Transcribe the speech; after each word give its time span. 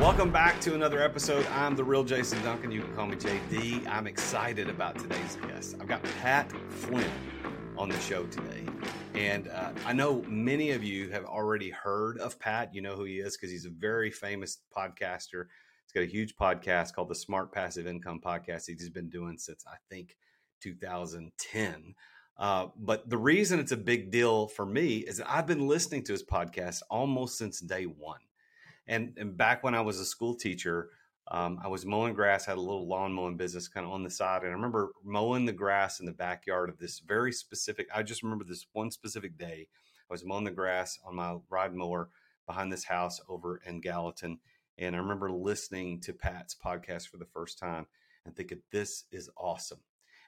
Welcome 0.00 0.32
back 0.32 0.62
to 0.62 0.74
another 0.74 1.02
episode. 1.02 1.46
I'm 1.48 1.76
the 1.76 1.84
real 1.84 2.02
Jason 2.02 2.42
Duncan. 2.42 2.72
You 2.72 2.80
can 2.80 2.94
call 2.94 3.06
me 3.06 3.16
JD. 3.16 3.86
I'm 3.86 4.06
excited 4.06 4.70
about 4.70 4.98
today's 4.98 5.36
guest. 5.46 5.76
I've 5.78 5.88
got 5.88 6.02
Pat 6.22 6.50
Flynn 6.70 7.04
on 7.76 7.90
the 7.90 8.00
show 8.00 8.24
today. 8.24 8.64
And 9.14 9.48
uh, 9.48 9.72
I 9.84 9.92
know 9.92 10.22
many 10.26 10.70
of 10.70 10.82
you 10.82 11.10
have 11.10 11.26
already 11.26 11.68
heard 11.68 12.16
of 12.16 12.38
Pat. 12.40 12.74
You 12.74 12.80
know 12.80 12.96
who 12.96 13.04
he 13.04 13.18
is 13.18 13.36
because 13.36 13.50
he's 13.50 13.66
a 13.66 13.70
very 13.70 14.10
famous 14.10 14.62
podcaster. 14.74 15.48
He's 15.84 15.92
got 15.94 16.04
a 16.04 16.10
huge 16.10 16.34
podcast 16.34 16.94
called 16.94 17.10
the 17.10 17.14
Smart 17.14 17.52
Passive 17.52 17.86
Income 17.86 18.22
Podcast. 18.24 18.62
He's 18.68 18.88
been 18.88 19.10
doing 19.10 19.36
since 19.36 19.66
I 19.70 19.76
think 19.90 20.16
2010. 20.62 21.94
Uh, 22.38 22.68
but 22.74 23.10
the 23.10 23.18
reason 23.18 23.60
it's 23.60 23.72
a 23.72 23.76
big 23.76 24.10
deal 24.10 24.48
for 24.48 24.64
me 24.64 25.00
is 25.00 25.18
that 25.18 25.30
I've 25.30 25.46
been 25.46 25.68
listening 25.68 26.04
to 26.04 26.12
his 26.12 26.24
podcast 26.24 26.80
almost 26.88 27.36
since 27.36 27.60
day 27.60 27.84
one. 27.84 28.20
And, 28.90 29.14
and 29.16 29.36
back 29.36 29.62
when 29.62 29.76
I 29.76 29.80
was 29.82 30.00
a 30.00 30.04
school 30.04 30.34
teacher, 30.34 30.90
um, 31.30 31.60
I 31.62 31.68
was 31.68 31.86
mowing 31.86 32.12
grass, 32.12 32.44
had 32.44 32.58
a 32.58 32.60
little 32.60 32.88
lawn 32.88 33.12
mowing 33.12 33.36
business 33.36 33.68
kind 33.68 33.86
of 33.86 33.92
on 33.92 34.02
the 34.02 34.10
side. 34.10 34.42
And 34.42 34.50
I 34.50 34.54
remember 34.54 34.90
mowing 35.04 35.46
the 35.46 35.52
grass 35.52 36.00
in 36.00 36.06
the 36.06 36.12
backyard 36.12 36.68
of 36.68 36.76
this 36.76 36.98
very 36.98 37.30
specific, 37.30 37.88
I 37.94 38.02
just 38.02 38.24
remember 38.24 38.44
this 38.44 38.66
one 38.72 38.90
specific 38.90 39.38
day. 39.38 39.68
I 40.10 40.12
was 40.12 40.24
mowing 40.24 40.42
the 40.42 40.50
grass 40.50 40.98
on 41.06 41.14
my 41.14 41.36
ride 41.48 41.72
mower 41.72 42.08
behind 42.48 42.72
this 42.72 42.82
house 42.82 43.20
over 43.28 43.60
in 43.64 43.80
Gallatin. 43.80 44.40
And 44.76 44.96
I 44.96 44.98
remember 44.98 45.30
listening 45.30 46.00
to 46.00 46.12
Pat's 46.12 46.56
podcast 46.56 47.10
for 47.10 47.16
the 47.16 47.26
first 47.26 47.60
time 47.60 47.86
and 48.26 48.34
thinking, 48.34 48.60
this 48.72 49.04
is 49.12 49.30
awesome. 49.36 49.78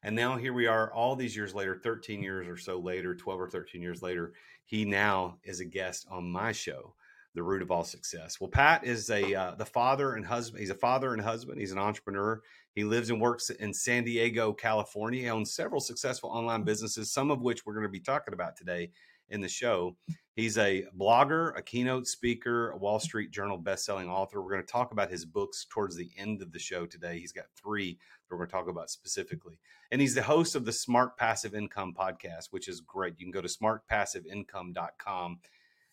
And 0.04 0.14
now 0.14 0.36
here 0.36 0.52
we 0.52 0.68
are, 0.68 0.92
all 0.92 1.16
these 1.16 1.34
years 1.34 1.52
later, 1.52 1.80
13 1.82 2.22
years 2.22 2.46
or 2.46 2.56
so 2.56 2.78
later, 2.78 3.12
12 3.16 3.40
or 3.40 3.50
13 3.50 3.82
years 3.82 4.02
later, 4.02 4.34
he 4.64 4.84
now 4.84 5.38
is 5.42 5.58
a 5.58 5.64
guest 5.64 6.06
on 6.08 6.30
my 6.30 6.52
show 6.52 6.94
the 7.34 7.42
root 7.42 7.62
of 7.62 7.70
all 7.70 7.84
success. 7.84 8.40
Well, 8.40 8.50
Pat 8.50 8.84
is 8.84 9.10
a 9.10 9.34
uh, 9.34 9.54
the 9.54 9.64
father 9.64 10.14
and 10.14 10.26
husband. 10.26 10.60
He's 10.60 10.70
a 10.70 10.74
father 10.74 11.12
and 11.12 11.22
husband. 11.22 11.58
He's 11.58 11.72
an 11.72 11.78
entrepreneur. 11.78 12.42
He 12.74 12.84
lives 12.84 13.10
and 13.10 13.20
works 13.20 13.50
in 13.50 13.72
San 13.72 14.04
Diego, 14.04 14.52
California. 14.52 15.22
He 15.22 15.30
owns 15.30 15.54
several 15.54 15.80
successful 15.80 16.30
online 16.30 16.64
businesses, 16.64 17.12
some 17.12 17.30
of 17.30 17.42
which 17.42 17.64
we're 17.64 17.74
going 17.74 17.86
to 17.86 17.90
be 17.90 18.00
talking 18.00 18.34
about 18.34 18.56
today 18.56 18.90
in 19.28 19.40
the 19.40 19.48
show. 19.48 19.96
He's 20.34 20.56
a 20.56 20.84
blogger, 20.98 21.56
a 21.58 21.62
keynote 21.62 22.06
speaker, 22.06 22.70
a 22.70 22.76
Wall 22.78 22.98
Street 22.98 23.30
Journal 23.30 23.58
best-selling 23.58 24.08
author. 24.08 24.40
We're 24.40 24.52
going 24.52 24.64
to 24.64 24.72
talk 24.72 24.92
about 24.92 25.10
his 25.10 25.26
books 25.26 25.66
towards 25.68 25.94
the 25.94 26.10
end 26.16 26.40
of 26.40 26.52
the 26.52 26.58
show 26.58 26.86
today. 26.86 27.18
He's 27.18 27.32
got 27.32 27.44
three 27.54 27.92
that 27.92 28.34
we're 28.34 28.38
going 28.38 28.48
to 28.48 28.52
talk 28.52 28.68
about 28.68 28.88
specifically. 28.88 29.58
And 29.90 30.00
he's 30.00 30.14
the 30.14 30.22
host 30.22 30.54
of 30.54 30.64
the 30.64 30.72
Smart 30.72 31.18
Passive 31.18 31.54
Income 31.54 31.94
podcast, 31.98 32.46
which 32.50 32.68
is 32.68 32.80
great. 32.80 33.14
You 33.18 33.26
can 33.26 33.32
go 33.32 33.42
to 33.42 33.48
smartpassiveincome.com 33.48 35.40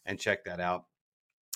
and 0.05 0.19
check 0.19 0.45
that 0.45 0.61
out. 0.61 0.85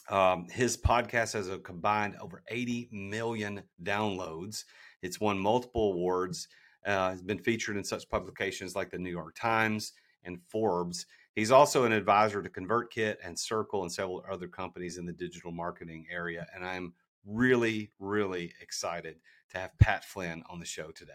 Um, 0.10 0.48
his 0.50 0.78
podcast 0.78 1.34
has 1.34 1.50
a 1.50 1.60
combined 1.60 2.16
over 2.22 2.44
80 2.48 2.90
million 2.92 3.64
downloads. 3.82 4.66
It's 5.02 5.20
won 5.20 5.38
multiple 5.38 5.92
awards. 5.94 6.48
Uh, 6.86 7.12
has 7.12 7.22
been 7.22 7.40
featured 7.40 7.78
in 7.78 7.84
such 7.84 8.10
publications 8.10 8.76
like 8.76 8.92
the 8.92 8.98
New 8.98 9.10
York 9.10 9.36
Times 9.36 9.94
and 10.26 10.42
Forbes. 10.50 11.06
He's 11.34 11.52
also 11.52 11.86
an 11.86 11.94
advisor 11.94 12.44
to 12.44 12.50
ConvertKit 12.50 13.16
and 13.24 13.40
Circle 13.40 13.84
and 13.84 13.92
several 13.92 14.24
other 14.30 14.48
companies 14.48 14.98
in 14.98 15.06
the 15.06 15.14
digital 15.14 15.52
marketing 15.52 16.06
area. 16.12 16.46
And 16.54 16.66
I'm 16.66 16.94
really, 17.26 17.92
really 18.00 18.54
excited 18.62 19.16
to 19.52 19.60
have 19.60 19.78
Pat 19.80 20.04
Flynn 20.04 20.44
on 20.50 20.60
the 20.60 20.66
show 20.66 20.92
today. 20.92 21.14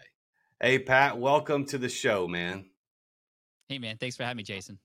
Hey, 0.59 0.79
Pat, 0.79 1.17
welcome 1.17 1.65
to 1.67 1.77
the 1.77 1.87
show, 1.87 2.27
man. 2.27 2.65
Hey, 3.69 3.77
man. 3.77 3.97
Thanks 3.97 4.17
for 4.17 4.23
having 4.23 4.37
me, 4.37 4.43
Jason. 4.43 4.79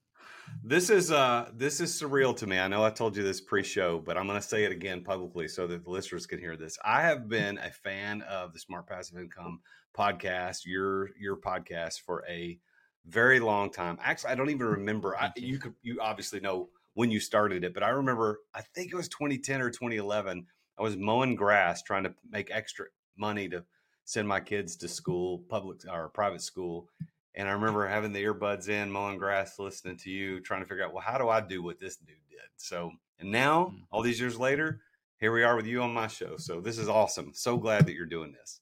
This 0.62 0.91
is 0.91 1.10
uh 1.10 1.50
this 1.55 1.81
is 1.81 1.93
surreal 1.93 2.37
to 2.37 2.47
me. 2.47 2.59
I 2.59 2.69
know 2.69 2.84
I 2.84 2.91
told 2.91 3.16
you 3.16 3.22
this 3.22 3.41
pre-show, 3.41 3.99
but 3.99 4.16
I'm 4.16 4.27
going 4.27 4.41
to 4.41 4.47
say 4.47 4.65
it 4.65 4.72
again 4.72 5.03
publicly 5.03 5.49
so 5.49 5.66
that 5.66 5.84
the 5.84 5.91
listeners 5.91 6.27
can 6.27 6.38
hear 6.38 6.56
this. 6.56 6.78
I 6.84 7.03
have 7.03 7.28
been 7.28 7.59
a 7.59 7.71
fan 7.71 8.22
of 8.22 8.53
the 8.53 8.59
Smart 8.59 8.87
Passive 8.87 9.19
Income 9.19 9.60
podcast, 9.97 10.65
your 10.65 11.10
your 11.19 11.37
podcast 11.37 12.00
for 12.00 12.25
a 12.28 12.59
very 13.06 13.41
long 13.41 13.71
time. 13.71 13.99
Actually, 14.03 14.31
I 14.31 14.34
don't 14.37 14.50
even 14.50 14.66
remember. 14.66 15.16
I, 15.19 15.32
you 15.37 15.59
could 15.59 15.75
you 15.82 15.99
obviously 16.00 16.41
know 16.41 16.69
when 16.94 17.11
you 17.11 17.21
started 17.21 17.65
it, 17.65 17.75
but 17.75 17.82
I 17.82 17.91
remember 17.91 18.41
I 18.55 18.62
think 18.62 18.93
it 18.93 18.97
was 18.97 19.09
2010 19.09 19.61
or 19.61 19.71
2011. 19.71 20.47
I 20.78 20.82
was 20.82 20.97
mowing 20.97 21.37
grass 21.37 21.82
trying 21.82 22.05
to 22.05 22.15
make 22.31 22.50
extra 22.50 22.87
money 23.16 23.49
to 23.49 23.65
send 24.05 24.26
my 24.26 24.41
kids 24.41 24.76
to 24.76 24.88
school, 24.88 25.43
public 25.49 25.78
or 25.91 26.09
private 26.09 26.43
school, 26.43 26.88
and 27.34 27.49
I 27.49 27.53
remember 27.53 27.87
having 27.87 28.12
the 28.12 28.22
earbuds 28.22 28.69
in, 28.69 28.91
mowing 28.91 29.19
grass, 29.19 29.59
listening 29.59 29.97
to 29.99 30.11
you, 30.11 30.41
trying 30.41 30.62
to 30.62 30.69
figure 30.69 30.84
out, 30.84 30.93
well, 30.93 31.03
how 31.03 31.19
do 31.19 31.28
I 31.28 31.41
do 31.41 31.62
what 31.62 31.81
this 31.81 31.97
dude 31.97 32.17
did? 32.31 32.41
So, 32.56 32.93
and 33.19 33.31
now, 33.31 33.72
mm. 33.75 33.83
all 33.91 34.03
these 34.03 34.21
years 34.21 34.39
later, 34.39 34.81
here 35.19 35.33
we 35.33 35.43
are 35.43 35.56
with 35.56 35.67
you 35.67 35.83
on 35.83 35.93
my 35.93 36.06
show. 36.06 36.37
So 36.37 36.61
this 36.61 36.78
is 36.78 36.89
awesome. 36.89 37.33
So 37.34 37.56
glad 37.56 37.87
that 37.87 37.94
you're 37.94 38.06
doing 38.06 38.33
this. 38.33 38.61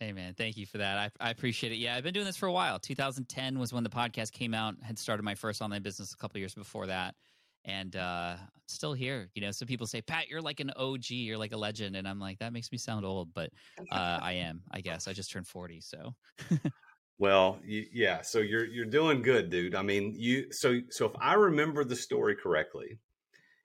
Hey 0.00 0.12
man, 0.12 0.34
thank 0.34 0.56
you 0.56 0.66
for 0.66 0.78
that. 0.78 0.98
I, 0.98 1.28
I 1.28 1.30
appreciate 1.30 1.72
it. 1.72 1.76
Yeah, 1.76 1.94
I've 1.94 2.02
been 2.02 2.12
doing 2.12 2.26
this 2.26 2.36
for 2.36 2.46
a 2.46 2.52
while. 2.52 2.80
2010 2.80 3.56
was 3.58 3.72
when 3.72 3.84
the 3.84 3.90
podcast 3.90 4.32
came 4.32 4.52
out. 4.52 4.74
Had 4.82 4.98
started 4.98 5.22
my 5.22 5.36
first 5.36 5.62
online 5.62 5.82
business 5.82 6.12
a 6.12 6.16
couple 6.16 6.40
years 6.40 6.56
before 6.56 6.88
that, 6.88 7.14
and 7.64 7.94
uh, 7.94 8.34
still 8.66 8.94
here. 8.94 9.30
You 9.36 9.42
know, 9.42 9.52
some 9.52 9.68
people 9.68 9.86
say, 9.86 10.02
Pat, 10.02 10.28
you're 10.28 10.40
like 10.40 10.58
an 10.58 10.72
OG, 10.76 11.10
you're 11.10 11.38
like 11.38 11.52
a 11.52 11.56
legend, 11.56 11.94
and 11.94 12.08
I'm 12.08 12.18
like, 12.18 12.40
that 12.40 12.52
makes 12.52 12.72
me 12.72 12.78
sound 12.78 13.04
old, 13.04 13.32
but 13.32 13.50
uh, 13.92 14.18
I 14.20 14.32
am. 14.32 14.62
I 14.72 14.80
guess 14.80 15.06
I 15.06 15.12
just 15.12 15.30
turned 15.30 15.46
40, 15.46 15.80
so. 15.80 16.14
Well, 17.18 17.60
yeah. 17.64 18.22
So 18.22 18.38
you're 18.38 18.66
you're 18.66 18.84
doing 18.84 19.22
good, 19.22 19.50
dude. 19.50 19.74
I 19.74 19.82
mean, 19.82 20.14
you. 20.16 20.52
So 20.52 20.80
so 20.90 21.06
if 21.06 21.12
I 21.20 21.34
remember 21.34 21.84
the 21.84 21.96
story 21.96 22.34
correctly, 22.34 22.98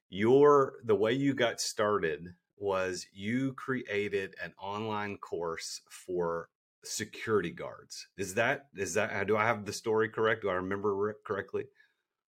your 0.10 0.76
the 0.86 0.96
way 0.96 1.14
you 1.14 1.34
got 1.34 1.60
started 1.60 2.36
was 2.58 3.06
you 3.14 3.54
created 3.54 4.36
an 4.44 4.54
online 4.60 5.18
course 5.18 5.82
for 5.90 6.50
security 6.84 7.52
guards. 7.52 8.08
Is 8.18 8.34
that 8.36 8.68
is 8.76 8.94
that 8.96 9.12
uh, 9.12 9.24
do 9.24 9.38
I 9.38 9.46
have 9.46 9.66
the 9.66 9.74
story 9.74 10.10
correct? 10.10 10.44
Do 10.44 10.50
I 10.50 10.56
remember 10.56 11.16
correctly? 11.26 11.66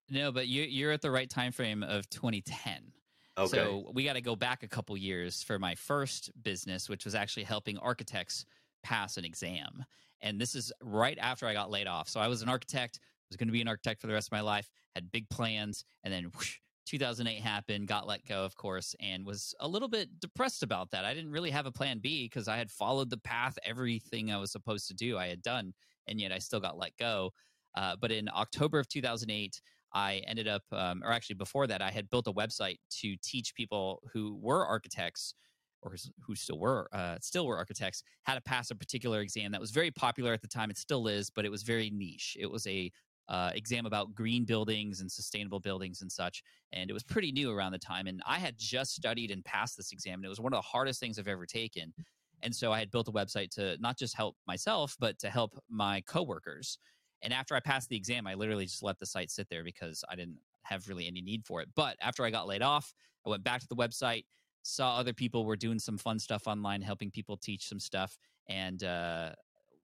No, 0.10 0.32
but 0.32 0.48
you 0.48 0.64
you're 0.64 0.92
at 0.92 1.02
the 1.02 1.12
right 1.12 1.30
time 1.30 1.52
frame 1.52 1.84
of 1.84 2.10
2010. 2.10 2.92
Okay. 3.38 3.58
So 3.58 3.92
we 3.94 4.04
got 4.04 4.14
to 4.14 4.22
go 4.22 4.36
back 4.36 4.64
a 4.64 4.68
couple 4.68 4.98
years 4.98 5.44
for 5.44 5.58
my 5.58 5.76
first 5.76 6.32
business, 6.44 6.90
which 6.90 7.06
was 7.06 7.16
actually 7.16 7.44
helping 7.44 7.78
architects 7.78 8.46
pass 8.84 9.18
an 9.18 9.24
exam. 9.24 9.86
And 10.22 10.40
this 10.40 10.56
is 10.56 10.72
right 10.82 11.18
after 11.20 11.48
I 11.48 11.54
got 11.54 11.72
laid 11.72 11.88
off. 11.88 12.10
So 12.10 12.20
I 12.20 12.28
was 12.28 12.42
an 12.42 12.50
architect, 12.50 13.00
was 13.30 13.38
going 13.38 13.48
to 13.48 13.54
be 13.54 13.62
an 13.62 13.68
architect 13.68 14.02
for 14.02 14.08
the 14.08 14.14
rest 14.14 14.28
of 14.28 14.32
my 14.32 14.42
life, 14.42 14.70
had 14.96 15.12
big 15.12 15.30
plans, 15.30 15.86
and 16.04 16.14
then 16.14 16.26
whoosh, 16.36 16.58
2008 16.88 17.42
happened, 17.42 17.88
got 17.88 18.08
let 18.08 18.26
go, 18.26 18.44
of 18.44 18.56
course, 18.56 18.96
and 19.00 19.26
was 19.26 19.54
a 19.60 19.68
little 19.68 19.88
bit 19.88 20.20
depressed 20.20 20.64
about 20.64 20.90
that. 20.92 21.06
I 21.06 21.14
didn't 21.14 21.32
really 21.32 21.52
have 21.52 21.68
a 21.68 21.72
plan 21.72 22.00
B 22.00 22.26
because 22.26 22.48
I 22.48 22.58
had 22.58 22.72
followed 22.72 23.10
the 23.10 23.18
path, 23.18 23.58
everything 23.64 24.32
I 24.32 24.38
was 24.38 24.52
supposed 24.52 24.88
to 24.88 24.94
do, 24.94 25.18
I 25.18 25.28
had 25.28 25.42
done, 25.42 25.74
and 26.08 26.20
yet 26.20 26.32
I 26.32 26.40
still 26.40 26.60
got 26.60 26.78
let 26.78 26.98
go. 26.98 27.32
Uh, 27.76 27.96
but 28.02 28.12
in 28.12 28.28
October 28.36 28.80
of 28.80 28.88
2008, 28.88 29.62
I 29.94 30.22
ended 30.28 30.48
up, 30.48 30.64
um, 30.72 31.04
or 31.04 31.12
actually 31.12 31.36
before 31.36 31.68
that, 31.68 31.82
I 31.82 31.92
had 31.92 32.10
built 32.10 32.28
a 32.28 32.34
website 32.34 32.78
to 33.02 33.16
teach 33.24 33.56
people 33.56 34.02
who 34.12 34.38
were 34.42 34.66
architects 34.66 35.36
or 35.82 35.96
who 36.22 36.36
still 36.36 36.60
were 36.60 36.88
uh, 36.94 37.18
still 37.22 37.46
were 37.46 37.58
architects 37.58 38.04
had 38.24 38.36
to 38.36 38.42
pass 38.42 38.72
a 38.72 38.76
particular 38.76 39.22
exam 39.22 39.52
that 39.52 39.62
was 39.62 39.72
very 39.72 39.92
popular 39.92 40.34
at 40.34 40.42
the 40.42 40.48
time. 40.48 40.70
It 40.70 40.78
still 40.78 41.08
is, 41.08 41.30
but 41.30 41.46
it 41.46 41.50
was 41.52 41.64
very 41.64 41.90
niche. 41.90 42.38
It 42.40 42.50
was 42.50 42.66
a 42.68 42.92
uh, 43.28 43.52
exam 43.54 43.86
about 43.86 44.16
green 44.16 44.44
buildings 44.44 45.02
and 45.02 45.12
sustainable 45.12 45.60
buildings 45.60 46.02
and 46.02 46.12
such, 46.12 46.44
and 46.74 46.90
it 46.90 46.94
was 46.94 47.04
pretty 47.04 47.32
new 47.32 47.52
around 47.52 47.72
the 47.72 47.80
time. 47.80 48.08
And 48.08 48.22
I 48.26 48.40
had 48.40 48.56
just 48.58 48.96
studied 48.96 49.32
and 49.32 49.46
passed 49.46 49.78
this 49.78 49.92
exam, 49.92 50.16
and 50.16 50.26
it 50.26 50.30
was 50.30 50.40
one 50.40 50.52
of 50.54 50.58
the 50.58 50.62
hardest 50.62 51.00
things 51.00 51.20
I've 51.20 51.28
ever 51.28 51.46
taken. 51.46 51.94
And 52.42 52.56
so 52.56 52.72
I 52.72 52.80
had 52.80 52.90
built 52.90 53.08
a 53.08 53.12
website 53.12 53.50
to 53.52 53.78
not 53.80 53.98
just 53.98 54.16
help 54.16 54.36
myself, 54.48 54.96
but 55.00 55.20
to 55.20 55.30
help 55.30 55.62
my 55.70 56.02
coworkers. 56.02 56.78
And 57.22 57.34
after 57.34 57.54
I 57.56 57.60
passed 57.60 57.90
the 57.90 57.98
exam, 57.98 58.26
I 58.28 58.34
literally 58.34 58.66
just 58.66 58.82
let 58.82 58.98
the 58.98 59.06
site 59.06 59.30
sit 59.30 59.50
there 59.50 59.64
because 59.64 60.04
I 60.10 60.16
didn't 60.16 60.38
have 60.64 60.88
really 60.88 61.08
any 61.08 61.22
need 61.22 61.46
for 61.46 61.62
it. 61.62 61.68
But 61.76 61.98
after 62.02 62.24
I 62.24 62.32
got 62.32 62.48
laid 62.48 62.62
off, 62.62 62.94
I 63.26 63.30
went 63.30 63.44
back 63.44 63.62
to 63.62 63.68
the 63.68 63.76
website, 63.76 64.24
saw 64.64 64.98
other 64.98 65.14
people 65.14 65.46
were 65.46 65.56
doing 65.56 65.80
some 65.80 65.98
fun 65.98 66.20
stuff 66.20 66.48
online, 66.48 66.82
helping 66.82 67.12
people 67.12 67.38
teach 67.38 67.68
some 67.68 67.80
stuff. 67.80 68.18
And 68.48 68.84
uh, 68.84 69.32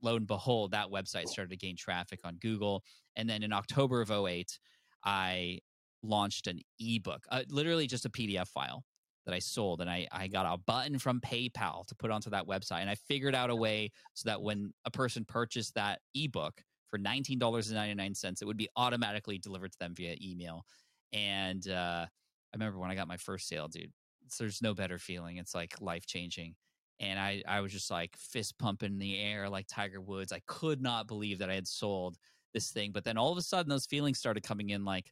lo 0.01 0.15
and 0.15 0.27
behold, 0.27 0.71
that 0.71 0.89
website 0.89 1.27
started 1.27 1.51
to 1.51 1.57
gain 1.57 1.75
traffic 1.77 2.19
on 2.23 2.37
Google. 2.41 2.83
And 3.15 3.29
then 3.29 3.43
in 3.43 3.53
October 3.53 4.01
of 4.01 4.11
08, 4.11 4.59
I 5.03 5.59
launched 6.03 6.47
an 6.47 6.59
ebook, 6.79 7.23
uh, 7.31 7.43
literally 7.49 7.87
just 7.87 8.05
a 8.05 8.09
PDF 8.09 8.47
file 8.47 8.83
that 9.25 9.33
I 9.33 9.39
sold. 9.39 9.81
And 9.81 9.89
I, 9.89 10.07
I 10.11 10.27
got 10.27 10.45
a 10.45 10.57
button 10.57 10.99
from 10.99 11.19
PayPal 11.19 11.85
to 11.87 11.95
put 11.95 12.11
onto 12.11 12.29
that 12.29 12.47
website. 12.47 12.81
And 12.81 12.89
I 12.89 12.95
figured 12.95 13.35
out 13.35 13.49
a 13.49 13.55
way 13.55 13.91
so 14.13 14.29
that 14.29 14.41
when 14.41 14.73
a 14.85 14.91
person 14.91 15.25
purchased 15.25 15.75
that 15.75 15.99
ebook 16.13 16.61
for 16.87 16.99
$19.99, 16.99 18.41
it 18.41 18.45
would 18.45 18.57
be 18.57 18.69
automatically 18.75 19.39
delivered 19.39 19.71
to 19.71 19.79
them 19.79 19.95
via 19.95 20.15
email. 20.21 20.63
And 21.11 21.67
uh, 21.67 22.05
I 22.05 22.55
remember 22.55 22.77
when 22.77 22.91
I 22.91 22.95
got 22.95 23.07
my 23.07 23.17
first 23.17 23.47
sale, 23.47 23.67
dude, 23.67 23.91
there's 24.39 24.61
no 24.61 24.73
better 24.73 24.97
feeling. 24.97 25.37
It's 25.37 25.55
like 25.55 25.79
life 25.81 26.05
changing. 26.05 26.55
And 26.99 27.19
I, 27.19 27.43
I 27.47 27.61
was 27.61 27.71
just 27.71 27.91
like 27.91 28.15
fist 28.17 28.57
pumping 28.57 28.93
in 28.93 28.99
the 28.99 29.19
air 29.19 29.49
like 29.49 29.67
Tiger 29.67 29.99
Woods. 29.99 30.31
I 30.31 30.41
could 30.47 30.81
not 30.81 31.07
believe 31.07 31.39
that 31.39 31.49
I 31.49 31.55
had 31.55 31.67
sold 31.67 32.17
this 32.53 32.71
thing. 32.71 32.91
But 32.91 33.03
then 33.03 33.17
all 33.17 33.31
of 33.31 33.37
a 33.37 33.41
sudden, 33.41 33.69
those 33.69 33.85
feelings 33.85 34.17
started 34.17 34.43
coming 34.43 34.69
in 34.69 34.85
like, 34.85 35.11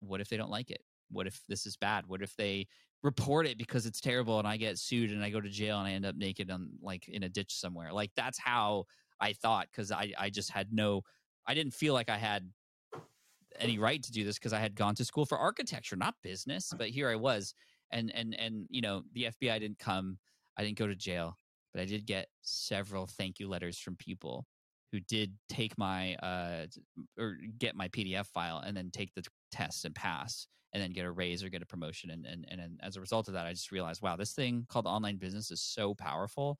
what 0.00 0.20
if 0.20 0.28
they 0.28 0.36
don't 0.36 0.50
like 0.50 0.70
it? 0.70 0.82
What 1.10 1.26
if 1.26 1.40
this 1.48 1.66
is 1.66 1.76
bad? 1.76 2.06
What 2.06 2.22
if 2.22 2.36
they 2.36 2.66
report 3.02 3.46
it 3.46 3.58
because 3.58 3.86
it's 3.86 4.00
terrible 4.00 4.38
and 4.38 4.48
I 4.48 4.56
get 4.56 4.78
sued 4.78 5.10
and 5.10 5.22
I 5.22 5.30
go 5.30 5.40
to 5.40 5.48
jail 5.48 5.78
and 5.78 5.88
I 5.88 5.92
end 5.92 6.06
up 6.06 6.16
naked 6.16 6.50
on 6.50 6.70
like 6.80 7.08
in 7.08 7.24
a 7.24 7.28
ditch 7.28 7.54
somewhere? 7.54 7.92
Like 7.92 8.12
that's 8.16 8.38
how 8.38 8.84
I 9.20 9.32
thought 9.32 9.68
because 9.70 9.90
I, 9.90 10.12
I 10.18 10.30
just 10.30 10.50
had 10.50 10.72
no, 10.72 11.02
I 11.46 11.54
didn't 11.54 11.74
feel 11.74 11.92
like 11.92 12.08
I 12.08 12.16
had 12.16 12.48
any 13.58 13.78
right 13.78 14.02
to 14.02 14.12
do 14.12 14.24
this 14.24 14.38
because 14.38 14.52
I 14.52 14.58
had 14.58 14.74
gone 14.74 14.94
to 14.96 15.04
school 15.04 15.26
for 15.26 15.38
architecture, 15.38 15.96
not 15.96 16.14
business. 16.22 16.72
But 16.76 16.88
here 16.88 17.08
I 17.08 17.16
was, 17.16 17.54
and 17.90 18.12
and 18.14 18.34
and 18.38 18.66
you 18.70 18.80
know 18.80 19.02
the 19.12 19.24
FBI 19.24 19.60
didn't 19.60 19.78
come, 19.78 20.18
I 20.56 20.64
didn't 20.64 20.78
go 20.78 20.86
to 20.86 20.94
jail, 20.94 21.38
but 21.72 21.82
I 21.82 21.84
did 21.84 22.06
get 22.06 22.28
several 22.42 23.06
thank 23.06 23.38
you 23.38 23.48
letters 23.48 23.78
from 23.78 23.96
people 23.96 24.46
who 24.92 25.00
did 25.00 25.32
take 25.48 25.76
my 25.78 26.14
uh 26.16 26.66
or 27.18 27.36
get 27.58 27.74
my 27.74 27.88
PDF 27.88 28.26
file 28.26 28.58
and 28.58 28.76
then 28.76 28.90
take 28.92 29.12
the 29.14 29.24
test 29.50 29.84
and 29.84 29.94
pass 29.94 30.46
and 30.72 30.82
then 30.82 30.92
get 30.92 31.04
a 31.04 31.10
raise 31.10 31.42
or 31.42 31.48
get 31.48 31.62
a 31.62 31.66
promotion 31.66 32.10
and 32.10 32.26
and 32.26 32.46
and 32.48 32.80
as 32.82 32.96
a 32.96 33.00
result 33.00 33.28
of 33.28 33.34
that 33.34 33.46
I 33.46 33.52
just 33.52 33.72
realized 33.72 34.02
wow 34.02 34.16
this 34.16 34.32
thing 34.32 34.66
called 34.68 34.86
online 34.86 35.16
business 35.16 35.50
is 35.50 35.60
so 35.60 35.94
powerful 35.94 36.58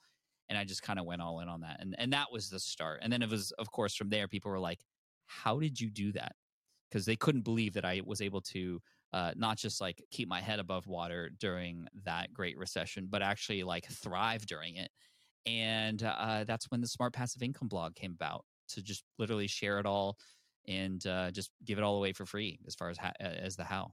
and 0.49 0.59
I 0.59 0.65
just 0.65 0.82
kind 0.82 0.99
of 0.99 1.06
went 1.06 1.23
all 1.23 1.41
in 1.41 1.49
on 1.49 1.61
that 1.61 1.76
and 1.81 1.94
and 1.99 2.12
that 2.12 2.32
was 2.32 2.50
the 2.50 2.59
start 2.59 3.00
and 3.03 3.12
then 3.12 3.23
it 3.23 3.31
was 3.31 3.53
of 3.53 3.71
course 3.71 3.94
from 3.94 4.09
there 4.09 4.26
people 4.26 4.50
were 4.50 4.59
like 4.59 4.81
how 5.26 5.59
did 5.59 5.81
you 5.81 5.91
do 5.91 6.12
that? 6.12 6.32
Because 6.88 7.06
they 7.06 7.17
couldn't 7.17 7.43
believe 7.43 7.75
that 7.75 7.85
I 7.85 8.00
was 8.05 8.21
able 8.21 8.41
to 8.43 8.81
uh, 9.14 9.31
not 9.37 9.56
just 9.56 9.81
like 9.81 10.05
keep 10.11 10.28
my 10.28 10.40
head 10.40 10.58
above 10.58 10.88
water 10.88 11.31
during 11.38 11.87
that 12.05 12.34
great 12.34 12.58
recession, 12.58 13.06
but 13.08 13.22
actually 13.22 13.62
like 13.62 13.87
thrive 13.87 14.44
during 14.44 14.75
it. 14.75 14.90
And 15.46 16.02
uh, 16.02 16.43
that's 16.49 16.69
when 16.72 16.81
the 16.81 16.88
Smart 16.88 17.12
Passive 17.12 17.40
Income 17.40 17.69
blog 17.69 17.94
came 17.94 18.11
about 18.12 18.44
to 18.70 18.82
just 18.82 19.05
literally 19.20 19.46
share 19.46 19.78
it 19.78 19.87
all 19.87 20.16
and 20.66 21.06
uh, 21.06 21.31
just 21.31 21.52
give 21.64 21.78
it 21.78 21.84
all 21.84 21.96
away 21.96 22.12
for 22.12 22.26
free 22.26 22.58
as 22.66 22.75
far 22.75 22.90
as 22.90 22.99
as 23.20 23.55
the 23.55 23.62
how. 23.62 23.93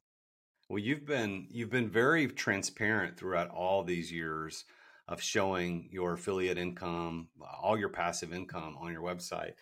Well, 0.69 0.79
you've 0.79 1.05
been 1.05 1.45
you've 1.51 1.69
been 1.69 1.89
very 1.89 2.25
transparent 2.27 3.15
throughout 3.15 3.49
all 3.49 3.83
these 3.83 4.11
years 4.11 4.65
of 5.07 5.21
showing 5.21 5.87
your 5.91 6.13
affiliate 6.13 6.57
income, 6.57 7.27
all 7.61 7.77
your 7.77 7.89
passive 7.89 8.33
income 8.33 8.75
on 8.81 8.91
your 8.91 9.03
website. 9.03 9.53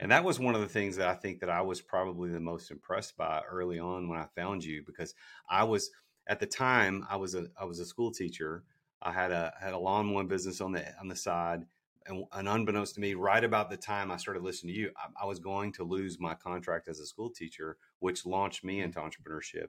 And 0.00 0.12
that 0.12 0.24
was 0.24 0.38
one 0.38 0.54
of 0.54 0.60
the 0.60 0.68
things 0.68 0.96
that 0.96 1.08
I 1.08 1.14
think 1.14 1.40
that 1.40 1.50
I 1.50 1.60
was 1.60 1.80
probably 1.80 2.30
the 2.30 2.40
most 2.40 2.70
impressed 2.70 3.16
by 3.16 3.42
early 3.50 3.78
on 3.78 4.08
when 4.08 4.18
I 4.18 4.26
found 4.36 4.64
you 4.64 4.82
because 4.86 5.14
I 5.50 5.64
was 5.64 5.90
at 6.28 6.40
the 6.40 6.46
time 6.46 7.04
I 7.10 7.16
was 7.16 7.34
a 7.34 7.46
I 7.60 7.64
was 7.64 7.80
a 7.80 7.86
school 7.86 8.12
teacher. 8.12 8.64
I 9.02 9.12
had 9.12 9.32
a 9.32 9.52
had 9.60 9.72
a 9.72 9.78
lawn 9.78 10.06
mowing 10.06 10.28
business 10.28 10.60
on 10.60 10.72
the 10.72 10.84
on 11.00 11.08
the 11.08 11.16
side. 11.16 11.64
And, 12.06 12.24
and 12.32 12.48
unbeknownst 12.48 12.94
to 12.94 13.00
me, 13.00 13.12
right 13.12 13.44
about 13.44 13.68
the 13.68 13.76
time 13.76 14.10
I 14.10 14.16
started 14.16 14.42
listening 14.42 14.72
to 14.72 14.80
you, 14.80 14.90
I, 14.96 15.24
I 15.24 15.26
was 15.26 15.40
going 15.40 15.72
to 15.72 15.84
lose 15.84 16.18
my 16.18 16.32
contract 16.32 16.88
as 16.88 17.00
a 17.00 17.06
school 17.06 17.28
teacher, 17.28 17.76
which 17.98 18.24
launched 18.24 18.64
me 18.64 18.76
mm-hmm. 18.76 18.84
into 18.84 19.00
entrepreneurship. 19.00 19.66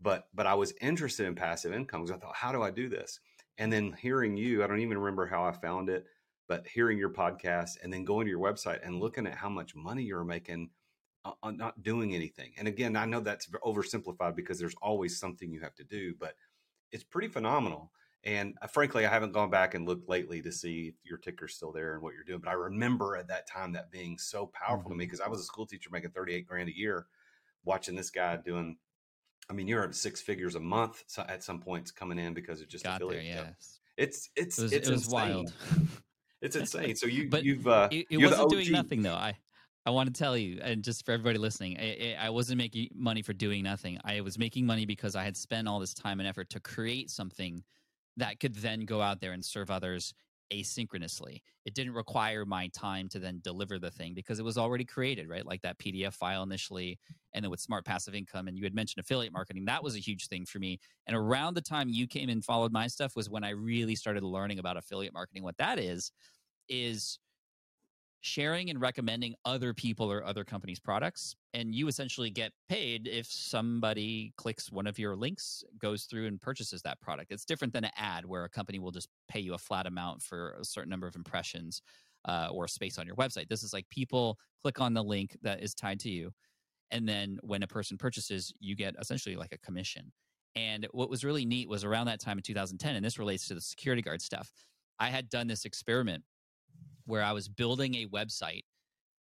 But 0.00 0.28
but 0.34 0.46
I 0.46 0.54
was 0.54 0.74
interested 0.80 1.26
in 1.26 1.34
passive 1.36 1.72
income 1.72 2.04
because 2.04 2.16
I 2.16 2.20
thought, 2.20 2.36
how 2.36 2.52
do 2.52 2.62
I 2.62 2.70
do 2.70 2.88
this? 2.88 3.20
And 3.56 3.72
then 3.72 3.94
hearing 3.98 4.36
you, 4.36 4.64
I 4.64 4.66
don't 4.66 4.80
even 4.80 4.98
remember 4.98 5.26
how 5.26 5.44
I 5.44 5.52
found 5.52 5.88
it 5.88 6.06
but 6.50 6.66
hearing 6.66 6.98
your 6.98 7.10
podcast 7.10 7.76
and 7.80 7.92
then 7.92 8.04
going 8.04 8.26
to 8.26 8.30
your 8.30 8.40
website 8.40 8.84
and 8.84 8.98
looking 8.98 9.24
at 9.24 9.36
how 9.36 9.48
much 9.48 9.76
money 9.76 10.02
you're 10.02 10.24
making 10.24 10.68
on 11.44 11.56
not 11.56 11.80
doing 11.84 12.12
anything. 12.12 12.50
And 12.58 12.66
again, 12.66 12.96
I 12.96 13.04
know 13.04 13.20
that's 13.20 13.46
oversimplified 13.64 14.34
because 14.34 14.58
there's 14.58 14.74
always 14.82 15.20
something 15.20 15.52
you 15.52 15.60
have 15.60 15.76
to 15.76 15.84
do, 15.84 16.12
but 16.18 16.34
it's 16.90 17.04
pretty 17.04 17.28
phenomenal. 17.28 17.92
And 18.24 18.56
uh, 18.60 18.66
frankly, 18.66 19.06
I 19.06 19.10
haven't 19.10 19.30
gone 19.30 19.48
back 19.48 19.74
and 19.74 19.86
looked 19.86 20.08
lately 20.08 20.42
to 20.42 20.50
see 20.50 20.88
if 20.88 20.94
your 21.04 21.18
ticker's 21.18 21.54
still 21.54 21.70
there 21.70 21.94
and 21.94 22.02
what 22.02 22.14
you're 22.14 22.24
doing. 22.24 22.40
But 22.40 22.50
I 22.50 22.54
remember 22.54 23.14
at 23.14 23.28
that 23.28 23.46
time 23.46 23.70
that 23.74 23.92
being 23.92 24.18
so 24.18 24.50
powerful 24.52 24.90
mm-hmm. 24.90 24.94
to 24.94 24.98
me 24.98 25.04
because 25.04 25.20
I 25.20 25.28
was 25.28 25.38
a 25.38 25.44
school 25.44 25.66
teacher 25.66 25.90
making 25.92 26.10
38 26.10 26.48
grand 26.48 26.68
a 26.68 26.76
year, 26.76 27.06
watching 27.64 27.94
this 27.94 28.10
guy 28.10 28.36
doing. 28.44 28.76
I 29.48 29.52
mean, 29.52 29.68
you're 29.68 29.84
at 29.84 29.94
six 29.94 30.20
figures 30.20 30.56
a 30.56 30.60
month 30.60 31.04
at 31.28 31.44
some 31.44 31.60
points 31.60 31.92
coming 31.92 32.18
in 32.18 32.34
because 32.34 32.60
of 32.60 32.68
just 32.68 32.82
Got 32.82 32.96
affiliate. 33.02 33.36
There, 33.36 33.44
yes. 33.46 33.78
It's 33.96 34.30
it's 34.34 34.58
it 34.58 34.62
was, 34.62 34.72
it's 34.72 34.88
it 34.88 34.92
was 34.92 35.08
wild. 35.08 35.52
It's 36.40 36.56
insane. 36.56 36.96
So 36.96 37.06
you, 37.06 37.28
but 37.28 37.44
you've, 37.44 37.66
uh, 37.66 37.88
it, 37.90 38.06
it 38.10 38.18
wasn't 38.18 38.50
doing 38.50 38.72
nothing 38.72 39.02
though. 39.02 39.14
I, 39.14 39.36
I 39.86 39.90
want 39.90 40.12
to 40.14 40.18
tell 40.18 40.36
you, 40.36 40.60
and 40.62 40.82
just 40.82 41.04
for 41.06 41.12
everybody 41.12 41.38
listening, 41.38 41.78
I, 41.78 42.16
I 42.20 42.30
wasn't 42.30 42.58
making 42.58 42.90
money 42.94 43.22
for 43.22 43.32
doing 43.32 43.62
nothing. 43.62 43.98
I 44.04 44.20
was 44.20 44.38
making 44.38 44.66
money 44.66 44.84
because 44.86 45.16
I 45.16 45.24
had 45.24 45.36
spent 45.36 45.68
all 45.68 45.80
this 45.80 45.94
time 45.94 46.20
and 46.20 46.28
effort 46.28 46.50
to 46.50 46.60
create 46.60 47.10
something 47.10 47.64
that 48.16 48.40
could 48.40 48.54
then 48.56 48.80
go 48.80 49.00
out 49.00 49.20
there 49.20 49.32
and 49.32 49.44
serve 49.44 49.70
others 49.70 50.12
asynchronously. 50.52 51.40
It 51.64 51.74
didn't 51.74 51.94
require 51.94 52.44
my 52.44 52.68
time 52.68 53.08
to 53.10 53.18
then 53.18 53.40
deliver 53.42 53.78
the 53.78 53.90
thing 53.90 54.14
because 54.14 54.38
it 54.38 54.44
was 54.44 54.58
already 54.58 54.84
created, 54.84 55.28
right? 55.28 55.46
Like 55.46 55.62
that 55.62 55.78
PDF 55.78 56.14
file 56.14 56.42
initially, 56.42 56.98
and 57.34 57.44
then 57.44 57.50
with 57.50 57.60
Smart 57.60 57.84
Passive 57.84 58.14
Income. 58.14 58.48
And 58.48 58.56
you 58.56 58.64
had 58.64 58.74
mentioned 58.74 59.02
affiliate 59.02 59.32
marketing. 59.32 59.64
That 59.66 59.82
was 59.82 59.96
a 59.96 60.00
huge 60.00 60.28
thing 60.28 60.44
for 60.44 60.58
me. 60.58 60.78
And 61.06 61.16
around 61.16 61.54
the 61.54 61.60
time 61.60 61.88
you 61.88 62.06
came 62.06 62.28
and 62.28 62.44
followed 62.44 62.72
my 62.72 62.86
stuff 62.86 63.16
was 63.16 63.30
when 63.30 63.44
I 63.44 63.50
really 63.50 63.94
started 63.94 64.22
learning 64.22 64.58
about 64.58 64.76
affiliate 64.76 65.14
marketing. 65.14 65.42
What 65.42 65.58
that 65.58 65.78
is, 65.78 66.12
is 66.68 67.18
sharing 68.20 68.70
and 68.70 68.80
recommending 68.80 69.34
other 69.44 69.72
people 69.72 70.10
or 70.10 70.24
other 70.24 70.44
companies' 70.44 70.78
products. 70.78 71.34
And 71.54 71.74
you 71.74 71.88
essentially 71.88 72.30
get 72.30 72.52
paid 72.68 73.08
if 73.08 73.26
somebody 73.26 74.32
clicks 74.36 74.70
one 74.70 74.86
of 74.86 74.98
your 74.98 75.16
links, 75.16 75.64
goes 75.78 76.04
through 76.04 76.26
and 76.26 76.40
purchases 76.40 76.82
that 76.82 77.00
product. 77.00 77.32
It's 77.32 77.44
different 77.44 77.72
than 77.72 77.84
an 77.84 77.92
ad 77.96 78.26
where 78.26 78.44
a 78.44 78.48
company 78.48 78.78
will 78.78 78.90
just 78.90 79.08
pay 79.28 79.40
you 79.40 79.54
a 79.54 79.58
flat 79.58 79.86
amount 79.86 80.22
for 80.22 80.56
a 80.60 80.64
certain 80.64 80.90
number 80.90 81.06
of 81.06 81.16
impressions 81.16 81.80
uh, 82.26 82.48
or 82.52 82.68
space 82.68 82.98
on 82.98 83.06
your 83.06 83.16
website. 83.16 83.48
This 83.48 83.62
is 83.62 83.72
like 83.72 83.88
people 83.88 84.38
click 84.62 84.80
on 84.80 84.92
the 84.92 85.02
link 85.02 85.36
that 85.42 85.62
is 85.62 85.74
tied 85.74 86.00
to 86.00 86.10
you. 86.10 86.30
And 86.90 87.08
then 87.08 87.38
when 87.42 87.62
a 87.62 87.68
person 87.68 87.96
purchases, 87.96 88.52
you 88.60 88.76
get 88.76 88.94
essentially 89.00 89.36
like 89.36 89.52
a 89.52 89.58
commission. 89.58 90.12
And 90.56 90.86
what 90.90 91.08
was 91.08 91.24
really 91.24 91.44
neat 91.46 91.68
was 91.68 91.84
around 91.84 92.06
that 92.06 92.20
time 92.20 92.36
in 92.36 92.42
2010, 92.42 92.96
and 92.96 93.04
this 93.04 93.18
relates 93.18 93.46
to 93.48 93.54
the 93.54 93.60
security 93.60 94.02
guard 94.02 94.20
stuff. 94.20 94.50
I 94.98 95.08
had 95.08 95.30
done 95.30 95.46
this 95.46 95.64
experiment 95.64 96.24
where 97.10 97.22
I 97.22 97.32
was 97.32 97.48
building 97.48 97.96
a 97.96 98.06
website 98.06 98.62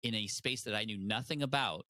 in 0.03 0.13
a 0.15 0.27
space 0.27 0.63
that 0.63 0.75
I 0.75 0.83
knew 0.83 0.97
nothing 0.97 1.43
about 1.43 1.85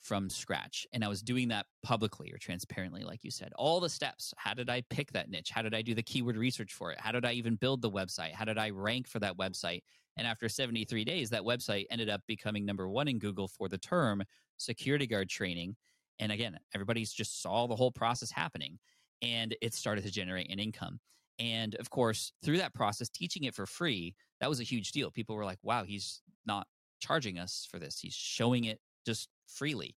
from 0.00 0.30
scratch. 0.30 0.86
And 0.92 1.04
I 1.04 1.08
was 1.08 1.22
doing 1.22 1.48
that 1.48 1.66
publicly 1.82 2.32
or 2.32 2.38
transparently, 2.38 3.02
like 3.02 3.22
you 3.22 3.30
said. 3.30 3.52
All 3.56 3.80
the 3.80 3.88
steps. 3.88 4.32
How 4.36 4.54
did 4.54 4.70
I 4.70 4.82
pick 4.90 5.12
that 5.12 5.30
niche? 5.30 5.50
How 5.50 5.62
did 5.62 5.74
I 5.74 5.82
do 5.82 5.94
the 5.94 6.02
keyword 6.02 6.36
research 6.36 6.72
for 6.72 6.90
it? 6.90 6.98
How 7.00 7.12
did 7.12 7.24
I 7.24 7.32
even 7.32 7.56
build 7.56 7.82
the 7.82 7.90
website? 7.90 8.32
How 8.32 8.44
did 8.44 8.58
I 8.58 8.70
rank 8.70 9.06
for 9.06 9.18
that 9.20 9.36
website? 9.36 9.82
And 10.16 10.26
after 10.26 10.48
73 10.48 11.04
days, 11.04 11.30
that 11.30 11.42
website 11.42 11.84
ended 11.90 12.08
up 12.08 12.22
becoming 12.26 12.64
number 12.64 12.88
one 12.88 13.08
in 13.08 13.18
Google 13.18 13.46
for 13.46 13.68
the 13.68 13.78
term 13.78 14.22
security 14.56 15.06
guard 15.06 15.28
training. 15.28 15.76
And 16.18 16.32
again, 16.32 16.58
everybody's 16.74 17.12
just 17.12 17.42
saw 17.42 17.66
the 17.66 17.76
whole 17.76 17.92
process 17.92 18.30
happening 18.30 18.78
and 19.22 19.54
it 19.60 19.74
started 19.74 20.04
to 20.04 20.10
generate 20.10 20.50
an 20.50 20.58
income. 20.58 20.98
And 21.40 21.74
of 21.76 21.88
course, 21.88 22.32
through 22.44 22.58
that 22.58 22.74
process, 22.74 23.08
teaching 23.08 23.44
it 23.44 23.54
for 23.54 23.66
free, 23.66 24.14
that 24.40 24.48
was 24.48 24.60
a 24.60 24.64
huge 24.64 24.92
deal. 24.92 25.10
People 25.10 25.34
were 25.34 25.44
like, 25.44 25.58
wow, 25.62 25.84
he's 25.84 26.20
not 26.46 26.66
charging 27.00 27.38
us 27.38 27.66
for 27.68 27.78
this. 27.78 27.98
He's 27.98 28.14
showing 28.14 28.64
it 28.64 28.78
just 29.06 29.28
freely. 29.48 29.96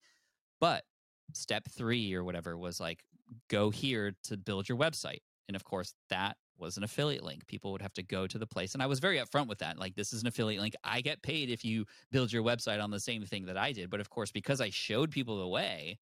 But 0.62 0.86
step 1.34 1.66
three 1.70 2.14
or 2.14 2.24
whatever 2.24 2.58
was 2.58 2.80
like, 2.80 3.04
go 3.50 3.70
here 3.70 4.14
to 4.24 4.38
build 4.38 4.70
your 4.70 4.78
website. 4.78 5.20
And 5.50 5.56
of 5.56 5.66
course, 5.66 5.94
that 6.10 6.38
was 6.58 6.78
an 6.78 6.84
affiliate 6.84 7.24
link. 7.24 7.46
People 7.48 7.74
would 7.74 7.82
have 7.82 7.94
to 7.94 8.04
go 8.04 8.26
to 8.26 8.38
the 8.38 8.48
place. 8.48 8.74
And 8.74 8.82
I 8.82 8.86
was 8.86 9.00
very 9.00 9.18
upfront 9.18 9.48
with 9.48 9.60
that. 9.60 9.78
Like, 9.78 9.96
this 9.96 10.14
is 10.14 10.22
an 10.22 10.28
affiliate 10.28 10.62
link. 10.62 10.76
I 10.84 11.02
get 11.02 11.22
paid 11.24 11.50
if 11.50 11.66
you 11.66 11.86
build 12.12 12.32
your 12.32 12.44
website 12.44 12.82
on 12.82 12.92
the 12.92 13.00
same 13.00 13.26
thing 13.26 13.46
that 13.48 13.58
I 13.58 13.74
did. 13.74 13.90
But 13.90 14.00
of 14.00 14.10
course, 14.10 14.32
because 14.32 14.62
I 14.62 14.70
showed 14.70 15.12
people 15.12 15.40
the 15.40 15.48
way, 15.48 16.00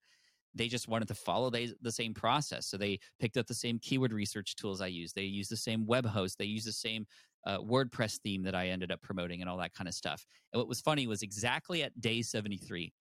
they 0.54 0.68
just 0.68 0.88
wanted 0.88 1.08
to 1.08 1.14
follow 1.14 1.50
the, 1.50 1.74
the 1.80 1.92
same 1.92 2.14
process. 2.14 2.66
So 2.66 2.76
they 2.76 2.98
picked 3.20 3.36
up 3.36 3.46
the 3.46 3.54
same 3.54 3.78
keyword 3.78 4.12
research 4.12 4.56
tools 4.56 4.80
I 4.80 4.88
use. 4.88 5.12
They 5.12 5.22
use 5.22 5.48
the 5.48 5.56
same 5.56 5.86
web 5.86 6.06
host. 6.06 6.38
They 6.38 6.44
use 6.44 6.64
the 6.64 6.72
same 6.72 7.06
uh, 7.46 7.58
WordPress 7.58 8.20
theme 8.20 8.42
that 8.44 8.54
I 8.54 8.68
ended 8.68 8.92
up 8.92 9.02
promoting 9.02 9.40
and 9.40 9.50
all 9.50 9.58
that 9.58 9.74
kind 9.74 9.88
of 9.88 9.94
stuff. 9.94 10.24
And 10.52 10.60
what 10.60 10.68
was 10.68 10.80
funny 10.80 11.06
was 11.06 11.22
exactly 11.22 11.82
at 11.82 11.98
day 12.00 12.22
73 12.22 12.92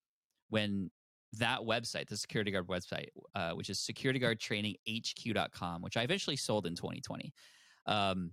when 0.49 0.89
that 1.33 1.59
website, 1.59 2.07
the 2.07 2.17
security 2.17 2.51
guard 2.51 2.67
website, 2.67 3.07
uh, 3.35 3.51
which 3.51 3.69
is 3.69 3.79
securityguardtraininghq.com, 3.79 5.81
which 5.81 5.97
I 5.97 6.03
eventually 6.03 6.35
sold 6.35 6.67
in 6.67 6.75
2020. 6.75 7.33
Um, 7.85 8.31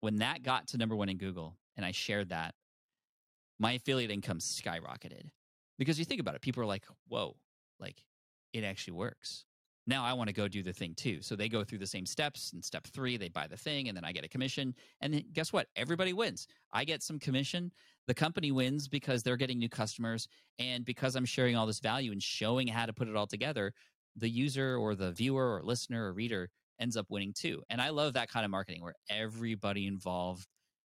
when 0.00 0.16
that 0.16 0.42
got 0.42 0.66
to 0.68 0.78
number 0.78 0.96
one 0.96 1.08
in 1.08 1.18
Google 1.18 1.56
and 1.76 1.84
I 1.84 1.92
shared 1.92 2.30
that, 2.30 2.54
my 3.58 3.72
affiliate 3.72 4.10
income 4.10 4.38
skyrocketed 4.38 5.28
because 5.78 5.98
you 5.98 6.04
think 6.04 6.20
about 6.20 6.34
it, 6.34 6.40
people 6.40 6.62
are 6.62 6.66
like, 6.66 6.86
whoa, 7.08 7.36
like 7.78 8.02
it 8.52 8.64
actually 8.64 8.94
works. 8.94 9.44
Now 9.86 10.04
I 10.04 10.12
want 10.12 10.28
to 10.28 10.34
go 10.34 10.46
do 10.46 10.62
the 10.62 10.72
thing 10.72 10.94
too. 10.94 11.20
So 11.22 11.34
they 11.34 11.48
go 11.48 11.64
through 11.64 11.78
the 11.78 11.86
same 11.86 12.06
steps. 12.06 12.52
And 12.52 12.64
step 12.64 12.86
three, 12.86 13.16
they 13.16 13.28
buy 13.28 13.46
the 13.46 13.56
thing, 13.56 13.88
and 13.88 13.96
then 13.96 14.04
I 14.04 14.12
get 14.12 14.24
a 14.24 14.28
commission. 14.28 14.74
And 15.00 15.14
then 15.14 15.24
guess 15.32 15.52
what? 15.52 15.66
Everybody 15.74 16.12
wins. 16.12 16.46
I 16.72 16.84
get 16.84 17.02
some 17.02 17.18
commission. 17.18 17.72
The 18.06 18.14
company 18.14 18.52
wins 18.52 18.88
because 18.88 19.22
they're 19.22 19.36
getting 19.36 19.58
new 19.58 19.68
customers. 19.68 20.28
And 20.58 20.84
because 20.84 21.16
I'm 21.16 21.24
sharing 21.24 21.56
all 21.56 21.66
this 21.66 21.80
value 21.80 22.12
and 22.12 22.22
showing 22.22 22.68
how 22.68 22.86
to 22.86 22.92
put 22.92 23.08
it 23.08 23.16
all 23.16 23.26
together, 23.26 23.72
the 24.16 24.28
user 24.28 24.76
or 24.76 24.94
the 24.94 25.12
viewer 25.12 25.56
or 25.56 25.62
listener 25.62 26.06
or 26.06 26.12
reader 26.12 26.50
ends 26.78 26.96
up 26.96 27.06
winning 27.08 27.32
too. 27.32 27.62
And 27.68 27.80
I 27.80 27.90
love 27.90 28.14
that 28.14 28.30
kind 28.30 28.44
of 28.44 28.50
marketing 28.50 28.82
where 28.82 28.94
everybody 29.08 29.86
involved 29.86 30.46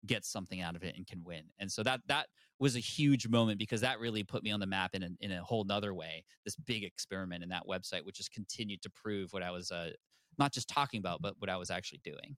gets 0.06 0.32
something 0.32 0.62
out 0.62 0.76
of 0.76 0.84
it 0.84 0.96
and 0.96 1.06
can 1.06 1.24
win. 1.24 1.44
And 1.60 1.72
so 1.72 1.84
that 1.84 2.02
that 2.08 2.28
was 2.60 2.76
a 2.76 2.80
huge 2.80 3.28
moment 3.28 3.60
because 3.60 3.82
that 3.82 4.00
really 4.00 4.24
put 4.24 4.44
me 4.44 4.52
on 4.52 4.60
the 4.60 4.66
map 4.68 4.94
in 4.94 5.04
a, 5.04 5.10
in 5.22 5.32
a 5.32 5.44
whole 5.44 5.64
nother 5.64 5.94
way. 5.94 6.24
This 6.46 6.56
big 6.56 6.84
experiment 6.84 7.44
in 7.44 7.50
that 7.50 7.68
website, 7.68 8.06
which 8.06 8.18
has 8.18 8.30
continued 8.30 8.82
to 8.84 8.90
prove 8.90 9.34
what 9.34 9.44
I 9.44 9.52
was 9.52 9.72
uh, 9.72 9.92
not 10.38 10.54
just 10.54 10.70
talking 10.70 11.00
about, 11.00 11.22
but 11.22 11.36
what 11.40 11.50
I 11.50 11.58
was 11.58 11.70
actually 11.70 12.02
doing. 12.04 12.38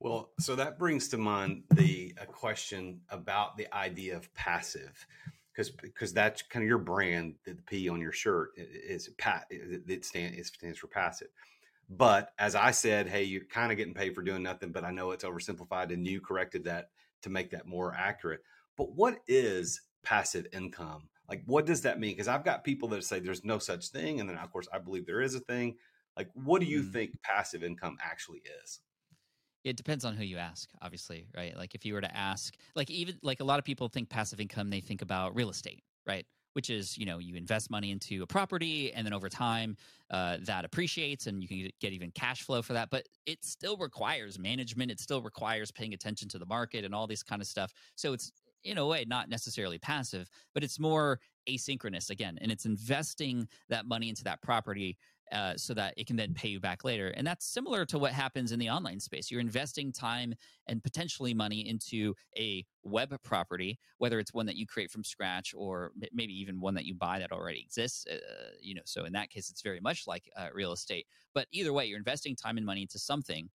Well, 0.00 0.30
so 0.38 0.54
that 0.56 0.78
brings 0.78 1.08
to 1.08 1.18
mind 1.18 1.62
the 1.72 2.14
a 2.20 2.26
question 2.26 3.00
about 3.10 3.56
the 3.56 3.72
idea 3.74 4.16
of 4.16 4.32
passive, 4.34 5.06
because 5.52 5.70
because 5.70 6.12
that's 6.12 6.42
kind 6.42 6.62
of 6.62 6.68
your 6.68 6.78
brand. 6.78 7.36
The 7.44 7.54
P 7.66 7.88
on 7.88 8.00
your 8.00 8.12
shirt 8.12 8.50
is 8.56 9.08
pat. 9.18 9.46
It 9.50 10.04
stands 10.04 10.38
it 10.38 10.46
stands 10.46 10.78
for 10.78 10.88
passive. 10.88 11.28
But 11.88 12.30
as 12.38 12.54
I 12.54 12.70
said, 12.70 13.08
hey, 13.08 13.24
you're 13.24 13.44
kind 13.44 13.70
of 13.70 13.78
getting 13.78 13.94
paid 13.94 14.14
for 14.14 14.22
doing 14.22 14.42
nothing. 14.42 14.72
But 14.72 14.84
I 14.84 14.90
know 14.90 15.10
it's 15.10 15.24
oversimplified, 15.24 15.92
and 15.92 16.06
you 16.06 16.20
corrected 16.20 16.64
that 16.64 16.90
to 17.22 17.30
make 17.30 17.50
that 17.50 17.66
more 17.66 17.94
accurate. 17.94 18.40
But 18.76 18.92
what 18.94 19.18
is 19.28 19.80
passive 20.02 20.46
income? 20.52 21.08
Like, 21.28 21.42
what 21.46 21.66
does 21.66 21.82
that 21.82 22.00
mean? 22.00 22.12
Because 22.12 22.28
I've 22.28 22.44
got 22.44 22.64
people 22.64 22.88
that 22.88 23.04
say 23.04 23.18
there's 23.18 23.44
no 23.44 23.58
such 23.58 23.88
thing. 23.88 24.20
And 24.20 24.28
then, 24.28 24.36
of 24.36 24.50
course, 24.50 24.68
I 24.72 24.78
believe 24.78 25.06
there 25.06 25.22
is 25.22 25.34
a 25.34 25.40
thing. 25.40 25.76
Like, 26.16 26.28
what 26.34 26.60
do 26.60 26.66
you 26.66 26.82
mm. 26.82 26.92
think 26.92 27.22
passive 27.22 27.64
income 27.64 27.96
actually 28.02 28.42
is? 28.62 28.80
It 29.64 29.76
depends 29.76 30.04
on 30.04 30.14
who 30.14 30.24
you 30.24 30.36
ask, 30.36 30.68
obviously, 30.82 31.26
right? 31.34 31.56
Like, 31.56 31.74
if 31.74 31.86
you 31.86 31.94
were 31.94 32.02
to 32.02 32.16
ask, 32.16 32.54
like, 32.76 32.90
even 32.90 33.18
like 33.22 33.40
a 33.40 33.44
lot 33.44 33.58
of 33.58 33.64
people 33.64 33.88
think 33.88 34.10
passive 34.10 34.38
income, 34.38 34.68
they 34.68 34.80
think 34.80 35.00
about 35.00 35.34
real 35.34 35.48
estate, 35.48 35.82
right? 36.06 36.26
Which 36.54 36.70
is, 36.70 36.96
you 36.96 37.04
know, 37.04 37.18
you 37.18 37.36
invest 37.36 37.70
money 37.70 37.90
into 37.90 38.22
a 38.22 38.26
property 38.26 38.92
and 38.92 39.04
then 39.04 39.12
over 39.12 39.28
time 39.28 39.76
uh, 40.10 40.38
that 40.42 40.64
appreciates 40.64 41.26
and 41.26 41.42
you 41.42 41.48
can 41.48 41.68
get 41.80 41.92
even 41.92 42.10
cash 42.12 42.42
flow 42.42 42.62
for 42.62 42.72
that. 42.72 42.90
But 42.90 43.08
it 43.26 43.44
still 43.44 43.76
requires 43.76 44.38
management. 44.38 44.90
It 44.90 45.00
still 45.00 45.20
requires 45.20 45.70
paying 45.70 45.94
attention 45.94 46.28
to 46.28 46.38
the 46.38 46.46
market 46.46 46.84
and 46.84 46.94
all 46.94 47.06
this 47.06 47.22
kind 47.22 47.42
of 47.42 47.48
stuff. 47.48 47.72
So 47.96 48.12
it's 48.12 48.32
in 48.64 48.78
a 48.78 48.86
way 48.86 49.04
not 49.06 49.28
necessarily 49.28 49.78
passive 49.78 50.28
but 50.54 50.64
it's 50.64 50.80
more 50.80 51.20
asynchronous 51.48 52.10
again 52.10 52.38
and 52.40 52.50
it's 52.50 52.64
investing 52.64 53.46
that 53.68 53.86
money 53.86 54.08
into 54.08 54.24
that 54.24 54.40
property 54.42 54.96
uh, 55.32 55.54
so 55.56 55.74
that 55.74 55.94
it 55.96 56.06
can 56.06 56.16
then 56.16 56.34
pay 56.34 56.48
you 56.48 56.60
back 56.60 56.84
later. 56.84 57.08
And 57.16 57.26
that's 57.26 57.46
similar 57.46 57.84
to 57.86 57.98
what 57.98 58.12
happens 58.12 58.52
in 58.52 58.58
the 58.58 58.70
online 58.70 59.00
space. 59.00 59.30
You're 59.30 59.40
investing 59.40 59.92
time 59.92 60.34
and 60.66 60.82
potentially 60.82 61.34
money 61.34 61.68
into 61.68 62.14
a 62.38 62.64
web 62.82 63.16
property 63.22 63.78
whether 63.98 64.18
it's 64.18 64.34
one 64.34 64.44
that 64.46 64.56
you 64.56 64.66
create 64.66 64.90
from 64.90 65.02
scratch 65.02 65.54
or 65.56 65.92
maybe 66.12 66.32
even 66.38 66.60
one 66.60 66.74
that 66.74 66.84
you 66.84 66.94
buy 66.94 67.18
that 67.18 67.32
already 67.32 67.60
exists 67.60 68.06
uh, 68.06 68.16
you 68.60 68.74
know 68.74 68.82
so 68.84 69.04
in 69.04 69.12
that 69.12 69.30
case 69.30 69.48
it's 69.48 69.62
very 69.62 69.80
much 69.80 70.06
like 70.06 70.30
uh, 70.36 70.48
real 70.52 70.72
estate. 70.72 71.06
But 71.32 71.46
either 71.52 71.72
way 71.72 71.86
you're 71.86 71.98
investing 71.98 72.36
time 72.36 72.56
and 72.56 72.66
money 72.66 72.82
into 72.82 72.98
something 72.98 73.48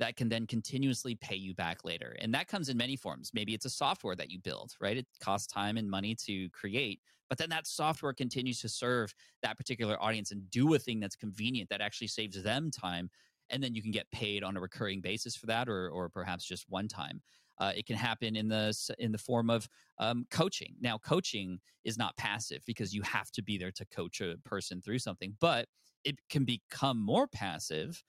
that 0.00 0.16
can 0.16 0.28
then 0.28 0.46
continuously 0.46 1.14
pay 1.14 1.36
you 1.36 1.54
back 1.54 1.84
later. 1.84 2.16
And 2.20 2.34
that 2.34 2.48
comes 2.48 2.68
in 2.68 2.76
many 2.76 2.96
forms. 2.96 3.30
Maybe 3.32 3.54
it's 3.54 3.66
a 3.66 3.70
software 3.70 4.16
that 4.16 4.30
you 4.30 4.40
build, 4.40 4.72
right? 4.80 4.96
It 4.96 5.06
costs 5.20 5.46
time 5.46 5.76
and 5.76 5.88
money 5.88 6.16
to 6.26 6.48
create, 6.50 7.00
but 7.28 7.38
then 7.38 7.50
that 7.50 7.66
software 7.66 8.12
continues 8.12 8.60
to 8.62 8.68
serve 8.68 9.14
that 9.42 9.56
particular 9.56 10.02
audience 10.02 10.32
and 10.32 10.50
do 10.50 10.74
a 10.74 10.78
thing 10.78 11.00
that's 11.00 11.16
convenient 11.16 11.68
that 11.70 11.80
actually 11.80 12.08
saves 12.08 12.42
them 12.42 12.70
time. 12.70 13.08
And 13.50 13.62
then 13.62 13.74
you 13.74 13.82
can 13.82 13.90
get 13.90 14.10
paid 14.10 14.42
on 14.42 14.56
a 14.56 14.60
recurring 14.60 15.00
basis 15.00 15.36
for 15.36 15.46
that, 15.46 15.68
or, 15.68 15.90
or 15.90 16.08
perhaps 16.08 16.44
just 16.44 16.64
one 16.68 16.88
time. 16.88 17.20
Uh, 17.58 17.72
it 17.76 17.84
can 17.84 17.96
happen 17.96 18.36
in 18.36 18.48
the 18.48 18.74
in 18.98 19.12
the 19.12 19.18
form 19.18 19.50
of 19.50 19.68
um, 19.98 20.24
coaching. 20.30 20.74
Now, 20.80 20.96
coaching 20.96 21.58
is 21.84 21.98
not 21.98 22.16
passive 22.16 22.62
because 22.64 22.94
you 22.94 23.02
have 23.02 23.30
to 23.32 23.42
be 23.42 23.58
there 23.58 23.72
to 23.72 23.84
coach 23.86 24.22
a 24.22 24.36
person 24.46 24.80
through 24.80 25.00
something, 25.00 25.36
but 25.40 25.66
it 26.04 26.16
can 26.30 26.44
become 26.44 26.98
more 26.98 27.26
passive 27.26 28.02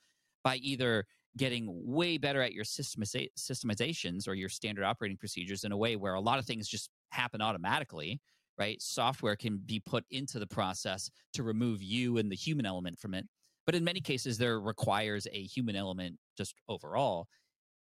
by 0.43 0.55
either 0.57 1.05
getting 1.37 1.67
way 1.85 2.17
better 2.17 2.41
at 2.41 2.53
your 2.53 2.65
systemizations 2.65 4.27
or 4.27 4.33
your 4.33 4.49
standard 4.49 4.83
operating 4.83 5.17
procedures 5.17 5.63
in 5.63 5.71
a 5.71 5.77
way 5.77 5.95
where 5.95 6.15
a 6.15 6.21
lot 6.21 6.39
of 6.39 6.45
things 6.45 6.67
just 6.67 6.89
happen 7.09 7.41
automatically 7.41 8.19
right? 8.57 8.79
Software 8.79 9.35
can 9.35 9.57
be 9.65 9.79
put 9.79 10.05
into 10.11 10.37
the 10.37 10.45
process 10.45 11.09
to 11.33 11.41
remove 11.41 11.81
you 11.81 12.17
and 12.17 12.31
the 12.31 12.35
human 12.35 12.65
element 12.65 12.99
from 12.99 13.15
it. 13.15 13.25
But 13.65 13.73
in 13.73 13.83
many 13.83 14.01
cases 14.01 14.37
there 14.37 14.59
requires 14.59 15.25
a 15.31 15.43
human 15.43 15.75
element 15.75 16.17
just 16.37 16.53
overall 16.69 17.27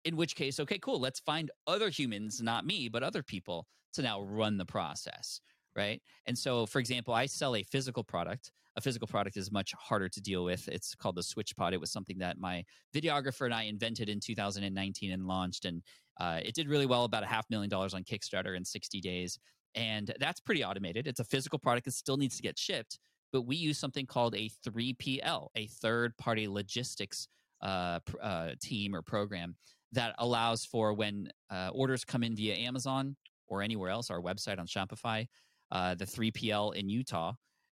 in 0.04 0.16
which 0.16 0.36
case 0.36 0.60
okay 0.60 0.78
cool 0.78 1.00
let's 1.00 1.20
find 1.20 1.50
other 1.68 1.90
humans 1.90 2.42
not 2.42 2.66
me 2.66 2.88
but 2.88 3.02
other 3.02 3.24
people 3.24 3.66
to 3.94 4.02
now 4.02 4.22
run 4.22 4.58
the 4.58 4.66
process 4.66 5.42
right 5.76 6.02
and 6.26 6.38
so 6.38 6.66
for 6.66 6.80
example 6.80 7.14
i 7.14 7.26
sell 7.26 7.56
a 7.56 7.64
physical 7.64 8.04
product 8.04 8.52
a 8.78 8.82
physical 8.82 9.08
product 9.08 9.38
is 9.38 9.52
much 9.52 9.74
harder 9.78 10.10
to 10.10 10.22
deal 10.22 10.44
with. 10.44 10.68
It's 10.68 10.96
called 10.96 11.16
the 11.16 11.22
SwitchPod. 11.22 11.74
It 11.74 11.80
was 11.80 11.92
something 11.92 12.18
that 12.20 12.40
my 12.40 12.64
videographer 12.94 13.46
and 13.46 13.54
I 13.54 13.64
invented 13.64 14.10
in 14.10 14.20
2019 14.20 15.12
and 15.12 15.26
launched, 15.26 15.66
and 15.66 15.82
uh, 16.20 16.40
it 16.44 16.56
did 16.56 16.68
really 16.68 16.86
well, 16.86 17.06
about 17.06 17.24
a 17.24 17.28
half 17.28 17.46
million 17.50 17.70
dollars 17.70 17.94
on 17.94 18.04
Kickstarter 18.04 18.56
in 18.56 18.66
60 18.66 19.00
days. 19.02 19.40
And 19.76 20.14
that's 20.20 20.40
pretty 20.40 20.64
automated. 20.64 21.08
It's 21.08 21.20
a 21.20 21.26
physical 21.26 21.60
product 21.60 21.86
that 21.86 21.94
still 21.94 22.18
needs 22.18 22.36
to 22.38 22.42
get 22.42 22.58
shipped, 22.58 23.00
but 23.32 23.44
we 23.44 23.56
use 23.56 23.78
something 23.78 24.06
called 24.06 24.36
a 24.36 24.50
3PL, 24.66 25.48
a 25.56 25.68
third 25.68 26.16
party 26.18 26.48
logistics 26.48 27.28
uh, 27.62 28.00
uh, 28.22 28.52
team 28.62 28.96
or 28.96 29.02
program 29.02 29.56
that 29.92 30.16
allows 30.20 30.66
for 30.66 30.94
when 30.94 31.30
uh, 31.50 31.70
orders 31.74 32.04
come 32.04 32.24
in 32.24 32.36
via 32.36 32.56
Amazon 32.56 33.16
or 33.48 33.62
anywhere 33.62 33.90
else, 33.90 34.10
our 34.10 34.22
website 34.22 34.60
on 34.60 34.68
Shopify, 34.68 35.28
uh, 35.72 35.96
the 35.96 36.06
3PL 36.06 36.76
in 36.76 36.90
Utah 36.90 37.34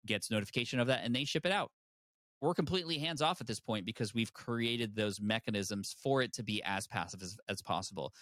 gets 0.07 0.31
notification 0.31 0.81
of 0.81 0.87
that 0.87 1.05
and 1.05 1.15
they 1.15 1.25
ship 1.25 1.47
it 1.47 1.53
out. 1.53 1.71
We're 2.41 2.55
completely 2.55 2.99
hands 2.99 3.21
off 3.21 3.41
at 3.41 3.47
this 3.47 3.59
point 3.59 3.85
because 3.85 4.15
we've 4.15 4.33
created 4.33 4.95
those 4.95 5.21
mechanisms 5.21 5.97
for 6.03 6.23
it 6.23 6.33
to 6.35 6.45
be 6.45 6.63
as 6.65 6.87
passive 6.87 7.23
as, 7.23 7.37
as 7.49 7.61
possible. 7.61 8.13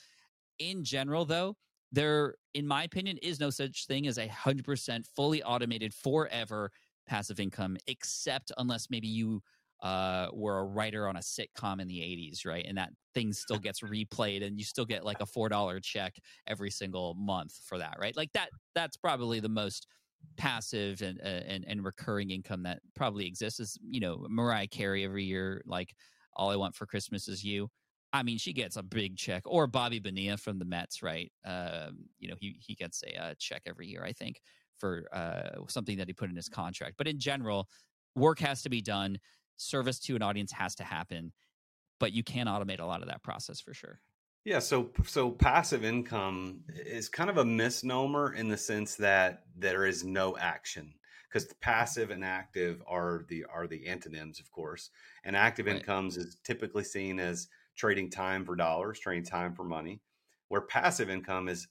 In 0.58 0.85
general, 0.85 1.26
though, 1.26 1.54
there, 1.92 2.35
in 2.54 2.66
my 2.66 2.85
opinion, 2.85 3.18
is 3.18 3.40
no 3.40 3.50
such 3.50 3.87
thing 3.87 4.06
as 4.06 4.18
a 4.18 4.26
hundred 4.28 4.64
percent 4.64 5.06
fully 5.14 5.42
automated 5.42 5.92
forever 5.92 6.70
passive 7.06 7.38
income, 7.38 7.76
except 7.87 8.50
unless 8.58 8.88
maybe 8.90 9.06
you 9.06 9.42
uh, 9.83 10.28
were 10.33 10.59
a 10.59 10.64
writer 10.64 11.06
on 11.06 11.16
a 11.16 11.21
sitcom 11.21 11.80
in 11.80 11.88
the 11.88 11.99
80s, 11.99 12.47
right? 12.47 12.64
And 12.66 12.78
that 12.78 12.90
thing 13.14 13.33
still 13.33 13.59
gets 13.59 13.80
replayed 13.80 14.45
and 14.45 14.59
you 14.59 14.64
still 14.64 14.87
get 14.87 15.04
like 15.04 15.21
a 15.21 15.26
$4 15.26 15.83
check 15.83 16.16
every 16.47 16.71
single 16.71 17.14
month 17.14 17.52
for 17.64 17.78
that, 17.78 17.97
right? 18.00 18.16
Like 18.16 18.33
that, 18.33 18.50
that's 18.75 18.97
probably 18.97 19.40
the 19.40 19.49
most 19.49 19.87
passive 20.37 21.02
and, 21.02 21.21
uh, 21.21 21.42
and 21.47 21.64
and 21.68 21.85
recurring 21.85 22.30
income 22.30 22.62
that 22.64 22.80
probably 22.95 23.26
exists 23.26 23.61
is 23.61 23.78
you 23.88 24.00
know 24.00 24.26
Mariah 24.28 24.66
Carey 24.66 25.04
every 25.04 25.25
year 25.25 25.62
like 25.66 25.95
all 26.37 26.50
I 26.50 26.56
want 26.56 26.75
for 26.75 26.87
Christmas 26.87 27.28
is 27.28 27.42
you. 27.42 27.68
I 28.12 28.23
mean, 28.23 28.38
she 28.38 28.52
gets 28.52 28.76
a 28.76 28.83
big 28.83 29.16
check, 29.16 29.42
or 29.47 29.66
Bobby 29.66 29.99
Bonilla 29.99 30.37
from 30.37 30.59
the 30.59 30.64
Mets, 30.64 31.02
right? 31.02 31.30
Um, 31.45 32.06
you 32.18 32.28
know, 32.28 32.37
he 32.38 32.56
he 32.61 32.75
gets 32.75 33.02
a, 33.02 33.14
a, 33.14 33.23
uh, 33.23 33.35
check 33.38 33.62
every 33.66 33.87
year, 33.87 34.04
I 34.04 34.12
think, 34.12 34.40
for 34.78 35.06
uh, 35.12 35.61
something 35.68 35.99
that 35.99 36.06
he 36.06 36.12
put 36.12 36.30
in 36.30 36.37
his 36.37 36.49
contract. 36.49 36.95
But 36.99 37.09
in 37.09 37.18
general, 37.18 37.68
work 38.14 38.38
has 38.40 38.62
to 38.62 38.71
be 38.71 38.80
done, 38.80 39.18
service 39.56 39.98
to 40.00 40.16
an 40.16 40.22
audience 40.22 40.52
has 40.52 40.75
to 40.76 40.84
happen, 40.84 41.32
but 41.98 42.12
you 42.12 42.22
can 42.22 42.46
automate 42.46 42.80
a 42.80 42.84
lot 42.84 43.02
of 43.02 43.08
that 43.08 43.22
process 43.22 43.60
for 43.60 43.75
sure. 43.75 44.00
Yeah, 44.44 44.60
so 44.60 44.90
so 45.04 45.30
passive 45.30 45.84
income 45.84 46.60
is 46.68 47.08
kind 47.08 47.28
of 47.28 47.38
a 47.38 47.44
misnomer 47.44 48.32
in 48.34 48.48
the 48.48 48.56
sense 48.56 48.94
that 48.96 49.42
there 49.56 49.86
is 49.86 50.04
no 50.04 50.36
action 50.36 50.94
because 51.28 51.52
passive 51.60 52.10
and 52.10 52.25
active 52.25 52.82
are 52.86 53.25
the 53.28 53.44
are 53.52 53.66
the 53.66 53.86
antonyms, 53.86 54.38
of 54.38 54.50
course. 54.50 54.90
And 55.25 55.36
active 55.36 55.66
right. 55.66 55.76
incomes 55.76 56.16
is 56.16 56.36
typically 56.44 56.84
seen 56.84 57.18
as 57.18 57.48
trading 57.75 58.08
time 58.08 58.44
for 58.44 58.56
dollars, 58.56 59.00
trading 59.00 59.25
time 59.25 59.52
for 59.52 59.64
money. 59.64 60.00
Where 60.48 60.62
passive 60.62 61.10
income 61.10 61.48
is 61.48 61.68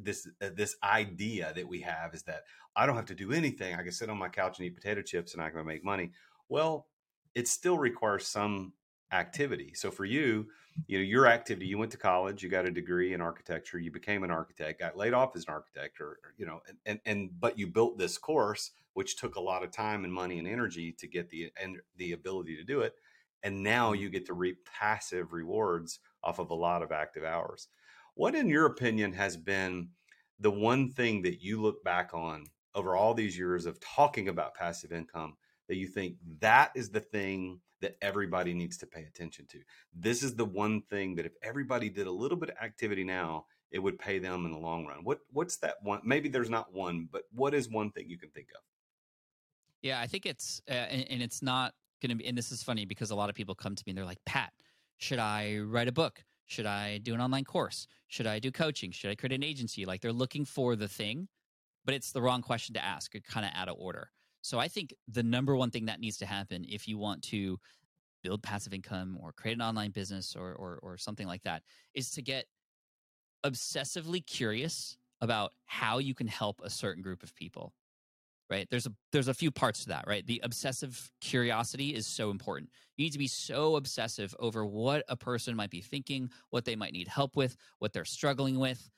this 0.00 0.26
uh, 0.42 0.48
this 0.56 0.76
idea 0.82 1.52
that 1.54 1.68
we 1.68 1.80
have 1.82 2.14
is 2.14 2.22
that 2.24 2.44
I 2.74 2.86
don't 2.86 2.96
have 2.96 3.04
to 3.06 3.14
do 3.14 3.32
anything. 3.32 3.74
I 3.74 3.82
can 3.82 3.92
sit 3.92 4.10
on 4.10 4.18
my 4.18 4.28
couch 4.28 4.58
and 4.58 4.66
eat 4.66 4.74
potato 4.74 5.02
chips 5.02 5.34
and 5.34 5.42
I 5.42 5.50
can 5.50 5.64
make 5.66 5.84
money. 5.84 6.12
Well, 6.48 6.86
it 7.34 7.48
still 7.48 7.78
requires 7.78 8.26
some 8.26 8.72
activity. 9.12 9.72
So 9.74 9.90
for 9.90 10.04
you, 10.04 10.46
you 10.86 10.98
know, 10.98 11.04
your 11.04 11.26
activity, 11.26 11.66
you 11.66 11.78
went 11.78 11.92
to 11.92 11.98
college, 11.98 12.42
you 12.42 12.48
got 12.48 12.66
a 12.66 12.70
degree 12.70 13.12
in 13.12 13.20
architecture, 13.20 13.78
you 13.78 13.92
became 13.92 14.24
an 14.24 14.30
architect, 14.30 14.80
got 14.80 14.96
laid 14.96 15.14
off 15.14 15.36
as 15.36 15.44
an 15.46 15.54
architect, 15.54 16.00
or, 16.00 16.06
or 16.06 16.34
you 16.36 16.46
know, 16.46 16.60
and, 16.68 16.78
and 16.84 17.00
and 17.06 17.40
but 17.40 17.58
you 17.58 17.66
built 17.68 17.96
this 17.96 18.18
course, 18.18 18.72
which 18.94 19.16
took 19.16 19.36
a 19.36 19.40
lot 19.40 19.62
of 19.62 19.70
time 19.70 20.04
and 20.04 20.12
money 20.12 20.38
and 20.38 20.48
energy 20.48 20.92
to 20.98 21.06
get 21.06 21.30
the 21.30 21.52
and 21.62 21.78
the 21.96 22.12
ability 22.12 22.56
to 22.56 22.64
do 22.64 22.80
it, 22.80 22.94
and 23.42 23.62
now 23.62 23.92
mm-hmm. 23.92 24.02
you 24.02 24.10
get 24.10 24.26
to 24.26 24.34
reap 24.34 24.64
passive 24.64 25.32
rewards 25.32 26.00
off 26.24 26.40
of 26.40 26.50
a 26.50 26.54
lot 26.54 26.82
of 26.82 26.90
active 26.90 27.24
hours. 27.24 27.68
What, 28.14 28.34
in 28.34 28.48
your 28.48 28.66
opinion, 28.66 29.12
has 29.12 29.36
been 29.36 29.90
the 30.40 30.50
one 30.50 30.90
thing 30.90 31.22
that 31.22 31.40
you 31.40 31.60
look 31.60 31.84
back 31.84 32.14
on 32.14 32.46
over 32.74 32.96
all 32.96 33.14
these 33.14 33.38
years 33.38 33.66
of 33.66 33.78
talking 33.78 34.28
about 34.28 34.54
passive 34.54 34.92
income 34.92 35.36
that 35.68 35.76
you 35.76 35.86
think 35.86 36.16
that 36.40 36.72
is 36.74 36.90
the 36.90 37.00
thing 37.00 37.60
that 37.80 37.96
everybody 38.00 38.54
needs 38.54 38.78
to 38.78 38.86
pay 38.86 39.02
attention 39.02 39.46
to. 39.50 39.58
This 39.94 40.22
is 40.22 40.34
the 40.34 40.44
one 40.44 40.82
thing 40.90 41.14
that 41.16 41.26
if 41.26 41.32
everybody 41.42 41.90
did 41.90 42.06
a 42.06 42.10
little 42.10 42.38
bit 42.38 42.50
of 42.50 42.56
activity 42.62 43.04
now, 43.04 43.46
it 43.70 43.78
would 43.78 43.98
pay 43.98 44.18
them 44.18 44.46
in 44.46 44.52
the 44.52 44.58
long 44.58 44.86
run. 44.86 44.98
What 45.02 45.18
what's 45.32 45.56
that 45.58 45.76
one? 45.82 46.00
Maybe 46.04 46.28
there's 46.28 46.48
not 46.48 46.72
one, 46.72 47.08
but 47.10 47.22
what 47.32 47.54
is 47.54 47.68
one 47.68 47.90
thing 47.90 48.08
you 48.08 48.16
can 48.16 48.30
think 48.30 48.48
of? 48.54 48.62
Yeah, 49.82 50.00
I 50.00 50.06
think 50.06 50.24
it's 50.24 50.62
uh, 50.70 50.72
and, 50.72 51.04
and 51.10 51.22
it's 51.22 51.42
not 51.42 51.74
going 52.00 52.10
to 52.10 52.16
be. 52.16 52.26
And 52.26 52.38
this 52.38 52.52
is 52.52 52.62
funny 52.62 52.86
because 52.86 53.10
a 53.10 53.14
lot 53.14 53.28
of 53.28 53.34
people 53.34 53.54
come 53.54 53.74
to 53.74 53.82
me 53.86 53.90
and 53.90 53.98
they're 53.98 54.06
like, 54.06 54.24
"Pat, 54.24 54.52
should 54.98 55.18
I 55.18 55.58
write 55.58 55.88
a 55.88 55.92
book? 55.92 56.24
Should 56.46 56.66
I 56.66 56.98
do 56.98 57.14
an 57.14 57.20
online 57.20 57.44
course? 57.44 57.86
Should 58.08 58.26
I 58.26 58.38
do 58.38 58.50
coaching? 58.50 58.92
Should 58.92 59.10
I 59.10 59.14
create 59.14 59.32
an 59.32 59.42
agency?" 59.42 59.84
Like 59.84 60.00
they're 60.00 60.12
looking 60.12 60.44
for 60.44 60.76
the 60.76 60.88
thing, 60.88 61.28
but 61.84 61.94
it's 61.94 62.12
the 62.12 62.22
wrong 62.22 62.42
question 62.42 62.74
to 62.74 62.84
ask. 62.84 63.12
You're 63.12 63.22
kind 63.22 63.44
of 63.44 63.52
out 63.54 63.68
of 63.68 63.76
order. 63.78 64.10
So 64.44 64.58
I 64.58 64.68
think 64.68 64.92
the 65.08 65.22
number 65.22 65.56
one 65.56 65.70
thing 65.70 65.86
that 65.86 66.00
needs 66.00 66.18
to 66.18 66.26
happen 66.26 66.66
if 66.68 66.86
you 66.86 66.98
want 66.98 67.22
to 67.22 67.58
build 68.22 68.42
passive 68.42 68.74
income 68.74 69.16
or 69.22 69.32
create 69.32 69.54
an 69.54 69.62
online 69.62 69.90
business 69.90 70.36
or, 70.36 70.52
or, 70.52 70.78
or 70.82 70.98
something 70.98 71.26
like 71.26 71.42
that 71.44 71.62
is 71.94 72.10
to 72.10 72.20
get 72.20 72.44
obsessively 73.42 74.24
curious 74.24 74.98
about 75.22 75.52
how 75.64 75.96
you 75.96 76.14
can 76.14 76.26
help 76.26 76.60
a 76.62 76.68
certain 76.68 77.02
group 77.02 77.22
of 77.22 77.34
people 77.34 77.72
right? 78.50 78.68
There's 78.70 78.84
a 78.86 78.92
there's 79.10 79.28
a 79.28 79.34
few 79.34 79.50
parts 79.50 79.84
to 79.84 79.88
that 79.88 80.04
right? 80.06 80.26
The 80.26 80.42
obsessive 80.44 81.10
curiosity 81.22 81.94
is 81.94 82.06
so 82.06 82.30
important. 82.30 82.68
You 82.98 83.06
need 83.06 83.12
to 83.12 83.18
be 83.18 83.26
so 83.26 83.76
obsessive 83.76 84.34
over 84.38 84.66
what 84.66 85.04
a 85.08 85.16
person 85.16 85.56
might 85.56 85.70
be 85.70 85.80
thinking 85.80 86.28
what 86.50 86.66
they 86.66 86.76
might 86.76 86.92
need 86.92 87.08
help 87.08 87.34
with 87.34 87.56
what 87.78 87.94
they're 87.94 88.04
struggling 88.04 88.58
with 88.58 88.90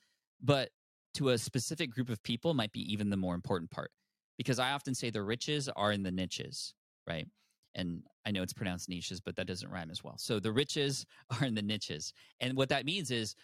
but 0.42 0.70
to 1.14 1.28
a 1.28 1.38
specific 1.38 1.92
group 1.92 2.10
of 2.10 2.20
people 2.24 2.52
might 2.52 2.72
be 2.72 2.92
even 2.92 3.10
the 3.10 3.16
more 3.16 3.36
important 3.36 3.70
part 3.70 3.92
because 4.38 4.58
I 4.58 4.72
often 4.72 4.94
say 4.94 5.10
the 5.10 5.22
riches 5.22 5.68
are 5.76 5.92
in 5.92 6.02
the 6.02 6.10
niches, 6.10 6.74
right? 7.06 7.26
And 7.74 8.02
I 8.26 8.30
know 8.30 8.42
it's 8.42 8.52
pronounced 8.52 8.88
niches, 8.88 9.20
but 9.20 9.36
that 9.36 9.46
doesn't 9.46 9.70
rhyme 9.70 9.90
as 9.90 10.02
well. 10.02 10.16
So 10.18 10.40
the 10.40 10.52
riches 10.52 11.06
are 11.40 11.46
in 11.46 11.54
the 11.54 11.62
niches. 11.62 12.12
And 12.40 12.56
what 12.56 12.68
that 12.70 12.84
means 12.84 13.10
is 13.10 13.34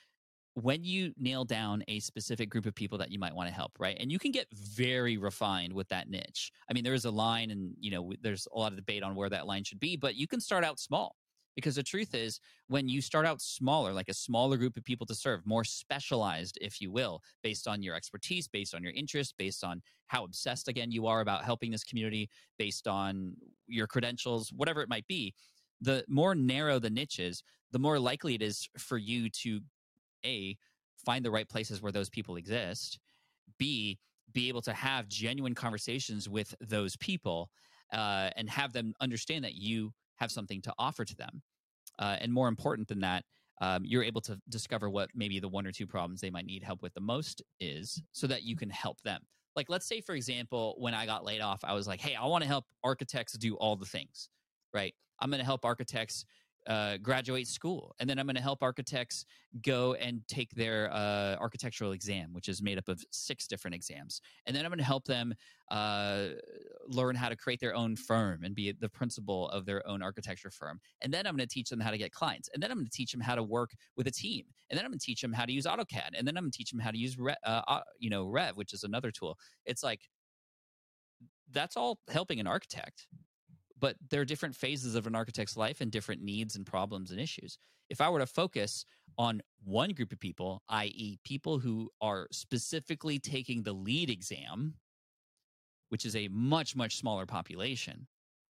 when 0.55 0.85
you 0.85 1.13
nail 1.19 1.45
down 1.45 1.83
a 1.89 1.99
specific 2.01 2.51
group 2.51 2.67
of 2.67 2.75
people 2.75 2.99
that 2.99 3.11
you 3.11 3.19
might 3.19 3.35
want 3.35 3.49
to 3.49 3.55
help, 3.55 3.73
right? 3.79 3.97
And 3.99 4.13
you 4.13 4.19
can 4.19 4.33
get 4.33 4.47
very 4.53 5.17
refined 5.17 5.73
with 5.73 5.89
that 5.89 6.11
niche. 6.11 6.53
I 6.69 6.75
mean, 6.75 6.85
there 6.85 6.93
is 6.93 7.07
a 7.07 7.11
line 7.11 7.51
and, 7.51 7.73
you 7.81 7.91
know, 7.91 8.13
there's 8.21 8.47
a 8.55 8.59
lot 8.59 8.73
of 8.73 8.77
debate 8.77 9.03
on 9.03 9.15
where 9.15 9.31
that 9.31 9.47
line 9.47 9.65
should 9.65 9.81
be, 9.81 9.97
but 9.97 10.15
you 10.15 10.27
can 10.27 10.41
start 10.41 10.63
out 10.63 10.79
small 10.79 11.17
because 11.55 11.75
the 11.75 11.83
truth 11.83 12.15
is, 12.15 12.41
when 12.69 12.89
you 12.89 13.01
start 13.01 13.27
out 13.27 13.41
smaller, 13.41 13.93
like 13.93 14.09
a 14.09 14.15
smaller 14.15 14.57
group 14.57 14.77
of 14.77 14.85
people 14.85 15.07
to 15.07 15.15
serve, 15.15 15.47
more 15.47 15.65
specialized, 15.65 16.59
if 16.61 16.81
you 16.81 16.91
will, 16.91 17.21
based 17.43 17.69
on 17.69 17.83
your 17.83 17.95
expertise, 17.95 18.49
based 18.49 18.75
on 18.75 18.83
your 18.83 18.93
interest, 18.93 19.35
based 19.39 19.65
on 19.65 19.83
how 20.07 20.25
obsessed, 20.25 20.69
again, 20.69 20.91
you 20.91 21.07
are 21.07 21.21
about 21.21 21.45
helping 21.45 21.71
this 21.71 21.85
community, 21.85 22.29
based 22.59 22.87
on 22.89 23.35
your 23.67 23.87
credentials, 23.87 24.51
whatever 24.53 24.83
it 24.83 24.89
might 24.89 25.07
be, 25.07 25.35
the 25.81 26.05
more 26.09 26.35
narrow 26.35 26.79
the 26.79 26.91
niche 26.91 27.19
is, 27.19 27.43
the 27.73 27.79
more 27.79 27.99
likely 27.99 28.35
it 28.35 28.43
is 28.43 28.69
for 28.79 28.99
you 28.99 29.29
to, 29.31 29.61
A, 30.25 30.57
find 31.05 31.25
the 31.25 31.31
right 31.31 31.49
places 31.49 31.83
where 31.83 31.93
those 31.93 32.11
people 32.11 32.37
exist, 32.37 32.99
B, 33.59 33.99
be 34.33 34.49
able 34.49 34.63
to 34.63 34.73
have 34.73 35.09
genuine 35.09 35.55
conversations 35.55 36.29
with 36.29 36.55
those 36.61 36.97
people 36.97 37.51
uh, 37.93 38.31
and 38.37 38.49
have 38.49 38.73
them 38.73 38.95
understand 39.01 39.45
that 39.45 39.55
you 39.55 39.93
have 40.17 40.31
something 40.31 40.63
to 40.63 40.73
offer 40.79 41.05
to 41.05 41.17
them. 41.17 41.43
Uh, 41.99 42.17
and 42.21 42.33
more 42.33 42.49
important 42.49 42.89
than 42.89 43.01
that, 43.01 43.25
um, 43.61 43.83
you're 43.85 44.03
able 44.03 44.21
to 44.23 44.41
discover 44.49 44.91
what 44.91 45.11
maybe 45.15 45.39
the 45.39 45.49
one 45.49 45.67
or 45.67 45.73
two 45.73 45.87
problems 45.87 46.21
they 46.21 46.31
might 46.31 46.47
need 46.47 46.63
help 46.63 46.83
with 46.83 46.95
the 46.95 47.01
most 47.01 47.43
is 47.61 48.03
so 48.13 48.27
that 48.27 48.43
you 48.43 48.57
can 48.57 48.71
help 48.71 49.01
them. 49.03 49.21
Like, 49.55 49.69
let's 49.69 49.87
say, 49.87 50.01
for 50.01 50.15
example, 50.15 50.75
when 50.79 50.95
I 50.95 51.07
got 51.07 51.25
laid 51.25 51.41
off, 51.41 51.61
I 51.63 51.75
was 51.75 51.87
like, 51.87 52.01
hey, 52.01 52.15
I 52.15 52.25
want 52.27 52.43
to 52.43 52.49
help 52.49 52.65
architects 52.83 53.35
do 53.35 53.55
all 53.57 53.77
the 53.77 53.87
things, 53.87 54.31
right? 54.73 54.95
I'm 55.21 55.31
going 55.31 55.41
to 55.41 55.45
help 55.45 55.65
architects 55.65 56.25
uh, 56.67 56.97
graduate 56.99 57.49
school. 57.49 57.95
And 57.99 58.09
then 58.09 58.19
I'm 58.19 58.27
going 58.27 58.37
to 58.37 58.43
help 58.43 58.63
architects 58.63 59.25
go 59.63 59.95
and 59.95 60.23
take 60.29 60.51
their 60.51 60.93
uh, 60.93 61.37
architectural 61.41 61.93
exam, 61.93 62.33
which 62.33 62.49
is 62.49 62.63
made 62.63 62.79
up 62.79 62.89
of 62.89 63.03
six 63.11 63.47
different 63.47 63.75
exams. 63.75 64.21
And 64.47 64.55
then 64.55 64.65
I'm 64.65 64.71
going 64.71 64.79
to 64.79 64.85
help 64.85 65.05
them 65.05 65.35
uh, 65.71 66.29
learn 66.87 67.17
how 67.17 67.29
to 67.29 67.37
create 67.37 67.61
their 67.61 67.75
own 67.75 67.97
firm 67.97 68.45
and 68.45 68.55
be 68.55 68.73
the 68.73 68.89
principal 68.89 69.49
of 69.51 69.67
their 69.67 69.87
own 69.87 70.03
architecture 70.03 70.51
firm. 70.51 70.81
And 71.01 71.13
then 71.13 71.27
I'm 71.27 71.37
going 71.37 71.47
to 71.49 71.53
teach 71.53 71.69
them 71.69 71.81
how 71.81 71.91
to 71.91 71.99
get 71.99 72.13
clients. 72.13 72.49
And 72.53 72.63
then 72.63 72.71
I'm 72.71 72.79
going 72.79 72.87
to 72.87 72.93
teach 72.93 73.13
them 73.13 73.21
how 73.21 73.35
to 73.35 73.43
work 73.43 73.71
with 73.97 74.07
a 74.07 74.13
team. 74.13 74.45
And 74.71 74.79
then 74.79 74.85
I'm 74.85 74.91
going 74.91 74.99
to 74.99 75.05
teach 75.05 75.21
them 75.21 75.33
how 75.33 75.45
to 75.45 75.53
use 75.53 75.67
AutoCAD. 75.67 76.11
And 76.17 76.27
then 76.27 76.37
I'm 76.37 76.45
going 76.45 76.53
to 76.53 76.57
teach 76.57 76.71
them 76.71 76.81
how 76.81 76.91
to 76.91 76.99
use, 76.99 77.19
Re- 77.19 77.35
uh, 77.45 77.81
you 77.99 78.11
know, 78.11 78.27
Revit, 78.27 78.57
which 78.57 78.73
is 78.73 78.85
another 78.85 79.11
tool. 79.11 79.39
It's 79.67 79.83
like 79.83 80.01
that's 81.53 81.77
all 81.77 81.99
helping 82.09 82.41
an 82.41 82.47
architect 82.47 83.07
but 83.83 83.97
there 84.11 84.21
are 84.21 84.25
different 84.25 84.55
phases 84.55 84.95
of 84.95 85.09
an 85.09 85.17
architect's 85.17 85.57
life 85.57 85.81
and 85.81 85.91
different 85.91 86.23
needs 86.23 86.55
and 86.55 86.65
problems 86.65 87.11
and 87.11 87.21
issues. 87.21 87.59
If 87.91 88.01
I 88.01 88.09
were 88.09 88.21
to 88.21 88.27
focus 88.27 88.87
on 89.19 89.43
one 89.65 89.91
group 89.91 90.13
of 90.13 90.21
people, 90.21 90.63
i.e., 90.69 91.19
people 91.25 91.59
who 91.59 91.91
are 92.01 92.29
specifically 92.31 93.19
taking 93.19 93.65
the 93.65 93.73
LEED 93.73 94.09
exam, 94.09 94.75
which 95.89 96.07
is 96.07 96.15
a 96.15 96.29
much, 96.29 96.77
much 96.77 96.97
smaller 96.97 97.27
population, 97.27 98.07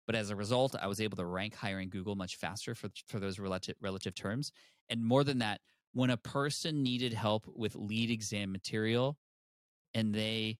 but 0.06 0.14
as 0.14 0.28
a 0.28 0.36
result, 0.36 0.76
I 0.78 0.86
was 0.86 1.00
able 1.00 1.16
to 1.16 1.24
rank 1.24 1.54
higher 1.54 1.80
in 1.80 1.88
Google 1.88 2.14
much 2.14 2.36
faster 2.36 2.74
for, 2.74 2.90
for 3.06 3.18
those 3.18 3.38
relative, 3.38 3.76
relative 3.80 4.14
terms. 4.14 4.52
And 4.90 5.02
more 5.02 5.24
than 5.24 5.38
that, 5.38 5.62
when 5.94 6.10
a 6.10 6.18
person 6.18 6.82
needed 6.82 7.14
help 7.14 7.46
with 7.46 7.74
LEED 7.74 8.10
exam 8.10 8.52
material 8.52 9.16
and 9.94 10.14
they 10.14 10.58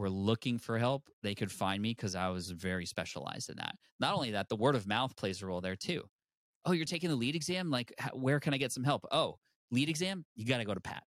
were 0.00 0.10
looking 0.10 0.58
for 0.58 0.78
help, 0.78 1.08
they 1.22 1.34
could 1.34 1.52
find 1.52 1.82
me 1.82 1.90
because 1.90 2.16
I 2.16 2.30
was 2.30 2.50
very 2.50 2.86
specialized 2.86 3.50
in 3.50 3.56
that. 3.56 3.76
Not 4.00 4.14
only 4.14 4.30
that, 4.32 4.48
the 4.48 4.56
word 4.56 4.74
of 4.74 4.86
mouth 4.86 5.14
plays 5.14 5.42
a 5.42 5.46
role 5.46 5.60
there 5.60 5.76
too. 5.76 6.02
Oh, 6.64 6.72
you're 6.72 6.86
taking 6.86 7.10
the 7.10 7.16
LEED 7.16 7.36
exam? 7.36 7.70
Like, 7.70 7.92
where 8.14 8.40
can 8.40 8.54
I 8.54 8.56
get 8.56 8.72
some 8.72 8.82
help? 8.82 9.04
Oh, 9.12 9.36
LEED 9.70 9.90
exam? 9.90 10.24
You 10.34 10.46
got 10.46 10.58
to 10.58 10.64
go 10.64 10.74
to 10.74 10.80
Pat. 10.80 11.04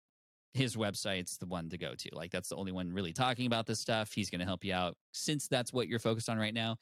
His 0.53 0.75
website's 0.75 1.37
the 1.37 1.47
one 1.47 1.69
to 1.69 1.77
go 1.77 1.95
to. 1.95 2.09
Like, 2.13 2.31
that's 2.31 2.49
the 2.49 2.55
only 2.55 2.71
one 2.71 2.93
really 2.93 3.13
talking 3.13 3.47
about 3.47 3.65
this 3.65 3.79
stuff. 3.79 4.11
He's 4.13 4.29
going 4.29 4.39
to 4.39 4.45
help 4.45 4.63
you 4.63 4.73
out. 4.73 4.95
Since 5.11 5.47
that's 5.47 5.73
what 5.73 5.87
you're 5.87 5.99
focused 5.99 6.29
on 6.29 6.37
right 6.37 6.53
now, 6.53 6.77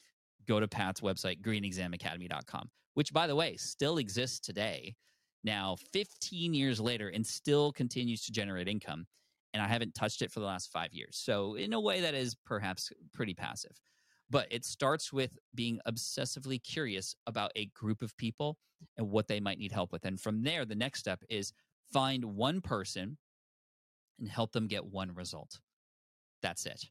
go 0.48 0.60
to 0.60 0.68
Pat's 0.68 1.00
website, 1.00 1.42
greenexamacademy.com, 1.42 2.70
which, 2.96 3.14
by 3.14 3.28
the 3.28 3.36
way, 3.36 3.56
still 3.56 3.98
exists 3.98 4.42
today. 4.42 4.96
Now, 5.46 5.78
15 5.94 6.54
years 6.54 6.82
later, 6.82 7.08
and 7.08 7.26
still 7.26 7.72
continues 7.72 8.26
to 8.26 8.34
generate 8.34 8.68
income 8.68 9.06
and 9.54 9.62
I 9.62 9.68
haven't 9.68 9.94
touched 9.94 10.22
it 10.22 10.32
for 10.32 10.40
the 10.40 10.46
last 10.46 10.72
five 10.72 10.94
years. 10.94 11.18
So, 11.22 11.56
in 11.56 11.74
a 11.74 11.80
way, 11.80 12.02
that 12.02 12.14
is 12.14 12.36
perhaps 12.46 12.92
pretty 13.14 13.34
passive. 13.34 13.80
But 14.30 14.48
it 14.50 14.64
starts 14.64 15.12
with 15.12 15.38
being 15.54 15.80
obsessively 15.88 16.62
curious 16.64 17.16
about 17.28 17.52
a 17.56 17.66
group 17.68 18.02
of 18.02 18.16
people 18.18 18.58
and 18.98 19.10
what 19.10 19.28
they 19.28 19.40
might 19.40 19.60
need 19.60 19.74
help 19.74 19.92
with. 19.92 20.06
And 20.06 20.20
from 20.20 20.44
there, 20.44 20.66
the 20.66 20.76
next 20.76 21.00
step 21.00 21.22
is 21.30 21.52
find 21.92 22.24
one 22.24 22.62
person 22.62 23.18
and 24.20 24.30
help 24.30 24.54
them 24.54 24.68
get 24.68 24.86
one 24.86 25.14
result. 25.14 25.60
That's 26.42 26.66
it. 26.66 26.86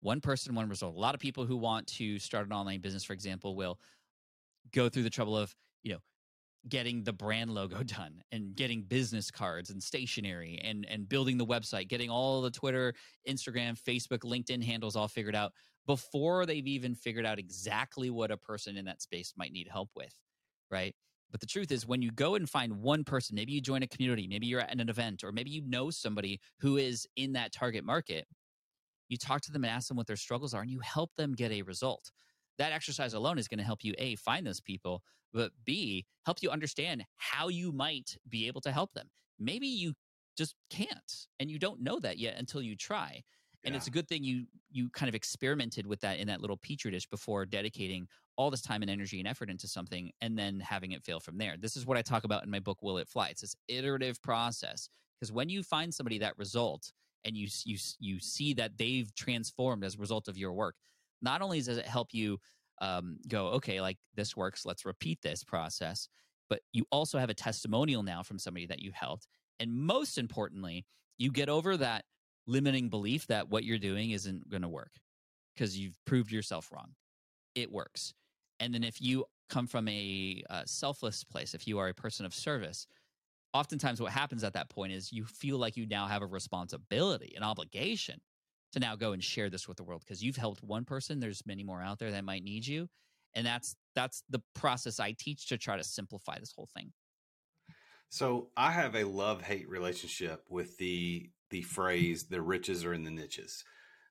One 0.00 0.20
person, 0.20 0.54
one 0.54 0.68
result. 0.68 0.94
A 0.94 0.98
lot 0.98 1.14
of 1.14 1.20
people 1.20 1.46
who 1.46 1.56
want 1.56 1.86
to 1.86 2.18
start 2.18 2.46
an 2.46 2.52
online 2.52 2.80
business, 2.80 3.04
for 3.04 3.14
example, 3.14 3.56
will 3.56 3.78
go 4.72 4.88
through 4.90 5.04
the 5.04 5.10
trouble 5.10 5.36
of, 5.36 5.54
you 5.82 5.92
know, 5.92 6.00
getting 6.68 7.02
the 7.04 7.12
brand 7.12 7.50
logo 7.50 7.82
done 7.84 8.22
and 8.32 8.54
getting 8.56 8.82
business 8.82 9.30
cards 9.30 9.70
and 9.70 9.82
stationery 9.82 10.60
and 10.64 10.86
and 10.88 11.08
building 11.08 11.38
the 11.38 11.46
website 11.46 11.88
getting 11.88 12.10
all 12.10 12.40
the 12.42 12.50
twitter 12.50 12.94
instagram 13.28 13.78
facebook 13.78 14.20
linkedin 14.20 14.62
handles 14.62 14.96
all 14.96 15.08
figured 15.08 15.34
out 15.36 15.52
before 15.86 16.46
they've 16.46 16.66
even 16.66 16.94
figured 16.94 17.26
out 17.26 17.38
exactly 17.38 18.08
what 18.10 18.30
a 18.30 18.36
person 18.36 18.76
in 18.76 18.84
that 18.86 19.02
space 19.02 19.34
might 19.36 19.52
need 19.52 19.68
help 19.70 19.90
with 19.94 20.14
right? 20.70 20.94
But 21.30 21.40
the 21.40 21.46
truth 21.46 21.72
is 21.72 21.86
when 21.86 22.00
you 22.00 22.12
go 22.12 22.36
and 22.36 22.48
find 22.48 22.80
one 22.80 23.02
person 23.02 23.34
maybe 23.34 23.52
you 23.52 23.60
join 23.60 23.82
a 23.82 23.88
community 23.88 24.28
maybe 24.28 24.46
you're 24.46 24.60
at 24.60 24.72
an 24.72 24.88
event 24.88 25.24
or 25.24 25.32
maybe 25.32 25.50
you 25.50 25.62
know 25.66 25.90
somebody 25.90 26.40
who 26.60 26.76
is 26.76 27.08
in 27.16 27.32
that 27.32 27.52
target 27.52 27.84
market 27.84 28.26
you 29.08 29.16
talk 29.16 29.40
to 29.42 29.50
them 29.50 29.64
and 29.64 29.72
ask 29.72 29.88
them 29.88 29.96
what 29.96 30.06
their 30.06 30.16
struggles 30.16 30.54
are 30.54 30.62
and 30.62 30.70
you 30.70 30.78
help 30.80 31.10
them 31.16 31.32
get 31.32 31.50
a 31.50 31.62
result 31.62 32.12
that 32.58 32.72
exercise 32.72 33.14
alone 33.14 33.38
is 33.38 33.48
going 33.48 33.58
to 33.58 33.64
help 33.64 33.82
you 33.82 33.94
a 33.98 34.16
find 34.16 34.46
those 34.46 34.60
people 34.60 35.02
but 35.34 35.50
B, 35.64 36.06
help 36.24 36.38
you 36.42 36.50
understand 36.50 37.04
how 37.16 37.48
you 37.48 37.72
might 37.72 38.16
be 38.28 38.46
able 38.46 38.60
to 38.62 38.70
help 38.70 38.94
them. 38.94 39.08
Maybe 39.38 39.66
you 39.66 39.94
just 40.38 40.54
can't, 40.70 41.26
and 41.40 41.50
you 41.50 41.58
don't 41.58 41.82
know 41.82 41.98
that 42.00 42.18
yet 42.18 42.36
until 42.38 42.62
you 42.62 42.76
try. 42.76 43.22
and 43.64 43.72
yeah. 43.72 43.76
it's 43.76 43.88
a 43.88 43.90
good 43.90 44.08
thing 44.08 44.22
you 44.22 44.46
you 44.70 44.88
kind 44.90 45.08
of 45.08 45.14
experimented 45.14 45.86
with 45.86 46.00
that 46.00 46.18
in 46.18 46.28
that 46.28 46.40
little 46.40 46.56
petri 46.56 46.90
dish 46.90 47.06
before 47.08 47.46
dedicating 47.46 48.06
all 48.36 48.50
this 48.50 48.62
time 48.62 48.82
and 48.82 48.90
energy 48.90 49.18
and 49.20 49.28
effort 49.28 49.48
into 49.50 49.66
something 49.66 50.10
and 50.20 50.38
then 50.38 50.60
having 50.60 50.92
it 50.92 51.02
fail 51.02 51.20
from 51.20 51.38
there 51.38 51.54
this 51.58 51.76
is 51.76 51.86
what 51.86 51.96
i 51.96 52.02
talk 52.02 52.24
about 52.24 52.44
in 52.44 52.50
my 52.50 52.58
book 52.58 52.82
will 52.82 52.98
it 52.98 53.08
fly 53.08 53.28
it's 53.28 53.40
this 53.40 53.54
iterative 53.68 54.20
process 54.22 54.88
because 55.18 55.32
when 55.32 55.48
you 55.48 55.62
find 55.62 55.94
somebody 55.94 56.18
that 56.18 56.36
result 56.36 56.92
and 57.24 57.36
you 57.36 57.48
you 57.64 57.78
you 58.00 58.18
see 58.18 58.52
that 58.54 58.76
they've 58.76 59.14
transformed 59.14 59.84
as 59.84 59.94
a 59.94 59.98
result 59.98 60.28
of 60.28 60.36
your 60.36 60.52
work 60.52 60.74
not 61.24 61.42
only 61.42 61.60
does 61.60 61.78
it 61.78 61.86
help 61.86 62.08
you 62.12 62.38
um, 62.80 63.18
go 63.28 63.48
okay 63.48 63.80
like 63.80 63.98
this 64.14 64.36
works 64.36 64.66
let's 64.66 64.84
repeat 64.84 65.18
this 65.22 65.42
process 65.42 66.08
but 66.50 66.60
you 66.72 66.84
also 66.90 67.18
have 67.18 67.30
a 67.30 67.34
testimonial 67.34 68.02
now 68.02 68.22
from 68.22 68.38
somebody 68.38 68.66
that 68.66 68.80
you 68.80 68.92
helped 68.94 69.26
and 69.58 69.72
most 69.72 70.18
importantly 70.18 70.84
you 71.18 71.30
get 71.30 71.48
over 71.48 71.76
that 71.76 72.04
limiting 72.46 72.88
belief 72.88 73.26
that 73.28 73.48
what 73.48 73.64
you're 73.64 73.78
doing 73.78 74.10
isn't 74.10 74.48
going 74.50 74.62
to 74.62 74.68
work 74.68 74.92
because 75.54 75.78
you've 75.78 75.96
proved 76.04 76.32
yourself 76.32 76.70
wrong. 76.72 76.94
It 77.54 77.70
works. 77.70 78.12
And 78.60 78.74
then 78.74 78.84
if 78.84 79.00
you 79.00 79.24
come 79.48 79.66
from 79.66 79.88
a 79.88 80.42
uh, 80.50 80.62
selfless 80.66 81.24
place, 81.24 81.54
if 81.54 81.66
you 81.66 81.78
are 81.78 81.88
a 81.88 81.94
person 81.94 82.26
of 82.26 82.34
service, 82.34 82.86
oftentimes 83.52 84.00
what 84.00 84.12
happens 84.12 84.44
at 84.44 84.52
that 84.54 84.68
point 84.68 84.92
is 84.92 85.12
you 85.12 85.24
feel 85.24 85.58
like 85.58 85.76
you 85.76 85.86
now 85.86 86.06
have 86.06 86.22
a 86.22 86.26
responsibility, 86.26 87.34
an 87.36 87.42
obligation 87.42 88.20
to 88.74 88.80
now 88.80 88.96
go 88.96 89.12
and 89.12 89.22
share 89.22 89.48
this 89.48 89.66
with 89.66 89.76
the 89.76 89.84
world 89.84 90.02
because 90.04 90.22
you've 90.22 90.36
helped 90.36 90.62
one 90.62 90.84
person. 90.84 91.20
There's 91.20 91.42
many 91.46 91.62
more 91.62 91.80
out 91.80 91.98
there 91.98 92.10
that 92.10 92.24
might 92.24 92.44
need 92.44 92.66
you. 92.66 92.88
And 93.34 93.46
that's 93.46 93.76
that's 93.94 94.22
the 94.28 94.42
process 94.54 95.00
I 95.00 95.14
teach 95.18 95.48
to 95.48 95.58
try 95.58 95.76
to 95.76 95.84
simplify 95.84 96.38
this 96.38 96.52
whole 96.54 96.68
thing. 96.76 96.92
So 98.10 98.50
I 98.56 98.70
have 98.70 98.94
a 98.94 99.04
love 99.04 99.42
hate 99.42 99.68
relationship 99.68 100.44
with 100.48 100.76
the 100.78 101.30
the 101.50 101.62
phrase 101.62 102.24
"the 102.24 102.42
riches 102.42 102.84
are 102.84 102.92
in 102.92 103.04
the 103.04 103.10
niches." 103.10 103.64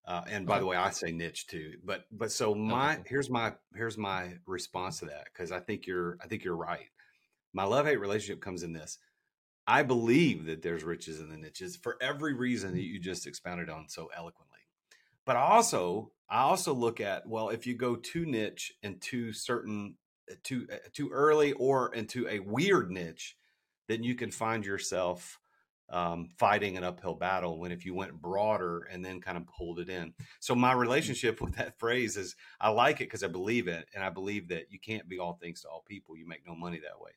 Uh, 0.05 0.23
and 0.27 0.45
by 0.45 0.59
the 0.59 0.65
way, 0.65 0.75
I 0.75 0.89
say 0.89 1.11
niche 1.11 1.47
too. 1.47 1.73
But 1.83 2.05
but 2.11 2.31
so 2.31 2.53
my 2.53 2.95
okay. 2.95 3.03
here's 3.05 3.29
my 3.29 3.53
here's 3.75 3.97
my 3.97 4.33
response 4.45 4.99
to 4.99 5.05
that 5.05 5.25
because 5.31 5.51
I 5.51 5.59
think 5.59 5.87
you're 5.87 6.17
I 6.21 6.27
think 6.27 6.43
you're 6.43 6.57
right. 6.57 6.89
My 7.53 7.63
love 7.63 7.85
hate 7.85 7.99
relationship 7.99 8.41
comes 8.41 8.63
in 8.63 8.73
this. 8.73 8.97
I 9.65 9.83
believe 9.83 10.45
that 10.45 10.61
there's 10.61 10.83
riches 10.83 11.21
in 11.21 11.29
the 11.29 11.37
niches 11.37 11.77
for 11.77 11.97
every 12.01 12.33
reason 12.33 12.73
that 12.73 12.81
you 12.81 12.99
just 12.99 13.25
expounded 13.25 13.69
on 13.69 13.87
so 13.87 14.09
eloquently. 14.15 14.52
But 15.25 15.35
also 15.35 16.11
I 16.29 16.41
also 16.41 16.73
look 16.73 16.99
at 16.99 17.27
well 17.27 17.49
if 17.49 17.67
you 17.67 17.75
go 17.75 17.95
too 17.95 18.25
niche 18.25 18.73
and 18.83 18.99
too 19.01 19.33
certain 19.33 19.95
uh, 20.31 20.35
too 20.43 20.67
uh, 20.71 20.77
too 20.93 21.09
early 21.11 21.53
or 21.53 21.93
into 21.93 22.27
a 22.27 22.39
weird 22.39 22.91
niche, 22.91 23.35
then 23.87 24.03
you 24.03 24.15
can 24.15 24.31
find 24.31 24.65
yourself 24.65 25.39
um, 25.89 26.29
fighting 26.37 26.75
an 26.75 26.83
uphill 26.83 27.13
battle 27.13 27.59
when 27.59 27.71
if 27.71 27.85
you 27.85 27.93
went 27.93 28.19
broader 28.19 28.87
and 28.91 29.05
then 29.05 29.21
kind 29.21 29.37
of 29.37 29.45
pulled 29.45 29.79
it 29.79 29.89
in. 29.89 30.13
So 30.39 30.55
my 30.55 30.73
relationship 30.73 31.41
with 31.41 31.55
that 31.55 31.77
phrase 31.79 32.17
is 32.17 32.35
I 32.59 32.69
like 32.69 32.95
it 32.95 33.05
because 33.05 33.23
I 33.23 33.27
believe 33.27 33.67
it, 33.67 33.85
and 33.93 34.03
I 34.03 34.09
believe 34.09 34.47
that 34.49 34.71
you 34.71 34.79
can't 34.79 35.07
be 35.07 35.19
all 35.19 35.33
things 35.33 35.61
to 35.61 35.69
all 35.69 35.83
people. 35.87 36.17
You 36.17 36.27
make 36.27 36.47
no 36.47 36.55
money 36.55 36.79
that 36.79 36.99
way. 36.99 37.11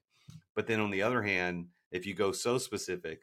But 0.54 0.66
then 0.66 0.80
on 0.80 0.90
the 0.90 1.02
other 1.02 1.22
hand, 1.22 1.68
if 1.90 2.06
you 2.06 2.14
go 2.14 2.32
so 2.32 2.58
specific, 2.58 3.22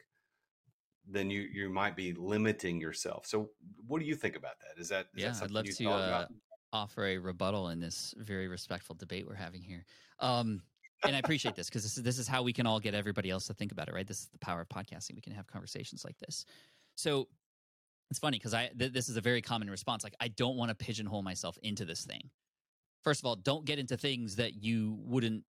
then 1.08 1.30
you 1.30 1.42
you 1.42 1.68
might 1.68 1.96
be 1.96 2.12
limiting 2.12 2.80
yourself. 2.80 3.26
So 3.26 3.50
what 3.86 4.00
do 4.00 4.06
you 4.06 4.14
think 4.14 4.36
about 4.36 4.54
that? 4.60 4.80
Is 4.80 4.88
that 4.88 5.06
is 5.14 5.22
yeah? 5.22 5.30
That 5.32 5.42
I'd 5.44 5.50
love 5.50 5.66
to 5.66 5.88
uh, 5.88 6.26
offer 6.72 7.06
a 7.06 7.18
rebuttal 7.18 7.68
in 7.68 7.80
this 7.80 8.14
very 8.18 8.48
respectful 8.48 8.94
debate 8.94 9.26
we're 9.26 9.34
having 9.34 9.62
here. 9.62 9.84
Um, 10.20 10.62
and 11.04 11.14
I 11.14 11.18
appreciate 11.18 11.54
this 11.54 11.68
because 11.68 11.82
this 11.82 11.96
is 11.96 12.02
this 12.02 12.18
is 12.18 12.26
how 12.26 12.42
we 12.42 12.52
can 12.52 12.66
all 12.66 12.80
get 12.80 12.94
everybody 12.94 13.30
else 13.30 13.46
to 13.46 13.54
think 13.54 13.72
about 13.72 13.88
it, 13.88 13.94
right? 13.94 14.06
This 14.06 14.20
is 14.20 14.28
the 14.28 14.38
power 14.38 14.60
of 14.60 14.68
podcasting. 14.68 15.14
We 15.14 15.20
can 15.20 15.32
have 15.34 15.46
conversations 15.46 16.04
like 16.04 16.18
this. 16.18 16.46
So 16.96 17.28
it's 18.10 18.18
funny 18.18 18.38
because 18.38 18.54
I 18.54 18.70
th- 18.78 18.92
this 18.92 19.08
is 19.08 19.16
a 19.16 19.20
very 19.20 19.42
common 19.42 19.70
response. 19.70 20.04
Like 20.04 20.14
I 20.20 20.28
don't 20.28 20.56
want 20.56 20.70
to 20.70 20.74
pigeonhole 20.74 21.22
myself 21.22 21.58
into 21.62 21.84
this 21.84 22.04
thing. 22.04 22.30
First 23.02 23.20
of 23.20 23.26
all, 23.26 23.36
don't 23.36 23.66
get 23.66 23.78
into 23.78 23.96
things 23.96 24.36
that 24.36 24.62
you 24.62 24.96
wouldn't 25.00 25.44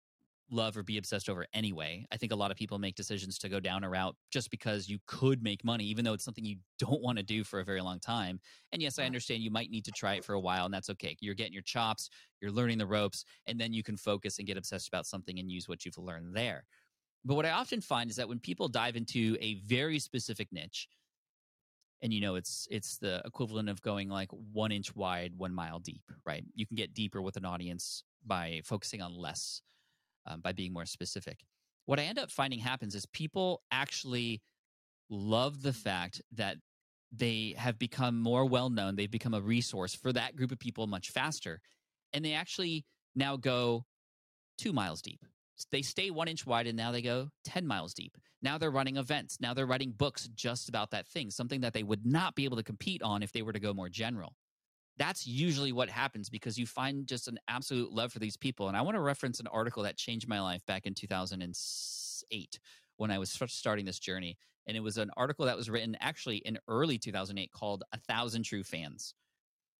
love 0.50 0.76
or 0.76 0.82
be 0.82 0.98
obsessed 0.98 1.28
over 1.28 1.46
anyway. 1.54 2.06
I 2.12 2.16
think 2.16 2.32
a 2.32 2.36
lot 2.36 2.50
of 2.50 2.56
people 2.56 2.78
make 2.78 2.94
decisions 2.94 3.38
to 3.38 3.48
go 3.48 3.60
down 3.60 3.84
a 3.84 3.88
route 3.88 4.16
just 4.30 4.50
because 4.50 4.88
you 4.88 4.98
could 5.06 5.42
make 5.42 5.64
money, 5.64 5.84
even 5.84 6.04
though 6.04 6.12
it's 6.12 6.24
something 6.24 6.44
you 6.44 6.56
don't 6.78 7.02
want 7.02 7.18
to 7.18 7.24
do 7.24 7.44
for 7.44 7.60
a 7.60 7.64
very 7.64 7.80
long 7.80 8.00
time. 8.00 8.40
And 8.72 8.82
yes, 8.82 8.98
I 8.98 9.04
understand 9.04 9.42
you 9.42 9.50
might 9.50 9.70
need 9.70 9.84
to 9.86 9.92
try 9.92 10.14
it 10.14 10.24
for 10.24 10.34
a 10.34 10.40
while, 10.40 10.64
and 10.64 10.74
that's 10.74 10.90
okay. 10.90 11.16
You're 11.20 11.34
getting 11.34 11.52
your 11.52 11.62
chops, 11.62 12.10
you're 12.40 12.50
learning 12.50 12.78
the 12.78 12.86
ropes, 12.86 13.24
and 13.46 13.58
then 13.58 13.72
you 13.72 13.82
can 13.82 13.96
focus 13.96 14.38
and 14.38 14.46
get 14.46 14.56
obsessed 14.56 14.88
about 14.88 15.06
something 15.06 15.38
and 15.38 15.50
use 15.50 15.68
what 15.68 15.84
you've 15.84 15.98
learned 15.98 16.34
there. 16.34 16.64
But 17.24 17.36
what 17.36 17.46
I 17.46 17.50
often 17.50 17.80
find 17.80 18.10
is 18.10 18.16
that 18.16 18.28
when 18.28 18.40
people 18.40 18.68
dive 18.68 18.96
into 18.96 19.36
a 19.40 19.54
very 19.66 19.98
specific 19.98 20.48
niche, 20.52 20.88
and 22.02 22.12
you 22.12 22.20
know 22.20 22.34
it's 22.34 22.66
it's 22.70 22.98
the 22.98 23.22
equivalent 23.24 23.68
of 23.68 23.80
going 23.80 24.08
like 24.08 24.28
one 24.52 24.72
inch 24.72 24.94
wide 24.96 25.32
one 25.36 25.54
mile 25.54 25.78
deep 25.78 26.02
right 26.26 26.44
you 26.54 26.66
can 26.66 26.76
get 26.76 26.94
deeper 26.94 27.22
with 27.22 27.36
an 27.36 27.44
audience 27.44 28.02
by 28.26 28.60
focusing 28.64 29.00
on 29.00 29.14
less 29.14 29.62
um, 30.26 30.40
by 30.40 30.52
being 30.52 30.72
more 30.72 30.86
specific. 30.86 31.44
What 31.86 31.98
I 31.98 32.04
end 32.04 32.18
up 32.18 32.30
finding 32.30 32.60
happens 32.60 32.94
is 32.94 33.06
people 33.06 33.62
actually 33.70 34.42
love 35.10 35.62
the 35.62 35.72
fact 35.72 36.22
that 36.32 36.56
they 37.10 37.54
have 37.58 37.78
become 37.78 38.20
more 38.20 38.46
well 38.46 38.70
known. 38.70 38.96
They've 38.96 39.10
become 39.10 39.34
a 39.34 39.40
resource 39.40 39.94
for 39.94 40.12
that 40.12 40.36
group 40.36 40.52
of 40.52 40.58
people 40.58 40.86
much 40.86 41.10
faster. 41.10 41.60
And 42.12 42.24
they 42.24 42.32
actually 42.32 42.84
now 43.14 43.36
go 43.36 43.84
two 44.58 44.72
miles 44.72 45.02
deep. 45.02 45.24
They 45.70 45.82
stay 45.82 46.10
one 46.10 46.28
inch 46.28 46.46
wide 46.46 46.66
and 46.66 46.76
now 46.76 46.90
they 46.90 47.02
go 47.02 47.28
10 47.44 47.66
miles 47.66 47.94
deep. 47.94 48.16
Now 48.40 48.58
they're 48.58 48.70
running 48.70 48.96
events. 48.96 49.38
Now 49.40 49.54
they're 49.54 49.66
writing 49.66 49.92
books 49.92 50.28
just 50.34 50.68
about 50.68 50.90
that 50.90 51.06
thing, 51.06 51.30
something 51.30 51.60
that 51.60 51.72
they 51.72 51.84
would 51.84 52.04
not 52.04 52.34
be 52.34 52.44
able 52.44 52.56
to 52.56 52.62
compete 52.64 53.02
on 53.02 53.22
if 53.22 53.32
they 53.32 53.42
were 53.42 53.52
to 53.52 53.60
go 53.60 53.72
more 53.72 53.88
general 53.88 54.34
that's 54.98 55.26
usually 55.26 55.72
what 55.72 55.88
happens 55.88 56.28
because 56.28 56.58
you 56.58 56.66
find 56.66 57.06
just 57.06 57.28
an 57.28 57.38
absolute 57.48 57.92
love 57.92 58.12
for 58.12 58.18
these 58.18 58.36
people. 58.36 58.68
And 58.68 58.76
I 58.76 58.82
want 58.82 58.96
to 58.96 59.00
reference 59.00 59.40
an 59.40 59.46
article 59.46 59.82
that 59.84 59.96
changed 59.96 60.28
my 60.28 60.40
life 60.40 60.64
back 60.66 60.86
in 60.86 60.94
2008 60.94 62.58
when 62.96 63.10
I 63.10 63.18
was 63.18 63.30
starting 63.46 63.84
this 63.84 63.98
journey. 63.98 64.36
And 64.66 64.76
it 64.76 64.80
was 64.80 64.98
an 64.98 65.10
article 65.16 65.46
that 65.46 65.56
was 65.56 65.70
written 65.70 65.96
actually 66.00 66.36
in 66.38 66.58
early 66.68 66.98
2008 66.98 67.50
called 67.52 67.84
A 67.92 67.98
Thousand 67.98 68.44
True 68.44 68.62
Fans. 68.62 69.14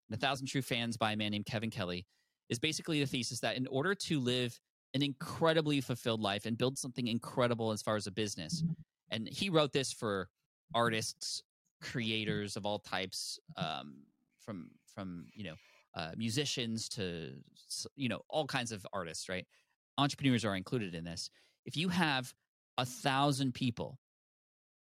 And 0.09 0.17
A 0.17 0.21
Thousand 0.21 0.47
True 0.47 0.63
Fans 0.63 0.97
by 0.97 1.13
a 1.13 1.17
man 1.17 1.31
named 1.31 1.47
Kevin 1.47 1.71
Kelly 1.71 2.07
is 2.49 2.59
basically 2.59 3.01
the 3.01 3.07
thesis 3.07 3.41
that 3.41 3.57
in 3.57 3.67
order 3.69 3.95
to 3.95 4.19
live 4.19 4.59
an 4.95 5.03
incredibly 5.03 5.81
fulfilled 5.81 6.21
life 6.21 6.45
and 6.47 6.59
build 6.59 6.77
something 6.77 7.07
incredible 7.07 7.71
as 7.71 7.81
far 7.81 7.97
as 7.97 8.07
a 8.07 8.11
business, 8.11 8.63
and 9.11 9.29
he 9.29 9.49
wrote 9.49 9.73
this 9.73 9.93
for 9.93 10.29
artists, 10.75 11.43
creators 11.81 12.57
of 12.57 12.67
all 12.67 12.79
types, 12.79 13.39
um, 13.57 13.95
from 14.45 14.71
from 14.95 15.27
you 15.35 15.45
know 15.45 15.55
uh, 15.95 16.13
musicians 16.17 16.89
to 16.91 17.33
you 17.97 18.09
know 18.09 18.21
all 18.29 18.47
kinds 18.47 18.73
of 18.73 18.87
artists 18.93 19.29
right? 19.29 19.47
Entrepreneurs 19.99 20.45
are 20.45 20.57
included 20.57 20.95
in 20.95 21.05
this. 21.05 21.31
If 21.67 21.77
you 21.77 21.89
have 21.89 22.33
a 22.79 22.85
thousand 22.85 23.55
people 23.55 23.99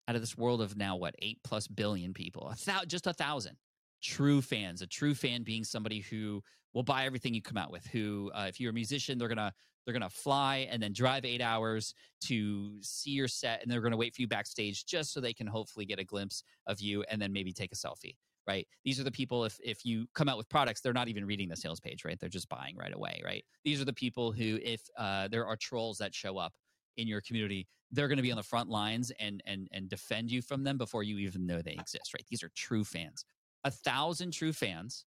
out 0.08 0.16
of 0.16 0.22
this 0.22 0.36
world 0.36 0.60
of 0.60 0.76
now 0.76 0.96
what 0.96 1.14
eight 1.20 1.38
plus 1.44 1.68
billion 1.68 2.12
people 2.12 2.52
a 2.52 2.86
just 2.86 3.06
a 3.06 3.12
thousand 3.12 3.56
true 4.02 4.42
fans 4.42 4.82
a 4.82 4.86
true 4.86 5.14
fan 5.14 5.42
being 5.42 5.62
somebody 5.62 6.00
who 6.00 6.42
will 6.74 6.82
buy 6.82 7.04
everything 7.04 7.34
you 7.34 7.42
come 7.42 7.56
out 7.56 7.70
with 7.70 7.86
who 7.86 8.30
uh, 8.34 8.46
if 8.48 8.58
you're 8.58 8.70
a 8.70 8.74
musician 8.74 9.16
they're 9.16 9.28
gonna 9.28 9.52
they're 9.84 9.92
gonna 9.92 10.10
fly 10.10 10.66
and 10.70 10.82
then 10.82 10.92
drive 10.92 11.24
eight 11.24 11.40
hours 11.40 11.94
to 12.20 12.76
see 12.80 13.10
your 13.10 13.28
set 13.28 13.62
and 13.62 13.70
they're 13.70 13.80
gonna 13.80 13.96
wait 13.96 14.14
for 14.14 14.22
you 14.22 14.28
backstage 14.28 14.86
just 14.86 15.12
so 15.12 15.20
they 15.20 15.32
can 15.32 15.46
hopefully 15.46 15.86
get 15.86 16.00
a 16.00 16.04
glimpse 16.04 16.42
of 16.66 16.80
you 16.80 17.04
and 17.04 17.22
then 17.22 17.32
maybe 17.32 17.52
take 17.52 17.72
a 17.72 17.76
selfie 17.76 18.16
right? 18.46 18.66
These 18.84 18.98
are 19.00 19.04
the 19.04 19.10
people 19.10 19.44
if 19.44 19.58
if 19.62 19.84
you 19.84 20.06
come 20.14 20.28
out 20.28 20.36
with 20.36 20.48
products 20.48 20.80
they're 20.80 20.92
not 20.92 21.08
even 21.08 21.24
reading 21.24 21.48
the 21.48 21.56
sales 21.56 21.80
page 21.80 22.04
right? 22.04 22.18
They're 22.18 22.28
just 22.28 22.48
buying 22.48 22.76
right 22.76 22.94
away 22.94 23.20
right? 23.24 23.44
These 23.64 23.80
are 23.80 23.84
the 23.84 23.92
people 23.92 24.32
who 24.32 24.58
if 24.62 24.82
uh, 24.98 25.28
there 25.28 25.46
are 25.46 25.56
trolls 25.56 25.98
that 25.98 26.14
show 26.14 26.38
up 26.38 26.52
in 26.96 27.06
your 27.06 27.20
community 27.20 27.66
they're 27.92 28.08
going 28.08 28.16
to 28.16 28.22
be 28.22 28.32
on 28.32 28.36
the 28.36 28.42
front 28.42 28.68
lines 28.68 29.12
and 29.20 29.42
and 29.46 29.68
and 29.72 29.88
defend 29.88 30.30
you 30.30 30.42
from 30.42 30.64
them 30.64 30.78
before 30.78 31.02
you 31.02 31.18
even 31.18 31.46
know 31.46 31.60
they 31.62 31.72
exist 31.72 32.12
right? 32.14 32.24
These 32.28 32.42
are 32.42 32.50
true 32.56 32.84
fans. 32.84 33.24
A 33.64 33.70
thousand 33.70 34.32
true 34.32 34.52
fans. 34.52 35.04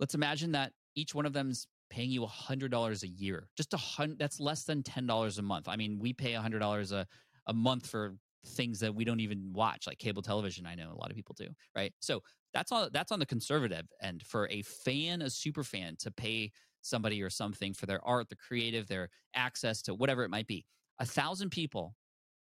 Let's 0.00 0.14
imagine 0.14 0.52
that 0.52 0.72
each 0.94 1.14
one 1.14 1.26
of 1.26 1.32
them's 1.32 1.66
paying 1.88 2.10
you 2.10 2.24
a 2.24 2.28
hundred 2.28 2.70
dollars 2.72 3.04
a 3.04 3.08
year 3.08 3.48
just 3.56 3.72
a 3.72 3.76
hundred 3.76 4.18
that's 4.18 4.40
less 4.40 4.64
than 4.64 4.82
ten 4.82 5.06
dollars 5.06 5.38
a 5.38 5.42
month. 5.42 5.68
I 5.68 5.76
mean 5.76 5.98
we 6.00 6.12
pay 6.12 6.34
a 6.34 6.40
hundred 6.40 6.58
dollars 6.58 6.90
a 6.90 7.06
a 7.46 7.52
month 7.52 7.86
for 7.86 8.16
things 8.46 8.80
that 8.80 8.94
we 8.94 9.04
don't 9.04 9.20
even 9.20 9.50
watch 9.52 9.86
like 9.86 9.98
cable 9.98 10.22
television 10.22 10.66
i 10.66 10.74
know 10.74 10.92
a 10.92 10.98
lot 10.98 11.10
of 11.10 11.16
people 11.16 11.34
do 11.38 11.48
right? 11.76 11.92
So 12.00 12.22
that's 12.54 12.72
on 12.72 12.88
that's 12.92 13.12
on 13.12 13.18
the 13.18 13.26
conservative 13.26 13.86
end 14.02 14.22
for 14.22 14.48
a 14.50 14.62
fan 14.62 15.22
a 15.22 15.30
super 15.30 15.62
fan 15.62 15.96
to 16.00 16.10
pay 16.10 16.50
somebody 16.82 17.22
or 17.22 17.30
something 17.30 17.74
for 17.74 17.86
their 17.86 18.04
art 18.04 18.28
their 18.28 18.36
creative 18.36 18.88
their 18.88 19.10
access 19.34 19.82
to 19.82 19.94
whatever 19.94 20.24
it 20.24 20.30
might 20.30 20.46
be. 20.46 20.64
A 20.98 21.06
thousand 21.06 21.50
people 21.50 21.94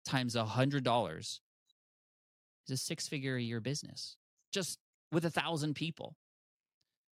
times 0.05 0.35
a 0.35 0.45
hundred 0.45 0.83
dollars 0.83 1.41
is 2.67 2.73
a 2.73 2.77
six 2.77 3.07
figure 3.07 3.35
a 3.35 3.41
year 3.41 3.59
business 3.59 4.17
just 4.53 4.77
with 5.11 5.25
a 5.25 5.31
thousand 5.31 5.73
people. 5.75 6.15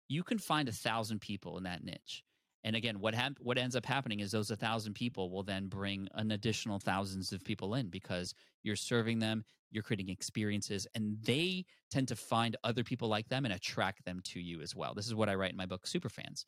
You 0.09 0.23
can 0.23 0.39
find 0.39 0.69
a 0.69 0.73
thousand 0.73 1.21
people 1.21 1.57
in 1.57 1.65
that 1.65 1.83
niche 1.83 2.23
And 2.65 2.75
again, 2.75 2.99
what 2.99 3.15
hap- 3.15 3.39
what 3.41 3.59
ends 3.59 3.77
up 3.77 3.85
happening 3.85 4.21
is 4.21 4.33
those 4.33 4.51
a 4.51 4.57
thousand 4.57 4.95
people 4.95 5.31
will 5.31 5.43
then 5.43 5.67
bring 5.67 6.09
an 6.15 6.31
additional 6.31 6.79
thousands 6.79 7.31
of 7.31 7.45
people 7.45 7.75
in 7.75 7.89
because 7.89 8.35
you're 8.63 8.75
serving 8.75 9.19
them, 9.19 9.45
you're 9.71 9.83
creating 9.83 10.09
experiences, 10.09 10.87
and 10.95 11.19
they 11.23 11.67
tend 11.91 12.09
to 12.09 12.17
find 12.17 12.57
other 12.65 12.83
people 12.83 13.09
like 13.09 13.29
them 13.29 13.45
and 13.45 13.53
attract 13.53 14.05
them 14.07 14.21
to 14.25 14.41
you 14.41 14.63
as 14.63 14.75
well. 14.75 14.95
This 14.95 15.07
is 15.07 15.15
what 15.15 15.29
I 15.29 15.35
write 15.35 15.51
in 15.51 15.59
my 15.59 15.67
book, 15.67 15.87
Superfans. 15.87 16.47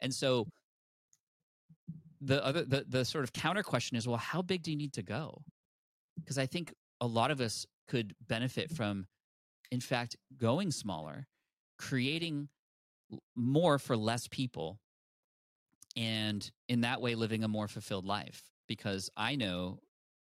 And 0.00 0.12
so 0.12 0.46
the 2.20 2.44
other 2.44 2.64
the, 2.64 2.84
the 2.88 3.04
sort 3.04 3.24
of 3.24 3.32
counter 3.34 3.62
question 3.62 3.96
is, 3.96 4.08
well, 4.08 4.16
how 4.16 4.40
big 4.40 4.62
do 4.62 4.70
you 4.70 4.76
need 4.76 4.94
to 4.94 5.02
go? 5.02 5.42
Because 6.18 6.38
I 6.38 6.46
think 6.46 6.72
a 7.02 7.06
lot 7.06 7.30
of 7.30 7.42
us 7.42 7.66
could 7.88 8.14
benefit 8.26 8.70
from, 8.70 9.06
in 9.70 9.80
fact, 9.80 10.16
going 10.38 10.70
smaller, 10.70 11.26
creating 11.78 12.48
more 13.36 13.78
for 13.78 13.96
less 13.96 14.26
people 14.28 14.80
and 15.98 16.50
in 16.68 16.80
that 16.80 17.00
way 17.00 17.14
living 17.14 17.44
a 17.44 17.48
more 17.48 17.68
fulfilled 17.68 18.06
life 18.06 18.50
because 18.66 19.10
i 19.16 19.36
know 19.36 19.78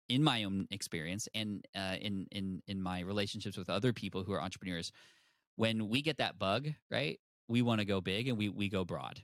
in 0.08 0.22
my 0.22 0.44
own 0.44 0.66
experience 0.70 1.28
and 1.34 1.66
uh, 1.74 1.96
in 2.00 2.26
in 2.30 2.62
in 2.68 2.80
my 2.80 3.00
relationships 3.00 3.56
with 3.56 3.68
other 3.68 3.92
people 3.92 4.22
who 4.22 4.32
are 4.32 4.40
entrepreneurs 4.40 4.92
when 5.56 5.88
we 5.88 6.00
get 6.00 6.18
that 6.18 6.38
bug 6.38 6.68
right 6.90 7.18
we 7.48 7.62
want 7.62 7.80
to 7.80 7.84
go 7.84 8.00
big 8.00 8.28
and 8.28 8.36
we 8.38 8.48
we 8.48 8.68
go 8.68 8.84
broad. 8.84 9.22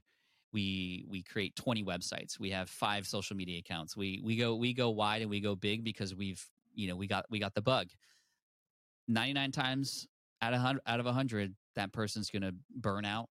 We 0.52 1.06
we 1.08 1.22
create 1.22 1.56
20 1.56 1.82
websites 1.82 2.38
we 2.38 2.50
have 2.50 2.68
five 2.68 3.06
social 3.06 3.36
media 3.36 3.58
accounts 3.58 3.96
we 3.96 4.20
we 4.22 4.36
go 4.36 4.54
we 4.54 4.74
go 4.74 4.90
wide 4.90 5.22
and 5.22 5.30
we 5.30 5.40
go 5.40 5.56
big 5.56 5.82
because 5.82 6.14
we've 6.14 6.44
you 6.74 6.88
know 6.88 6.96
we 6.96 7.06
got 7.06 7.24
we 7.30 7.38
got 7.38 7.54
the 7.54 7.62
bug. 7.62 7.88
99 9.08 9.50
times 9.50 10.06
out 10.42 10.52
of 10.54 10.78
out 10.86 11.00
of 11.00 11.06
100 11.06 11.54
that 11.74 11.92
person's 11.92 12.30
going 12.30 12.42
to 12.42 12.54
burn 12.76 13.04
out 13.04 13.28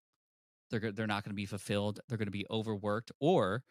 they're 0.72 0.90
they're 0.90 1.06
not 1.06 1.22
going 1.22 1.30
to 1.30 1.36
be 1.36 1.46
fulfilled. 1.46 2.00
They're 2.08 2.18
going 2.18 2.26
to 2.26 2.32
be 2.32 2.46
overworked, 2.50 3.12
or 3.20 3.62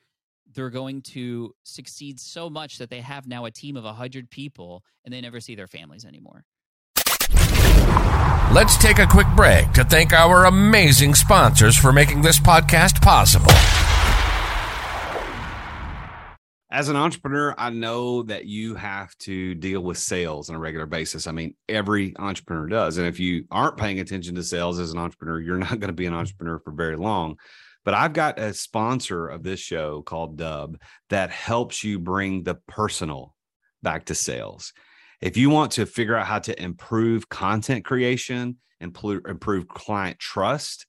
they're 0.53 0.69
going 0.69 1.01
to 1.01 1.53
succeed 1.63 2.19
so 2.19 2.49
much 2.49 2.77
that 2.77 2.89
they 2.89 3.01
have 3.01 3.27
now 3.27 3.45
a 3.45 3.51
team 3.51 3.75
of 3.75 3.83
100 3.83 4.29
people 4.29 4.83
and 5.03 5.13
they 5.13 5.21
never 5.21 5.39
see 5.39 5.55
their 5.55 5.67
families 5.67 6.05
anymore. 6.05 6.45
Let's 8.53 8.77
take 8.77 8.99
a 8.99 9.07
quick 9.07 9.27
break 9.35 9.71
to 9.73 9.83
thank 9.83 10.11
our 10.13 10.45
amazing 10.45 11.15
sponsors 11.15 11.77
for 11.77 11.93
making 11.93 12.21
this 12.21 12.39
podcast 12.39 13.01
possible. 13.01 13.51
As 16.71 16.87
an 16.87 16.95
entrepreneur, 16.95 17.53
I 17.57 17.69
know 17.69 18.23
that 18.23 18.45
you 18.45 18.75
have 18.75 19.13
to 19.19 19.53
deal 19.55 19.81
with 19.81 19.97
sales 19.97 20.49
on 20.49 20.55
a 20.55 20.59
regular 20.59 20.85
basis. 20.85 21.27
I 21.27 21.33
mean, 21.33 21.53
every 21.67 22.13
entrepreneur 22.17 22.65
does. 22.65 22.97
And 22.97 23.05
if 23.05 23.19
you 23.19 23.43
aren't 23.51 23.75
paying 23.75 23.99
attention 23.99 24.35
to 24.35 24.43
sales 24.43 24.79
as 24.79 24.93
an 24.93 24.97
entrepreneur, 24.97 25.41
you're 25.41 25.57
not 25.57 25.81
going 25.81 25.89
to 25.89 25.93
be 25.93 26.05
an 26.05 26.13
entrepreneur 26.13 26.59
for 26.59 26.71
very 26.71 26.95
long. 26.95 27.35
But 27.83 27.95
I've 27.95 28.13
got 28.13 28.39
a 28.39 28.53
sponsor 28.53 29.27
of 29.27 29.43
this 29.43 29.59
show 29.59 30.01
called 30.01 30.37
Dubb 30.37 30.75
that 31.09 31.29
helps 31.29 31.83
you 31.83 31.99
bring 31.99 32.43
the 32.43 32.55
personal 32.69 33.35
back 33.83 34.05
to 34.05 34.15
sales. 34.15 34.71
If 35.19 35.35
you 35.35 35.49
want 35.49 35.73
to 35.73 35.85
figure 35.85 36.15
out 36.15 36.25
how 36.25 36.39
to 36.39 36.63
improve 36.63 37.27
content 37.27 37.83
creation, 37.83 38.57
improve 38.79 39.67
client 39.67 40.19
trust, 40.19 40.85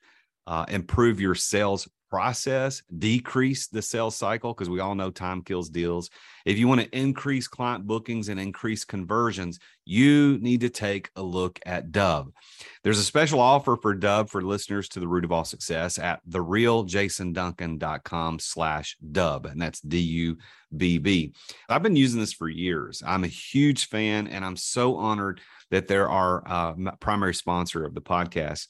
uh, 0.46 0.64
improve 0.68 1.20
your 1.20 1.34
sales 1.34 1.88
process, 2.12 2.82
decrease 2.98 3.68
the 3.68 3.80
sales 3.80 4.14
cycle 4.14 4.52
because 4.52 4.68
we 4.68 4.80
all 4.80 4.94
know 4.94 5.10
time 5.10 5.40
kills 5.40 5.70
deals. 5.70 6.10
If 6.44 6.58
you 6.58 6.68
want 6.68 6.82
to 6.82 6.94
increase 6.94 7.48
client 7.48 7.86
bookings 7.86 8.28
and 8.28 8.38
increase 8.38 8.84
conversions, 8.84 9.58
you 9.86 10.36
need 10.42 10.60
to 10.60 10.68
take 10.68 11.08
a 11.16 11.22
look 11.22 11.58
at 11.64 11.90
Dubb. 11.90 12.32
There's 12.84 12.98
a 12.98 13.04
special 13.04 13.40
offer 13.40 13.78
for 13.80 13.96
Dubb 13.96 14.28
for 14.28 14.42
listeners 14.42 14.90
to 14.90 15.00
the 15.00 15.08
root 15.08 15.24
of 15.24 15.32
all 15.32 15.46
success 15.46 15.98
at 15.98 16.20
therealjasonduncan.com 16.28 18.40
slash 18.40 18.98
Dubb. 19.10 19.50
And 19.50 19.62
that's 19.62 19.80
D-U-B-B. 19.80 21.32
I've 21.70 21.82
been 21.82 21.96
using 21.96 22.20
this 22.20 22.34
for 22.34 22.50
years. 22.50 23.02
I'm 23.06 23.24
a 23.24 23.28
huge 23.28 23.88
fan 23.88 24.26
and 24.26 24.44
I'm 24.44 24.56
so 24.56 24.96
honored 24.96 25.40
that 25.70 25.88
they're 25.88 26.10
our 26.10 26.42
uh, 26.46 26.74
primary 27.00 27.32
sponsor 27.32 27.86
of 27.86 27.94
the 27.94 28.02
podcast 28.02 28.66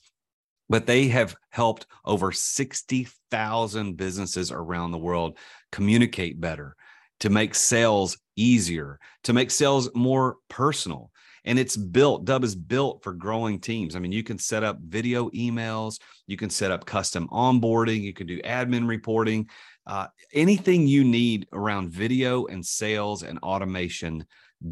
but 0.72 0.86
they 0.86 1.08
have 1.08 1.36
helped 1.50 1.86
over 2.02 2.32
60,000 2.32 3.94
businesses 3.94 4.50
around 4.50 4.90
the 4.90 4.96
world 4.96 5.36
communicate 5.70 6.40
better, 6.40 6.74
to 7.20 7.28
make 7.28 7.54
sales 7.54 8.16
easier, 8.36 8.98
to 9.22 9.34
make 9.34 9.50
sales 9.50 9.90
more 9.94 10.38
personal. 10.48 11.10
And 11.44 11.58
it's 11.58 11.76
built, 11.76 12.24
Dubb 12.24 12.42
is 12.42 12.56
built 12.56 13.02
for 13.02 13.12
growing 13.12 13.60
teams. 13.60 13.94
I 13.94 13.98
mean, 13.98 14.12
you 14.12 14.22
can 14.22 14.38
set 14.38 14.64
up 14.64 14.78
video 14.80 15.28
emails, 15.30 16.00
you 16.26 16.38
can 16.38 16.48
set 16.48 16.70
up 16.70 16.86
custom 16.86 17.28
onboarding, 17.28 18.00
you 18.00 18.14
can 18.14 18.26
do 18.26 18.40
admin 18.40 18.88
reporting, 18.88 19.50
uh, 19.86 20.06
anything 20.32 20.86
you 20.86 21.04
need 21.04 21.48
around 21.52 21.90
video 21.90 22.46
and 22.46 22.64
sales 22.64 23.24
and 23.24 23.38
automation. 23.40 24.24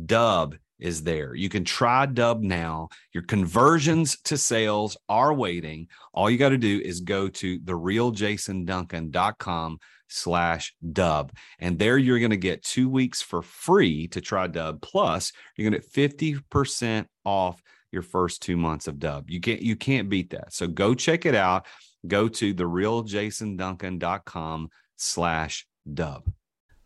Dubb 0.07 0.57
is 0.81 1.03
there. 1.03 1.35
You 1.35 1.49
can 1.49 1.65
try 1.65 2.07
Dubb 2.07 2.43
now. 2.43 2.91
Your 3.13 3.23
conversions 3.23 4.19
to 4.25 4.37
sales 4.37 4.99
are 5.09 5.33
waiting. 5.35 5.89
All 6.13 6.31
you 6.31 6.39
got 6.39 6.51
to 6.51 6.59
do 6.59 6.81
is 6.85 7.01
go 7.01 7.29
to 7.29 7.59
therealjasonduncan.com 7.61 9.79
slash 10.09 10.75
Dubb. 10.85 11.31
And 11.59 11.79
there 11.79 11.97
you're 11.99 12.19
going 12.19 12.31
to 12.31 12.37
get 12.37 12.63
two 12.63 12.89
weeks 12.89 13.23
for 13.23 13.43
free 13.43 14.09
to 14.09 14.21
try 14.21 14.49
Dubb. 14.49 14.83
Plus, 14.83 15.33
you're 15.57 15.71
going 15.71 15.81
to 15.81 15.89
get 15.89 16.19
50% 16.45 17.07
off 17.25 17.63
your 17.93 18.03
first 18.03 18.43
two 18.43 18.57
months 18.57 18.89
of 18.89 18.97
Dubb. 18.97 19.25
You 19.29 19.41
can't 19.41 19.63
you 19.63 19.77
can't 19.77 20.09
beat 20.09 20.31
that. 20.31 20.53
So 20.53 20.67
go 20.67 20.95
check 20.95 21.27
it 21.27 21.35
out. 21.35 21.67
Go 22.07 22.29
to 22.29 22.55
therealjasonduncan.com 22.55 24.71
slash 24.97 25.67
Dubb. 25.89 26.33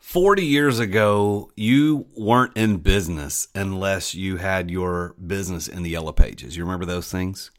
40 0.05 0.45
years 0.45 0.79
ago, 0.79 1.51
you 1.57 2.07
weren't 2.15 2.55
in 2.57 2.77
business 2.77 3.49
unless 3.55 4.15
you 4.15 4.37
had 4.37 4.71
your 4.71 5.17
business 5.27 5.67
in 5.67 5.83
the 5.83 5.89
yellow 5.89 6.13
pages. 6.13 6.57
You 6.57 6.63
remember 6.63 6.85
those 6.85 7.11
things? 7.11 7.51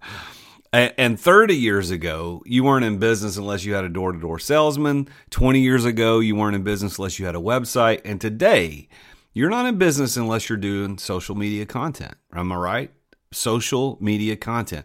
and 0.72 1.18
30 1.18 1.56
years 1.56 1.90
ago, 1.90 2.42
you 2.44 2.64
weren't 2.64 2.84
in 2.84 2.98
business 2.98 3.38
unless 3.38 3.64
you 3.64 3.72
had 3.72 3.82
a 3.82 3.88
door 3.88 4.12
to 4.12 4.20
door 4.20 4.38
salesman. 4.38 5.08
20 5.30 5.58
years 5.58 5.86
ago, 5.86 6.20
you 6.20 6.36
weren't 6.36 6.54
in 6.54 6.62
business 6.62 6.98
unless 6.98 7.18
you 7.18 7.24
had 7.24 7.34
a 7.34 7.40
website. 7.40 8.02
And 8.04 8.20
today, 8.20 8.86
you're 9.32 9.50
not 9.50 9.64
in 9.64 9.78
business 9.78 10.18
unless 10.18 10.50
you're 10.50 10.58
doing 10.58 10.98
social 10.98 11.34
media 11.34 11.64
content. 11.64 12.14
Am 12.34 12.52
I 12.52 12.56
right? 12.56 12.90
Social 13.32 13.96
media 14.02 14.36
content 14.36 14.84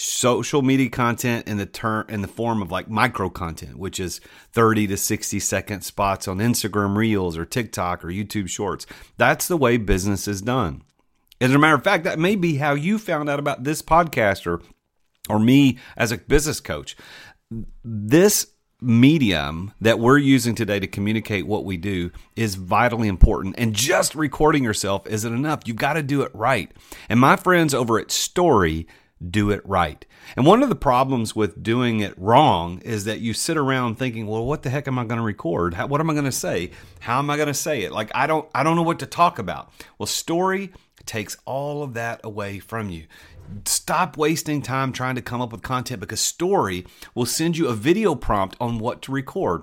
social 0.00 0.62
media 0.62 0.88
content 0.88 1.48
in 1.48 1.56
the 1.56 1.66
term 1.66 2.06
in 2.08 2.22
the 2.22 2.28
form 2.28 2.62
of 2.62 2.70
like 2.70 2.88
micro 2.88 3.28
content, 3.28 3.76
which 3.76 3.98
is 3.98 4.20
30 4.52 4.86
to 4.86 4.96
60 4.96 5.40
second 5.40 5.80
spots 5.82 6.28
on 6.28 6.38
Instagram 6.38 6.96
Reels 6.96 7.36
or 7.36 7.44
TikTok 7.44 8.04
or 8.04 8.08
YouTube 8.08 8.48
Shorts. 8.48 8.86
That's 9.16 9.48
the 9.48 9.56
way 9.56 9.76
business 9.76 10.28
is 10.28 10.40
done. 10.40 10.82
As 11.40 11.52
a 11.52 11.58
matter 11.58 11.74
of 11.74 11.82
fact, 11.82 12.04
that 12.04 12.20
may 12.20 12.36
be 12.36 12.58
how 12.58 12.74
you 12.74 12.96
found 12.96 13.28
out 13.28 13.40
about 13.40 13.64
this 13.64 13.82
podcast 13.82 14.46
or, 14.46 14.62
or 15.28 15.40
me 15.40 15.78
as 15.96 16.12
a 16.12 16.18
business 16.18 16.60
coach. 16.60 16.96
This 17.82 18.46
medium 18.80 19.72
that 19.80 19.98
we're 19.98 20.18
using 20.18 20.54
today 20.54 20.78
to 20.78 20.86
communicate 20.86 21.44
what 21.44 21.64
we 21.64 21.76
do 21.76 22.12
is 22.36 22.54
vitally 22.54 23.08
important. 23.08 23.56
And 23.58 23.74
just 23.74 24.14
recording 24.14 24.62
yourself 24.62 25.08
isn't 25.08 25.34
enough. 25.34 25.62
You've 25.66 25.76
got 25.76 25.94
to 25.94 26.04
do 26.04 26.22
it 26.22 26.30
right. 26.34 26.70
And 27.08 27.18
my 27.18 27.34
friends 27.34 27.74
over 27.74 27.98
at 27.98 28.08
Storyy 28.08 28.86
do 29.26 29.50
it 29.50 29.60
right. 29.64 30.04
And 30.36 30.46
one 30.46 30.62
of 30.62 30.68
the 30.68 30.76
problems 30.76 31.34
with 31.34 31.62
doing 31.62 32.00
it 32.00 32.14
wrong 32.16 32.80
is 32.80 33.04
that 33.04 33.20
you 33.20 33.34
sit 33.34 33.56
around 33.56 33.96
thinking, 33.96 34.26
well, 34.26 34.44
what 34.44 34.62
the 34.62 34.70
heck 34.70 34.86
am 34.86 34.98
I 34.98 35.04
going 35.04 35.18
to 35.18 35.24
record? 35.24 35.74
How, 35.74 35.86
what 35.86 36.00
am 36.00 36.10
I 36.10 36.12
going 36.12 36.24
to 36.24 36.32
say? 36.32 36.70
How 37.00 37.18
am 37.18 37.30
I 37.30 37.36
going 37.36 37.48
to 37.48 37.54
say 37.54 37.82
it? 37.82 37.92
Like 37.92 38.10
I 38.14 38.26
don't 38.26 38.48
I 38.54 38.62
don't 38.62 38.76
know 38.76 38.82
what 38.82 39.00
to 39.00 39.06
talk 39.06 39.38
about. 39.38 39.72
Well, 39.98 40.06
Storyy 40.06 40.72
takes 41.06 41.36
all 41.44 41.82
of 41.82 41.94
that 41.94 42.20
away 42.22 42.58
from 42.58 42.90
you. 42.90 43.06
Stop 43.64 44.16
wasting 44.16 44.60
time 44.60 44.92
trying 44.92 45.14
to 45.14 45.22
come 45.22 45.40
up 45.40 45.52
with 45.52 45.62
content 45.62 46.00
because 46.00 46.20
Storyy 46.20 46.86
will 47.14 47.26
send 47.26 47.56
you 47.56 47.68
a 47.68 47.74
video 47.74 48.14
prompt 48.14 48.56
on 48.60 48.78
what 48.78 49.00
to 49.02 49.12
record. 49.12 49.62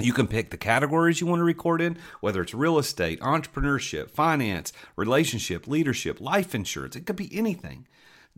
You 0.00 0.12
can 0.12 0.26
pick 0.26 0.50
the 0.50 0.56
categories 0.56 1.20
you 1.20 1.26
want 1.26 1.40
to 1.40 1.44
record 1.44 1.80
in, 1.80 1.98
whether 2.20 2.42
it's 2.42 2.54
real 2.54 2.78
estate, 2.78 3.20
entrepreneurship, 3.20 4.10
finance, 4.10 4.72
relationship, 4.96 5.68
leadership, 5.68 6.20
life 6.20 6.54
insurance. 6.54 6.96
It 6.96 7.06
could 7.06 7.16
be 7.16 7.30
anything. 7.36 7.86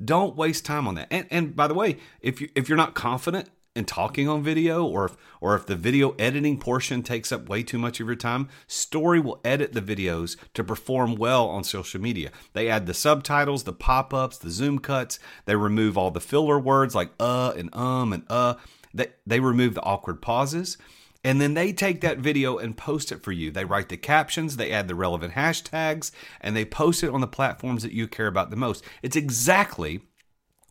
Don't 0.02 0.37
waste 0.37 0.64
time 0.64 0.88
on 0.88 0.94
that. 0.96 1.09
And 1.11 1.26
and 1.30 1.57
by 1.57 1.66
the 1.66 1.74
way, 1.74 1.98
if 2.20 2.40
you 2.40 2.48
if 2.54 2.68
you're 2.68 2.78
not 2.78 2.94
confident 2.94 3.48
in 3.76 3.85
talking 3.85 4.28
on 4.28 4.42
video 4.42 4.85
or 4.85 5.04
if 5.07 5.16
or 5.40 5.54
if 5.54 5.66
the 5.66 5.76
video 5.76 6.14
editing 6.18 6.59
portion 6.59 7.02
takes 7.02 7.33
up 7.33 7.48
way 7.48 7.62
too 7.62 7.78
much 7.78 8.00
of 8.00 8.07
your 8.07 8.16
time, 8.16 8.48
Storyy 8.68 9.22
will 9.22 9.40
edit 9.44 9.72
the 9.72 9.83
videos 9.83 10.37
to 10.54 10.64
perform 10.64 11.16
well 11.16 11.48
on 11.48 11.64
social 11.64 12.00
media. 12.00 12.30
They 12.52 12.68
add 12.68 12.87
the 12.87 12.94
subtitles, 12.94 13.64
the 13.64 13.72
pop-ups, 13.72 14.38
the 14.38 14.50
zoom 14.50 14.78
cuts, 14.78 15.18
they 15.44 15.57
remove 15.57 15.98
all 15.98 16.11
the 16.11 16.20
filler 16.20 16.59
words 16.59 16.94
like 16.94 17.11
uh 17.20 17.52
and 17.57 17.74
um 17.74 18.12
and 18.12 18.24
uh. 18.28 18.54
They 18.96 19.09
they 19.26 19.40
remove 19.40 19.74
the 19.74 19.83
awkward 19.83 20.22
pauses. 20.22 20.78
And 21.24 21.40
then 21.40 21.54
they 21.54 21.72
take 21.72 22.02
that 22.02 22.18
video 22.18 22.58
and 22.58 22.76
post 22.76 23.10
it 23.10 23.22
for 23.22 23.32
you. 23.32 23.50
They 23.50 23.64
write 23.64 23.88
the 23.88 23.96
captions, 23.96 24.56
they 24.56 24.70
add 24.70 24.87
the 24.87 24.94
relevant 24.94 25.32
hashtags, 25.32 26.10
and 26.40 26.54
they 26.54 26.66
post 26.66 27.02
it 27.02 27.10
on 27.10 27.22
the 27.22 27.26
platforms 27.26 27.82
that 27.82 27.92
you 27.92 28.06
care 28.06 28.26
about 28.26 28.50
the 28.50 28.56
most. 28.56 28.84
It's 29.02 29.16
exactly 29.16 30.02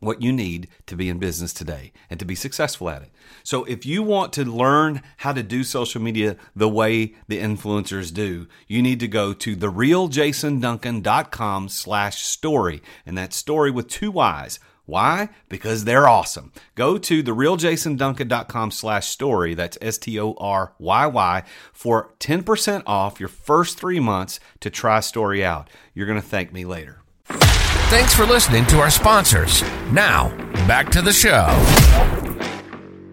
what 0.03 0.21
you 0.21 0.31
need 0.31 0.67
to 0.85 0.95
be 0.95 1.09
in 1.09 1.17
business 1.17 1.51
today 1.53 1.91
and 2.09 2.19
to 2.19 2.25
be 2.25 2.35
successful 2.35 2.89
at 2.89 3.01
it. 3.01 3.09
So 3.43 3.63
if 3.63 3.85
you 3.85 4.03
want 4.03 4.33
to 4.33 4.43
learn 4.45 5.01
how 5.17 5.33
to 5.33 5.41
do 5.41 5.63
social 5.63 6.01
media 6.01 6.35
the 6.55 6.69
way 6.69 7.15
the 7.27 7.39
influencers 7.39 8.13
do, 8.13 8.47
you 8.67 8.81
need 8.81 8.99
to 8.99 9.07
go 9.07 9.33
to 9.33 9.55
therealjasonduncan.com 9.55 11.69
slash 11.69 12.21
story. 12.21 12.81
And 13.05 13.17
that 13.17 13.31
Storyy 13.31 13.73
with 13.73 13.87
two 13.87 14.11
Y's. 14.11 14.59
Why? 14.85 15.29
Because 15.47 15.85
they're 15.85 16.09
awesome. 16.09 16.51
Go 16.75 16.97
to 16.97 17.23
therealjasonduncan.com 17.23 18.71
slash 18.71 19.07
story. 19.07 19.53
That's 19.53 19.77
S-T-O-R-Y-Y 19.81 21.43
for 21.71 22.13
10% 22.19 22.83
off 22.85 23.19
your 23.19 23.29
first 23.29 23.79
three 23.79 23.99
months 23.99 24.39
to 24.59 24.69
try 24.69 24.99
Storyy 24.99 25.41
out. 25.41 25.69
You're 25.93 26.07
going 26.07 26.21
to 26.21 26.27
thank 26.27 26.51
me 26.51 26.65
later. 26.65 27.01
Thanks 27.25 28.13
for 28.13 28.25
listening 28.25 28.65
to 28.67 28.79
our 28.79 28.89
sponsors. 28.89 29.61
Now, 29.91 30.35
back 30.67 30.89
to 30.91 31.01
the 31.01 31.13
show. 31.13 31.47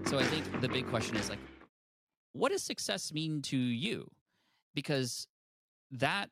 So 0.07 0.19
I 0.19 0.25
think 0.25 0.61
the 0.61 0.69
big 0.69 0.89
question 0.89 1.17
is 1.17 1.29
like, 1.29 1.39
what 2.33 2.51
does 2.51 2.63
success 2.63 3.13
mean 3.13 3.43
to 3.43 3.57
you? 3.57 4.11
Because 4.75 5.29
that 5.93 6.31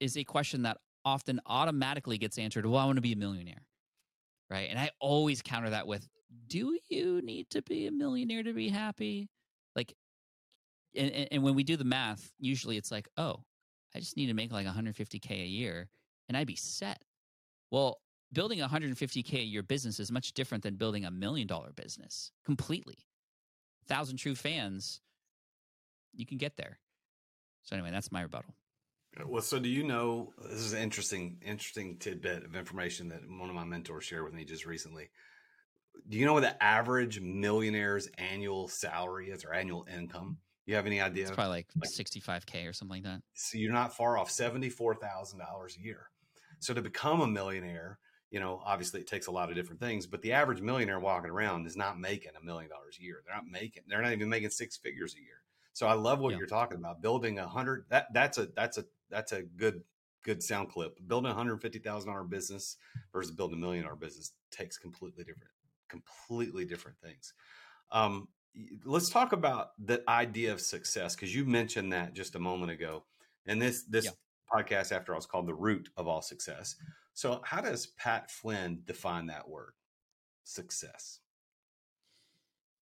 is 0.00 0.16
a 0.16 0.24
question 0.24 0.62
that 0.62 0.78
often 1.04 1.40
automatically 1.46 2.18
gets 2.18 2.38
answered. 2.38 2.64
Well, 2.64 2.78
I 2.78 2.86
want 2.86 2.96
to 2.96 3.02
be 3.02 3.12
a 3.12 3.16
millionaire. 3.16 3.62
Right. 4.52 4.68
And 4.68 4.78
I 4.78 4.90
always 5.00 5.40
counter 5.40 5.70
that 5.70 5.86
with, 5.86 6.06
do 6.46 6.78
you 6.90 7.22
need 7.22 7.48
to 7.50 7.62
be 7.62 7.86
a 7.86 7.90
millionaire 7.90 8.42
to 8.42 8.52
be 8.52 8.68
happy? 8.68 9.30
Like, 9.74 9.94
and, 10.94 11.28
and 11.32 11.42
when 11.42 11.54
we 11.54 11.64
do 11.64 11.78
the 11.78 11.84
math, 11.84 12.30
usually 12.38 12.76
it's 12.76 12.90
like, 12.90 13.08
oh, 13.16 13.44
I 13.94 14.00
just 14.00 14.18
need 14.18 14.26
to 14.26 14.34
make 14.34 14.52
like 14.52 14.66
150K 14.66 15.30
a 15.30 15.46
year 15.46 15.88
and 16.28 16.36
I'd 16.36 16.46
be 16.46 16.56
set. 16.56 17.00
Well, 17.70 18.02
building 18.30 18.60
a 18.60 18.68
150K 18.68 19.32
a 19.38 19.42
year 19.42 19.62
business 19.62 19.98
is 19.98 20.12
much 20.12 20.34
different 20.34 20.62
than 20.62 20.74
building 20.74 21.06
a 21.06 21.10
million 21.10 21.46
dollar 21.46 21.72
business 21.72 22.30
completely. 22.44 22.98
Thousand 23.88 24.18
true 24.18 24.34
fans, 24.34 25.00
you 26.12 26.26
can 26.26 26.36
get 26.36 26.58
there. 26.58 26.78
So 27.62 27.74
anyway, 27.74 27.90
that's 27.90 28.12
my 28.12 28.20
rebuttal. 28.20 28.54
Well, 29.26 29.42
so 29.42 29.58
do 29.58 29.68
you 29.68 29.84
know? 29.84 30.32
This 30.42 30.60
is 30.60 30.72
an 30.72 30.80
interesting, 30.80 31.38
interesting 31.44 31.98
tidbit 31.98 32.44
of 32.44 32.56
information 32.56 33.08
that 33.08 33.20
one 33.28 33.48
of 33.48 33.54
my 33.54 33.64
mentors 33.64 34.04
shared 34.04 34.24
with 34.24 34.32
me 34.32 34.44
just 34.44 34.64
recently. 34.64 35.10
Do 36.08 36.16
you 36.16 36.24
know 36.24 36.32
what 36.32 36.42
the 36.42 36.62
average 36.62 37.20
millionaire's 37.20 38.08
annual 38.16 38.68
salary 38.68 39.28
is 39.30 39.44
or 39.44 39.52
annual 39.52 39.86
income? 39.94 40.38
You 40.64 40.76
have 40.76 40.86
any 40.86 41.00
idea? 41.00 41.24
It's 41.24 41.32
probably 41.32 41.56
like, 41.56 41.66
like 41.76 41.90
65k 41.90 42.68
or 42.68 42.72
something 42.72 43.02
like 43.02 43.04
that. 43.04 43.22
So 43.34 43.58
you're 43.58 43.72
not 43.72 43.94
far 43.94 44.16
off, 44.16 44.30
seventy-four 44.30 44.94
thousand 44.94 45.40
dollars 45.40 45.76
a 45.78 45.84
year. 45.84 46.06
So 46.60 46.72
to 46.72 46.80
become 46.80 47.20
a 47.20 47.26
millionaire, 47.26 47.98
you 48.30 48.40
know, 48.40 48.62
obviously 48.64 49.00
it 49.00 49.06
takes 49.08 49.26
a 49.26 49.32
lot 49.32 49.50
of 49.50 49.56
different 49.56 49.80
things, 49.80 50.06
but 50.06 50.22
the 50.22 50.32
average 50.32 50.62
millionaire 50.62 51.00
walking 51.00 51.30
around 51.30 51.66
is 51.66 51.76
not 51.76 51.98
making 51.98 52.32
a 52.40 52.44
million 52.44 52.70
dollars 52.70 52.96
a 52.98 53.02
year. 53.02 53.22
They're 53.26 53.34
not 53.34 53.46
making, 53.46 53.82
they're 53.88 54.00
not 54.00 54.12
even 54.12 54.28
making 54.28 54.50
six 54.50 54.76
figures 54.76 55.14
a 55.14 55.20
year. 55.20 55.42
So 55.74 55.86
I 55.86 55.94
love 55.94 56.20
what 56.20 56.32
yeah. 56.32 56.38
you're 56.38 56.46
talking 56.46 56.78
about. 56.78 57.02
Building 57.02 57.38
a 57.38 57.46
hundred 57.46 57.84
that 57.90 58.06
that's 58.12 58.38
a 58.38 58.48
that's 58.54 58.78
a 58.78 58.84
that's 59.12 59.32
a 59.32 59.42
good 59.42 59.82
good 60.24 60.42
sound 60.42 60.70
clip. 60.70 60.98
Building 61.06 61.30
a 61.30 61.34
hundred 61.34 61.60
fifty 61.62 61.78
thousand 61.78 62.10
dollar 62.10 62.24
business 62.24 62.76
versus 63.12 63.30
building 63.30 63.58
a 63.58 63.60
million 63.60 63.84
dollar 63.84 63.96
business 63.96 64.32
takes 64.50 64.78
completely 64.78 65.24
different, 65.24 65.50
completely 65.88 66.64
different 66.64 66.98
things. 66.98 67.34
Um, 67.92 68.28
let's 68.84 69.10
talk 69.10 69.32
about 69.32 69.70
the 69.84 70.02
idea 70.08 70.52
of 70.52 70.60
success 70.60 71.14
because 71.14 71.34
you 71.34 71.44
mentioned 71.44 71.92
that 71.92 72.14
just 72.14 72.34
a 72.34 72.40
moment 72.40 72.72
ago. 72.72 73.04
And 73.46 73.60
this 73.62 73.84
this 73.84 74.06
yeah 74.06 74.10
podcast 74.52 74.92
after 74.92 75.12
all 75.12 75.18
is 75.18 75.26
called 75.26 75.46
The 75.46 75.54
Root 75.54 75.88
of 75.96 76.06
All 76.06 76.22
Success. 76.22 76.76
So, 77.14 77.40
how 77.44 77.60
does 77.60 77.86
Pat 77.86 78.30
Flynn 78.30 78.82
define 78.84 79.26
that 79.26 79.48
word, 79.48 79.72
success? 80.44 81.20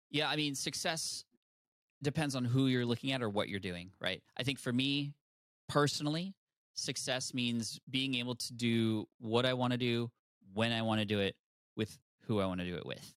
Yeah, 0.09 0.29
I 0.29 0.35
mean, 0.35 0.55
success 0.55 1.25
depends 2.01 2.35
on 2.35 2.43
who 2.43 2.67
you're 2.67 2.85
looking 2.85 3.11
at 3.11 3.21
or 3.21 3.29
what 3.29 3.47
you're 3.47 3.59
doing, 3.59 3.91
right? 3.99 4.21
I 4.37 4.43
think 4.43 4.59
for 4.59 4.73
me 4.73 5.13
personally, 5.71 6.33
success 6.73 7.33
means 7.33 7.79
being 7.89 8.15
able 8.15 8.35
to 8.35 8.53
do 8.53 9.07
what 9.19 9.45
I 9.45 9.53
want 9.53 9.71
to 9.71 9.77
do 9.77 10.09
when 10.53 10.71
I 10.71 10.81
want 10.81 10.99
to 10.99 11.05
do 11.05 11.19
it 11.19 11.35
with 11.75 11.97
who 12.27 12.39
I 12.39 12.45
want 12.45 12.59
to 12.59 12.65
do 12.65 12.75
it 12.75 12.85
with. 12.85 13.13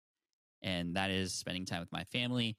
And 0.63 0.97
that 0.97 1.11
is 1.11 1.33
spending 1.33 1.67
time 1.67 1.81
with 1.81 1.93
my 1.93 2.05
family, 2.05 2.57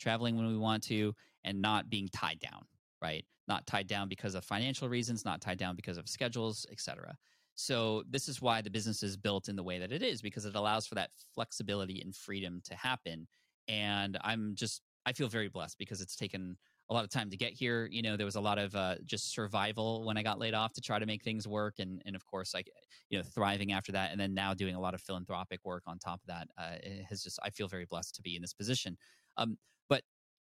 traveling 0.00 0.36
when 0.36 0.46
we 0.46 0.56
want 0.56 0.82
to, 0.84 1.14
and 1.44 1.60
not 1.60 1.90
being 1.90 2.08
tied 2.08 2.40
down, 2.40 2.64
right? 3.00 3.24
not 3.48 3.66
tied 3.66 3.86
down 3.86 4.08
because 4.08 4.34
of 4.34 4.44
financial 4.44 4.88
reasons, 4.88 5.24
not 5.24 5.40
tied 5.40 5.58
down 5.58 5.76
because 5.76 5.98
of 5.98 6.08
schedules, 6.08 6.66
etc. 6.70 7.16
So 7.54 8.02
this 8.08 8.28
is 8.28 8.40
why 8.40 8.62
the 8.62 8.70
business 8.70 9.02
is 9.02 9.16
built 9.16 9.48
in 9.48 9.56
the 9.56 9.62
way 9.62 9.78
that 9.78 9.92
it 9.92 10.02
is 10.02 10.22
because 10.22 10.44
it 10.44 10.54
allows 10.54 10.86
for 10.86 10.94
that 10.94 11.10
flexibility 11.34 12.00
and 12.00 12.14
freedom 12.14 12.60
to 12.64 12.74
happen. 12.74 13.26
And 13.68 14.18
I'm 14.22 14.54
just 14.54 14.82
I 15.04 15.12
feel 15.12 15.28
very 15.28 15.48
blessed 15.48 15.78
because 15.78 16.00
it's 16.00 16.16
taken 16.16 16.56
a 16.92 16.94
lot 16.94 17.04
of 17.04 17.10
time 17.10 17.30
to 17.30 17.36
get 17.36 17.52
here. 17.52 17.88
You 17.90 18.02
know, 18.02 18.16
there 18.16 18.26
was 18.26 18.36
a 18.36 18.40
lot 18.40 18.58
of 18.58 18.76
uh, 18.76 18.96
just 19.04 19.32
survival 19.32 20.04
when 20.04 20.18
I 20.18 20.22
got 20.22 20.38
laid 20.38 20.52
off 20.52 20.74
to 20.74 20.80
try 20.80 20.98
to 20.98 21.06
make 21.06 21.22
things 21.22 21.48
work, 21.48 21.76
and 21.78 22.02
and 22.04 22.14
of 22.14 22.24
course, 22.26 22.52
like 22.54 22.70
you 23.08 23.18
know, 23.18 23.24
thriving 23.24 23.72
after 23.72 23.92
that, 23.92 24.12
and 24.12 24.20
then 24.20 24.34
now 24.34 24.52
doing 24.52 24.74
a 24.74 24.80
lot 24.80 24.94
of 24.94 25.00
philanthropic 25.00 25.60
work 25.64 25.84
on 25.86 25.98
top 25.98 26.20
of 26.20 26.26
that. 26.26 26.48
Uh, 26.58 26.76
has 27.08 27.22
just 27.22 27.38
I 27.42 27.50
feel 27.50 27.66
very 27.66 27.86
blessed 27.86 28.14
to 28.16 28.22
be 28.22 28.36
in 28.36 28.42
this 28.42 28.52
position. 28.52 28.96
Um, 29.38 29.56
but 29.88 30.02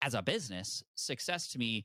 as 0.02 0.13
a 0.13 0.21
business, 0.21 0.82
success 0.95 1.49
to 1.49 1.60
me 1.60 1.84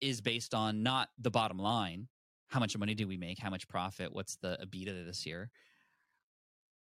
is 0.00 0.20
based 0.20 0.54
on 0.54 0.82
not 0.82 1.08
the 1.18 1.30
bottom 1.30 1.58
line 1.58 2.08
how 2.48 2.60
much 2.60 2.76
money 2.76 2.94
do 2.94 3.08
we 3.08 3.16
make 3.16 3.38
how 3.38 3.48
much 3.48 3.66
profit 3.66 4.12
what's 4.12 4.36
the 4.36 4.58
ebitda 4.62 5.06
this 5.06 5.24
year 5.24 5.50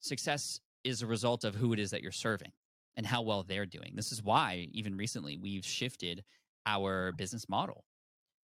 success 0.01 0.61
is 0.85 1.03
a 1.03 1.07
result 1.07 1.45
of 1.45 1.55
who 1.55 1.73
it 1.75 1.79
is 1.79 1.91
that 1.91 2.01
you're 2.01 2.13
serving 2.13 2.53
and 2.97 3.05
how 3.05 3.21
well 3.21 3.43
they're 3.43 3.67
doing 3.67 3.93
this 3.95 4.13
is 4.13 4.23
why 4.23 4.67
even 4.73 4.97
recently 4.97 5.37
we've 5.37 5.67
shifted 5.67 6.25
our 6.69 7.13
business 7.13 7.49
model 7.49 7.85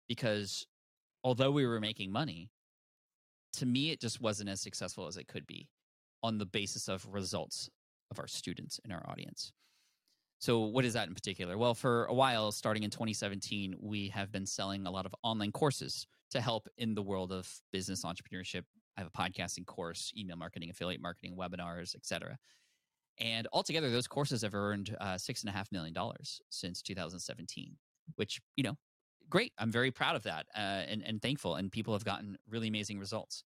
because 0.09 0.67
although 1.23 1.51
we 1.51 1.67
were 1.67 1.81
making 1.81 2.11
money 2.11 2.51
to 3.53 3.67
me 3.67 3.91
it 3.91 4.01
just 4.01 4.21
wasn't 4.21 4.49
as 4.49 4.61
successful 4.61 5.07
as 5.07 5.17
it 5.17 5.29
could 5.29 5.47
be 5.47 5.69
on 6.23 6.39
the 6.39 6.47
basis 6.47 6.89
of 6.89 7.07
results 7.11 7.69
of 8.11 8.19
our 8.19 8.27
students 8.27 8.81
and 8.85 8.93
our 8.93 9.05
audience 9.09 9.53
so, 10.39 10.61
what 10.61 10.85
is 10.85 10.93
that 10.93 11.09
in 11.09 11.15
particular? 11.15 11.57
Well, 11.57 11.75
for 11.75 12.05
a 12.05 12.15
while, 12.15 12.53
starting 12.53 12.83
in 12.83 12.91
2017, 12.91 13.77
we 13.81 14.09
have 14.09 14.31
been 14.31 14.45
selling 14.45 14.87
a 14.87 14.91
lot 14.91 15.07
of 15.07 15.15
online 15.23 15.51
courses 15.51 16.07
to 16.31 16.41
help 16.41 16.69
in 16.77 16.95
the 16.95 17.03
world 17.03 17.33
of 17.33 17.51
business 17.73 18.05
entrepreneurship. 18.05 18.65
I 18.97 19.01
have 19.01 19.09
a 19.09 19.19
podcasting 19.19 19.67
course, 19.67 20.13
email 20.17 20.37
marketing, 20.37 20.69
affiliate 20.71 21.01
marketing, 21.01 21.37
webinars, 21.39 21.95
etc. 21.95 22.37
And 23.19 23.49
altogether, 23.53 23.91
those 23.91 24.07
courses 24.07 24.43
have 24.43 24.55
earned 24.55 24.95
uh, 25.01 25.17
six 25.17 25.43
and 25.43 25.49
a 25.49 25.53
half 25.53 25.73
million 25.73 25.95
dollars 25.95 26.41
since 26.51 26.83
2017, 26.83 27.77
which 28.14 28.40
you 28.57 28.62
know, 28.64 28.77
great. 29.29 29.53
I'm 29.59 29.73
very 29.73 29.90
proud 29.90 30.16
of 30.16 30.23
that 30.23 30.47
uh, 30.55 30.85
and 30.88 31.03
and 31.05 31.21
thankful. 31.21 31.57
And 31.57 31.71
people 31.71 31.95
have 31.95 32.05
gotten 32.05 32.37
really 32.49 32.69
amazing 32.69 32.99
results. 32.99 33.45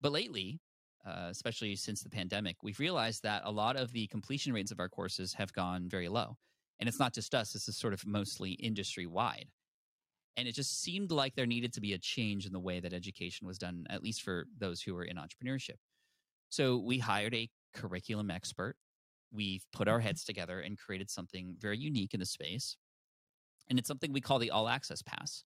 But 0.00 0.12
lately, 0.12 0.60
uh, 1.06 1.28
especially 1.30 1.76
since 1.76 2.02
the 2.02 2.10
pandemic, 2.10 2.56
we've 2.62 2.78
realized 2.78 3.22
that 3.22 3.42
a 3.44 3.50
lot 3.50 3.76
of 3.76 3.92
the 3.92 4.06
completion 4.08 4.52
rates 4.52 4.70
of 4.70 4.80
our 4.80 4.88
courses 4.88 5.34
have 5.34 5.52
gone 5.52 5.88
very 5.88 6.08
low. 6.08 6.36
And 6.78 6.88
it's 6.88 6.98
not 6.98 7.14
just 7.14 7.34
us, 7.34 7.52
this 7.52 7.68
is 7.68 7.76
sort 7.76 7.92
of 7.92 8.06
mostly 8.06 8.52
industry 8.52 9.06
wide. 9.06 9.48
And 10.36 10.48
it 10.48 10.54
just 10.54 10.82
seemed 10.82 11.10
like 11.10 11.34
there 11.34 11.46
needed 11.46 11.74
to 11.74 11.80
be 11.80 11.92
a 11.92 11.98
change 11.98 12.46
in 12.46 12.52
the 12.52 12.60
way 12.60 12.80
that 12.80 12.94
education 12.94 13.46
was 13.46 13.58
done, 13.58 13.84
at 13.90 14.02
least 14.02 14.22
for 14.22 14.46
those 14.58 14.80
who 14.80 14.94
were 14.94 15.04
in 15.04 15.16
entrepreneurship. 15.16 15.76
So 16.48 16.78
we 16.78 16.98
hired 16.98 17.34
a 17.34 17.50
curriculum 17.74 18.30
expert. 18.30 18.76
We've 19.32 19.64
put 19.72 19.88
our 19.88 20.00
heads 20.00 20.24
together 20.24 20.60
and 20.60 20.78
created 20.78 21.10
something 21.10 21.56
very 21.58 21.78
unique 21.78 22.14
in 22.14 22.20
the 22.20 22.26
space. 22.26 22.76
And 23.70 23.78
it's 23.78 23.88
something 23.88 24.12
we 24.12 24.20
call 24.20 24.38
the 24.38 24.50
All 24.50 24.68
Access 24.68 25.00
Pass. 25.00 25.44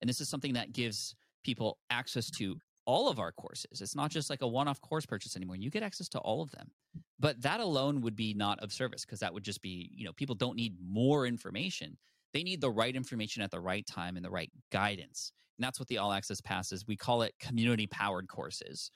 And 0.00 0.08
this 0.08 0.20
is 0.20 0.28
something 0.28 0.54
that 0.54 0.72
gives 0.72 1.14
people 1.44 1.78
access 1.90 2.30
to 2.30 2.56
all 2.86 3.08
of 3.08 3.18
our 3.18 3.32
courses. 3.32 3.80
It's 3.82 3.94
not 3.94 4.10
just 4.10 4.30
like 4.30 4.42
a 4.42 4.48
one 4.48 4.68
off 4.68 4.80
course 4.80 5.04
purchase 5.04 5.36
anymore. 5.36 5.56
You 5.56 5.70
get 5.70 5.82
access 5.82 6.08
to 6.10 6.18
all 6.20 6.42
of 6.42 6.50
them. 6.52 6.70
But 7.18 7.42
that 7.42 7.60
alone 7.60 8.00
would 8.00 8.16
be 8.16 8.32
not 8.32 8.58
of 8.60 8.72
service 8.72 9.04
because 9.04 9.20
that 9.20 9.34
would 9.34 9.44
just 9.44 9.60
be, 9.60 9.90
you 9.94 10.04
know, 10.04 10.12
people 10.12 10.34
don't 10.34 10.56
need 10.56 10.76
more 10.82 11.26
information. 11.26 11.98
They 12.32 12.42
need 12.42 12.60
the 12.60 12.70
right 12.70 12.94
information 12.94 13.42
at 13.42 13.50
the 13.50 13.60
right 13.60 13.86
time 13.86 14.16
and 14.16 14.24
the 14.24 14.30
right 14.30 14.50
guidance. 14.72 15.32
And 15.58 15.64
that's 15.64 15.78
what 15.78 15.88
the 15.88 15.98
all 15.98 16.12
access 16.12 16.40
pass 16.40 16.72
is. 16.72 16.86
We 16.86 16.96
call 16.96 17.22
it 17.22 17.34
community 17.38 17.86
powered 17.86 18.28
courses. 18.28 18.90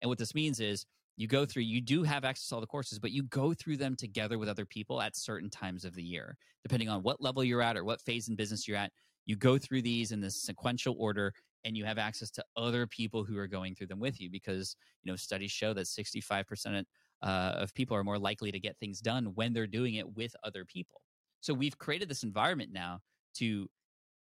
And 0.00 0.08
what 0.08 0.18
this 0.18 0.34
means 0.34 0.60
is 0.60 0.86
you 1.16 1.26
go 1.26 1.46
through, 1.46 1.62
you 1.62 1.80
do 1.80 2.02
have 2.02 2.24
access 2.24 2.48
to 2.48 2.54
all 2.54 2.60
the 2.60 2.66
courses, 2.66 2.98
but 2.98 3.10
you 3.10 3.22
go 3.24 3.54
through 3.54 3.78
them 3.78 3.96
together 3.96 4.38
with 4.38 4.48
other 4.48 4.66
people 4.66 5.00
at 5.00 5.16
certain 5.16 5.48
times 5.48 5.84
of 5.84 5.94
the 5.94 6.02
year, 6.02 6.36
depending 6.62 6.88
on 6.88 7.02
what 7.02 7.22
level 7.22 7.42
you're 7.42 7.62
at 7.62 7.76
or 7.76 7.84
what 7.84 8.00
phase 8.02 8.28
in 8.28 8.36
business 8.36 8.68
you're 8.68 8.76
at. 8.76 8.92
You 9.24 9.34
go 9.36 9.58
through 9.58 9.82
these 9.82 10.12
in 10.12 10.20
this 10.20 10.42
sequential 10.42 10.94
order 10.98 11.32
and 11.66 11.76
you 11.76 11.84
have 11.84 11.98
access 11.98 12.30
to 12.30 12.44
other 12.56 12.86
people 12.86 13.24
who 13.24 13.36
are 13.36 13.48
going 13.48 13.74
through 13.74 13.88
them 13.88 13.98
with 13.98 14.20
you 14.20 14.30
because 14.30 14.76
you 15.02 15.10
know 15.10 15.16
studies 15.16 15.50
show 15.50 15.74
that 15.74 15.86
65% 15.86 16.84
uh, 17.22 17.26
of 17.26 17.74
people 17.74 17.96
are 17.96 18.04
more 18.04 18.18
likely 18.18 18.52
to 18.52 18.60
get 18.60 18.78
things 18.78 19.00
done 19.00 19.32
when 19.34 19.52
they're 19.52 19.66
doing 19.66 19.94
it 19.94 20.16
with 20.16 20.34
other 20.44 20.64
people 20.64 21.00
so 21.40 21.52
we've 21.52 21.76
created 21.78 22.08
this 22.08 22.22
environment 22.22 22.70
now 22.72 23.00
to 23.34 23.68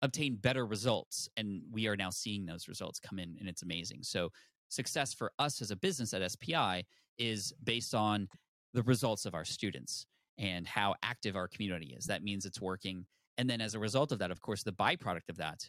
obtain 0.03 0.37
better 0.37 0.67
results 0.67 1.29
and 1.37 1.63
we 1.71 1.87
are 1.87 1.97
now 1.97 2.11
seeing 2.11 2.45
those 2.45 2.69
results 2.69 2.99
come 2.99 3.19
in 3.19 3.37
and 3.41 3.49
it's 3.49 3.63
amazing 3.63 4.01
so 4.03 4.29
success 4.73 5.13
for 5.13 5.33
us 5.39 5.61
as 5.61 5.71
a 5.71 5.77
business 5.77 6.15
at 6.15 6.31
spi 6.31 6.85
is 7.19 7.53
based 7.63 7.95
on 7.95 8.29
the 8.75 8.83
results 8.83 9.27
of 9.27 9.35
our 9.35 9.45
students 9.45 10.07
and 10.39 10.67
how 10.67 10.95
active 11.03 11.37
our 11.37 11.47
community 11.47 11.95
is. 11.97 12.07
That 12.07 12.23
means 12.23 12.47
it's 12.47 12.61
working. 12.61 13.05
And 13.37 13.49
then 13.49 13.61
as 13.61 13.75
a 13.75 13.79
result 13.79 14.13
of 14.13 14.19
that, 14.21 14.31
of 14.31 14.41
course, 14.41 14.63
the 14.63 14.73
byproduct 14.73 15.29
of 15.29 15.37
that 15.37 15.69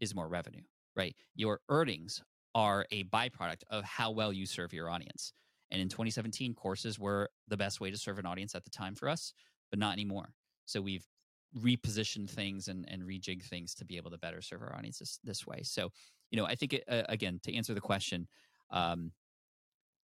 is 0.00 0.14
more 0.14 0.28
revenue, 0.28 0.62
right? 0.96 1.14
Your 1.36 1.60
earnings 1.68 2.22
are 2.54 2.84
a 2.90 3.04
byproduct 3.04 3.62
of 3.70 3.84
how 3.84 4.10
well 4.10 4.32
you 4.32 4.44
serve 4.44 4.72
your 4.72 4.90
audience. 4.90 5.32
And 5.70 5.80
in 5.80 5.88
2017, 5.88 6.54
courses 6.54 6.98
were 6.98 7.30
the 7.48 7.56
best 7.56 7.80
way 7.80 7.90
to 7.90 7.96
serve 7.96 8.18
an 8.18 8.26
audience 8.26 8.54
at 8.54 8.64
the 8.64 8.70
time 8.70 8.94
for 8.94 9.08
us, 9.08 9.32
but 9.70 9.78
not 9.78 9.92
anymore. 9.92 10.34
So 10.66 10.80
we've 10.80 11.06
repositioned 11.58 12.28
things 12.28 12.68
and, 12.68 12.84
and 12.88 13.02
rejig 13.02 13.42
things 13.42 13.74
to 13.74 13.84
be 13.84 13.96
able 13.96 14.10
to 14.10 14.18
better 14.18 14.42
serve 14.42 14.62
our 14.62 14.74
audiences 14.76 15.18
this 15.24 15.46
way. 15.46 15.60
So, 15.62 15.90
you 16.32 16.36
know, 16.36 16.44
I 16.44 16.56
think, 16.56 16.72
it, 16.72 16.84
uh, 16.88 17.02
again, 17.08 17.38
to 17.44 17.54
answer 17.54 17.74
the 17.74 17.80
question, 17.80 18.26
um, 18.70 19.12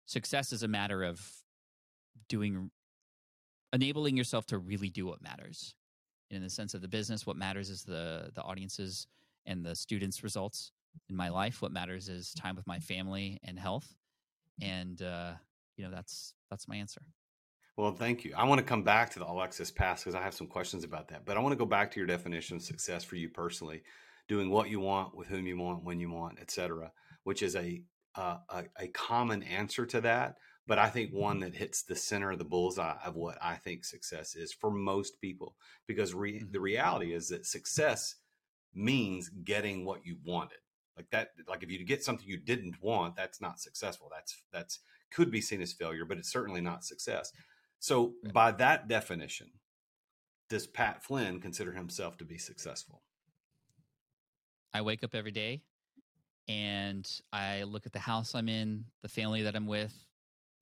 success 0.07 0.53
is 0.53 0.63
a 0.63 0.69
matter 0.69 1.03
of 1.03 1.21
doing, 2.29 2.71
enabling 3.73 4.17
yourself 4.17 4.47
to 4.47 4.59
really 4.59 4.91
do 4.91 5.07
what 5.07 5.21
matters. 5.21 5.75
And 6.31 6.37
in 6.37 6.45
the 6.45 6.51
sense 6.51 6.75
of 6.75 6.83
the 6.83 6.89
business, 6.89 7.27
what 7.27 7.37
matters 7.37 7.71
is 7.71 7.83
the 7.83 8.31
the 8.33 8.43
audiences 8.43 9.09
and 9.47 9.67
the 9.67 9.75
students' 9.75 10.23
results. 10.23 10.71
In 11.09 11.17
my 11.17 11.29
life, 11.29 11.61
what 11.61 11.73
matters 11.73 12.09
is 12.09 12.33
time 12.35 12.55
with 12.55 12.69
my 12.69 12.79
family 12.79 13.41
and 13.43 13.59
health. 13.59 13.97
And 14.63 15.03
uh, 15.03 15.33
you 15.81 15.87
know 15.87 15.91
that's 15.91 16.35
that's 16.51 16.69
my 16.69 16.77
answer 16.77 17.01
well 17.79 17.91
thank 17.91 18.23
you 18.23 18.35
i 18.37 18.45
want 18.45 18.59
to 18.59 18.65
come 18.65 18.83
back 18.83 19.09
to 19.09 19.19
the 19.19 19.25
all 19.25 19.43
access 19.43 19.71
pass 19.71 20.03
because 20.03 20.15
i 20.15 20.21
have 20.21 20.35
some 20.35 20.47
questions 20.47 20.85
about 20.85 21.09
that 21.09 21.25
but 21.25 21.39
i 21.39 21.41
want 21.41 21.53
to 21.53 21.57
go 21.57 21.65
back 21.65 21.91
to 21.91 21.99
your 21.99 22.07
definition 22.07 22.57
of 22.57 22.63
success 22.63 23.03
for 23.03 23.17
you 23.17 23.31
personally 23.31 23.83
doing 24.31 24.49
what 24.49 24.71
you 24.71 24.81
want 24.81 25.15
with 25.15 25.29
whom 25.29 25.47
you 25.47 25.59
want 25.59 25.85
when 25.85 26.01
you 26.01 26.11
want 26.11 26.39
etc 26.41 26.91
which 27.25 27.43
is 27.43 27.55
a, 27.55 27.83
uh, 28.15 28.39
a 28.49 28.65
a 28.79 28.89
common 28.89 29.43
answer 29.43 29.85
to 29.85 30.01
that 30.01 30.37
but 30.67 30.79
i 30.79 30.89
think 30.89 31.11
one 31.13 31.41
that 31.41 31.55
hits 31.55 31.83
the 31.83 31.97
center 31.97 32.31
of 32.31 32.39
the 32.39 32.45
bullseye 32.45 32.97
of 33.05 33.15
what 33.15 33.37
i 33.43 33.57
think 33.57 33.85
success 33.85 34.35
is 34.35 34.53
for 34.53 34.71
most 34.71 35.21
people 35.21 35.55
because 35.87 36.15
re- 36.15 36.41
mm-hmm. 36.41 36.53
the 36.53 36.61
reality 36.61 37.13
is 37.13 37.29
that 37.29 37.45
success 37.45 38.15
means 38.75 39.29
getting 39.45 39.85
what 39.85 40.07
you 40.07 40.17
wanted 40.25 40.59
like 40.97 41.11
that 41.11 41.29
like 41.47 41.63
if 41.63 41.71
you 41.71 41.85
get 41.85 42.03
something 42.03 42.27
you 42.27 42.39
didn't 42.39 42.81
want 42.81 43.15
that's 43.17 43.41
not 43.41 43.61
successful 43.61 44.09
that's 44.11 44.43
that's 44.53 44.81
could 45.11 45.31
be 45.31 45.41
seen 45.41 45.61
as 45.61 45.73
failure, 45.73 46.05
but 46.05 46.19
it's 46.19 46.31
certainly 46.33 46.61
not 46.61 46.85
success. 46.85 47.33
So, 47.79 48.15
right. 48.25 48.33
by 48.33 48.53
that 48.53 48.89
definition, 48.89 49.51
does 50.49 50.67
Pat 50.67 51.03
Flynn 51.03 51.41
consider 51.41 51.73
himself 51.73 52.17
to 52.19 52.25
be 52.25 52.39
successful? 52.39 53.03
I 54.73 54.83
wake 54.83 55.03
up 55.03 55.15
every 55.15 55.31
day 55.31 55.63
and 56.49 57.09
I 57.33 57.65
look 57.65 57.87
at 57.87 57.93
the 57.93 57.99
house 57.99 58.35
I'm 58.35 58.49
in, 58.49 58.85
the 59.03 59.09
family 59.09 59.43
that 59.43 59.57
I'm 59.57 59.67
with, 59.67 59.95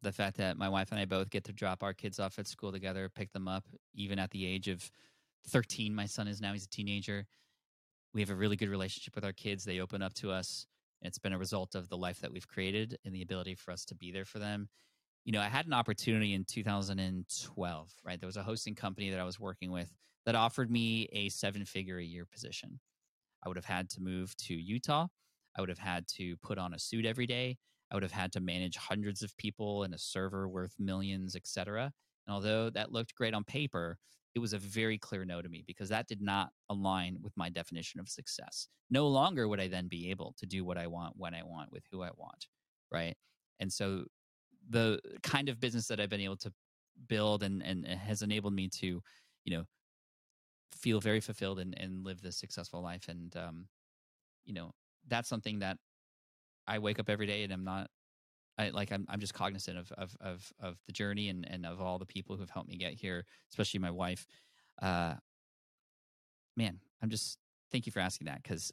the 0.03 0.13
fact 0.13 0.37
that 0.37 0.57
my 0.57 0.69
wife 0.69 0.91
and 0.93 1.01
I 1.01 1.05
both 1.05 1.31
get 1.31 1.45
to 1.45 1.53
drop 1.53 1.83
our 1.83 1.93
kids 1.93 2.21
off 2.21 2.39
at 2.39 2.47
school 2.47 2.73
together, 2.73 3.09
pick 3.09 3.33
them 3.33 3.49
up, 3.49 3.65
even 3.95 4.19
at 4.19 4.31
the 4.31 4.47
age 4.47 4.69
of 4.69 4.91
13. 5.49 5.95
My 5.95 6.07
son 6.07 6.29
is 6.29 6.41
now, 6.41 6.53
he's 6.53 6.65
a 6.65 6.69
teenager. 6.69 7.27
We 8.15 8.21
have 8.21 8.31
a 8.31 8.35
really 8.35 8.57
good 8.57 8.69
relationship 8.69 9.15
with 9.15 9.25
our 9.25 9.33
kids. 9.33 9.65
They 9.65 9.81
open 9.81 10.03
up 10.03 10.15
to 10.15 10.31
us. 10.31 10.67
It's 11.03 11.19
been 11.19 11.33
a 11.33 11.39
result 11.39 11.75
of 11.75 11.89
the 11.89 11.97
life 11.97 12.21
that 12.21 12.33
we've 12.33 12.49
created 12.49 12.99
and 13.05 13.15
the 13.15 13.23
ability 13.23 13.55
for 13.55 13.71
us 13.71 13.85
to 13.87 13.95
be 13.95 14.11
there 14.11 14.25
for 14.25 14.39
them. 14.39 14.69
You 15.25 15.33
know, 15.33 15.41
I 15.41 15.47
had 15.49 15.67
an 15.67 15.73
opportunity 15.73 16.33
in 16.33 16.45
2012, 16.45 17.93
right? 18.05 18.21
There 18.21 18.27
was 18.27 18.37
a 18.37 18.43
hosting 18.43 18.75
company 18.75 19.11
that 19.11 19.21
I 19.21 19.25
was 19.25 19.39
working 19.39 19.71
with 19.71 19.95
that 20.27 20.35
offered 20.35 20.71
me 20.71 21.09
a 21.13 21.29
seven 21.29 21.65
figure 21.65 21.99
a 21.99 22.05
year 22.05 22.25
position. 22.25 22.81
I 23.45 23.49
would 23.49 23.57
have 23.57 23.65
had 23.65 23.89
to 23.91 24.01
move 24.01 24.37
to 24.37 24.55
Utah. 24.55 25.07
I 25.57 25.61
would 25.61 25.69
have 25.69 25.79
had 25.79 26.07
to 26.17 26.37
put 26.39 26.59
on 26.59 26.75
a 26.75 26.79
suit 26.79 27.05
every 27.05 27.27
day. 27.27 27.57
I 27.91 27.95
would 27.95 28.03
have 28.03 28.13
had 28.13 28.33
to 28.33 28.41
manage 28.41 28.77
hundreds 28.77 29.23
of 29.23 29.37
people 29.37 29.83
and 29.85 29.95
a 29.95 29.99
server 29.99 30.49
worth 30.49 30.75
millions, 30.79 31.35
et 31.35 31.47
cetera. 31.47 31.93
And 32.27 32.35
although 32.35 32.71
that 32.71 32.93
looked 32.93 33.15
great 33.15 33.35
on 33.35 33.45
paper, 33.45 33.97
it 34.35 34.41
was 34.41 34.53
a 34.53 34.59
very 34.59 34.99
clear 34.99 35.25
no 35.25 35.41
to 35.41 35.49
me 35.49 35.65
because 35.67 35.89
that 35.89 36.07
did 36.07 36.21
not 36.21 36.51
align 36.69 37.19
with 37.23 37.33
my 37.37 37.49
definition 37.49 37.99
of 37.99 38.09
success. 38.09 38.69
No 38.91 39.09
longer 39.09 39.49
would 39.49 39.61
I 39.61 39.69
then 39.69 39.89
be 39.89 40.11
able 40.11 40.35
to 40.39 40.47
do 40.47 40.65
what 40.65 40.79
I 40.79 40.87
want 40.87 41.15
when 41.17 41.35
I 41.35 41.43
want 41.43 41.73
with 41.73 41.85
who 41.91 42.03
I 42.03 42.11
want, 42.17 42.47
right? 42.93 43.17
And 43.59 43.73
so 43.73 44.05
the 44.69 45.01
kind 45.23 45.49
of 45.49 45.61
business 45.61 45.87
that 45.89 45.99
I've 45.99 46.11
been 46.11 46.21
able 46.21 46.37
to 46.39 46.53
build 47.09 47.43
and 47.43 47.63
and 47.63 47.87
has 47.87 48.23
enabled 48.23 48.53
me 48.55 48.69
to, 48.81 49.03
you 49.45 49.57
know, 49.57 49.65
feel 50.73 51.01
very 51.01 51.21
fulfilled 51.21 51.59
and, 51.59 51.75
and 51.79 52.05
live 52.05 52.21
this 52.21 52.37
successful 52.37 52.83
life. 52.83 53.09
And 53.09 53.37
um, 53.37 53.67
you 54.45 54.55
know, 54.55 54.73
that's 55.07 55.29
something 55.29 55.61
that 55.61 55.79
I 56.67 56.79
wake 56.79 56.99
up 56.99 57.09
every 57.09 57.27
day 57.27 57.45
and 57.45 57.53
I'm 57.53 57.65
not 57.65 57.89
I 58.59 58.71
like 58.71 58.91
I'm 58.93 59.07
I'm 59.09 59.21
just 59.21 59.35
cognizant 59.35 59.79
of 59.79 59.93
of 59.93 60.17
of 60.21 60.53
of 60.61 60.79
the 60.87 60.93
journey 60.93 61.29
and 61.29 61.47
and 61.49 61.65
of 61.65 61.81
all 61.81 61.99
the 61.99 62.07
people 62.07 62.35
who 62.35 62.43
have 62.43 62.51
helped 62.51 62.69
me 62.69 62.77
get 62.77 62.95
here, 62.95 63.25
especially 63.51 63.81
my 63.81 63.91
wife. 63.91 64.27
Uh, 64.83 65.15
man, 66.57 66.81
I'm 67.01 67.09
just 67.09 67.39
thank 67.71 67.87
you 67.87 67.93
for 67.93 68.01
asking 68.01 68.27
that 68.27 68.43
because 68.43 68.73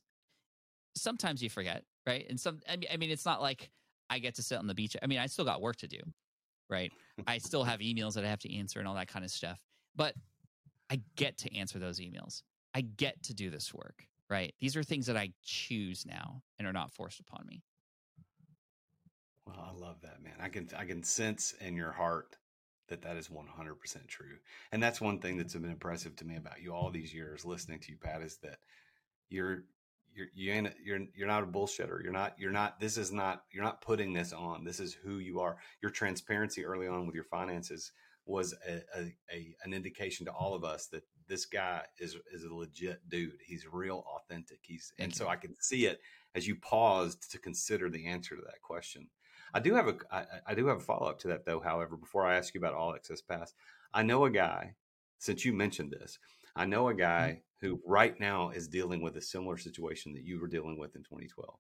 sometimes 0.96 1.42
you 1.44 1.50
forget, 1.50 1.84
right? 2.08 2.26
And 2.30 2.40
some 2.40 2.60
I 2.68 2.78
mean, 2.78 2.90
I 2.92 2.98
mean, 2.98 3.12
it's 3.12 3.26
not 3.26 3.42
like 3.42 3.70
I 4.10 4.20
get 4.20 4.36
to 4.36 4.44
sit 4.44 4.58
on 4.58 4.68
the 4.68 4.74
beach. 4.74 4.98
I 5.02 5.08
mean, 5.08 5.20
I 5.20 5.28
still 5.28 5.46
got 5.46 5.62
work 5.62 5.76
to 5.78 5.88
do, 5.88 6.00
right? 6.70 6.92
I 7.28 7.38
still 7.38 7.64
have 7.64 7.80
emails 7.80 8.14
that 8.16 8.26
I 8.26 8.30
have 8.30 8.40
to 8.40 8.56
answer 8.56 8.80
and 8.80 8.88
all 8.88 8.96
that 8.96 9.08
kind 9.08 9.24
of 9.24 9.32
stuff, 9.32 9.60
but 9.96 10.16
I 10.90 11.02
get 11.16 11.38
to 11.40 11.56
answer 11.56 11.80
those 11.80 12.00
emails. 12.00 12.44
I 12.74 12.82
get 12.82 13.24
to 13.24 13.34
do 13.34 13.50
this 13.50 13.74
work, 13.74 14.06
right? 14.30 14.54
These 14.60 14.76
are 14.76 14.84
things 14.84 15.06
that 15.08 15.18
I 15.18 15.32
choose 15.44 16.06
now 16.06 16.42
and 16.60 16.68
are 16.68 16.74
not 16.74 16.92
forced 16.92 17.20
upon 17.20 17.46
me. 17.48 17.64
Well, 19.48 19.58
I 19.60 19.78
love 19.80 20.02
that, 20.02 20.24
man. 20.24 20.34
I 20.40 20.50
can 20.50 20.68
I 20.78 20.86
can 20.86 21.04
sense 21.04 21.54
in 21.62 21.76
your 21.76 21.92
heart 21.92 22.38
that 22.90 23.02
that 23.02 23.18
is 23.18 23.30
100% 23.30 24.08
true. 24.08 24.38
And 24.72 24.82
that's 24.82 25.02
one 25.02 25.20
thing 25.20 25.32
mm-hmm. 25.34 25.40
that's 25.40 25.54
been 25.54 25.72
impressive 25.72 26.16
to 26.18 26.26
me 26.26 26.36
about 26.36 26.62
you 26.62 26.74
all 26.74 26.92
these 26.92 27.14
years 27.14 27.46
listening 27.46 27.80
to 27.80 27.92
you 27.92 27.98
Pat 27.98 28.22
is 28.22 28.38
that 28.44 28.60
you're 29.30 29.64
you're 30.14 30.28
you 30.34 30.54
ain't 30.54 30.70
you're 30.84 31.00
you're 31.16 31.28
not 31.28 31.44
a 31.44 31.48
bullshitter. 31.48 32.02
You're 32.02 32.14
not 32.14 32.36
you're 32.38 32.52
not 32.52 32.80
this 32.80 32.98
is 32.98 33.12
not 33.12 33.44
you're 33.52 33.64
not 33.64 33.82
putting 33.82 34.14
this 34.14 34.34
on. 34.34 34.64
This 34.64 34.80
is 34.80 34.94
who 34.94 35.20
you 35.20 35.40
are. 35.40 35.58
Your 35.82 35.92
transparency 35.92 36.66
early 36.66 36.88
on 36.88 37.06
with 37.06 37.16
your 37.16 37.26
finances 37.26 37.92
was 38.26 38.54
a, 38.68 38.82
a, 38.98 39.16
a 39.32 39.56
an 39.64 39.74
indication 39.74 40.26
to 40.26 40.32
all 40.32 40.54
of 40.54 40.64
us 40.64 40.88
that 40.88 41.04
this 41.28 41.46
guy 41.46 41.82
is 42.00 42.16
is 42.34 42.44
a 42.44 42.54
legit 42.54 43.08
dude. 43.10 43.40
He's 43.46 43.66
real 43.72 44.06
authentic. 44.16 44.60
He's 44.62 44.94
and 45.00 45.14
so 45.14 45.28
I 45.28 45.36
can 45.36 45.56
see 45.60 45.86
it 45.86 46.00
as 46.34 46.48
you 46.48 46.56
paused 46.56 47.32
to 47.32 47.40
consider 47.40 47.90
the 47.90 48.08
answer 48.08 48.36
to 48.36 48.42
that 48.42 48.62
question. 48.62 49.08
I 49.54 49.60
do 49.60 49.74
have 49.76 49.88
a 49.88 49.96
I, 50.12 50.26
I 50.48 50.56
do 50.56 50.68
have 50.68 50.78
a 50.78 50.82
follow 50.82 51.08
up 51.08 51.20
to 51.20 51.28
that 51.30 51.46
though. 51.46 51.60
However, 51.60 51.98
before 51.98 52.26
I 52.26 52.36
ask 52.36 52.54
you 52.54 52.60
about 52.60 52.74
all 52.74 52.96
access 52.96 53.22
pass, 53.22 53.54
I 53.94 54.04
know 54.04 54.26
a 54.26 54.32
guy. 54.32 54.76
Since 55.18 55.46
you 55.46 55.54
mentioned 55.54 55.92
this, 55.92 56.20
I 56.56 56.66
know 56.66 56.90
a 56.90 56.92
mm-hmm. 56.92 57.00
guy 57.00 57.42
who 57.62 57.80
right 57.86 58.20
now 58.20 58.50
is 58.50 58.68
dealing 58.68 59.02
with 59.02 59.16
a 59.18 59.22
similar 59.22 59.58
situation 59.58 60.14
that 60.14 60.24
you 60.24 60.40
were 60.40 60.48
dealing 60.48 60.78
with 60.78 60.96
in 60.96 61.04
2012. 61.04 61.58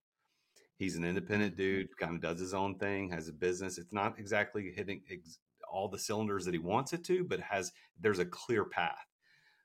He's 0.77 0.97
an 0.97 1.05
independent 1.05 1.53
mm-hmm. 1.53 1.61
dude, 1.61 1.97
kind 1.97 2.15
of 2.15 2.21
does 2.21 2.39
his 2.39 2.53
own 2.53 2.77
thing, 2.77 3.09
has 3.09 3.29
a 3.29 3.33
business. 3.33 3.77
It's 3.77 3.93
not 3.93 4.19
exactly 4.19 4.73
hitting 4.75 5.01
ex- 5.09 5.39
all 5.71 5.87
the 5.87 5.99
cylinders 5.99 6.45
that 6.45 6.53
he 6.53 6.59
wants 6.59 6.93
it 6.93 7.03
to, 7.05 7.23
but 7.23 7.39
has 7.39 7.71
there's 7.99 8.19
a 8.19 8.25
clear 8.25 8.65
path. 8.65 9.07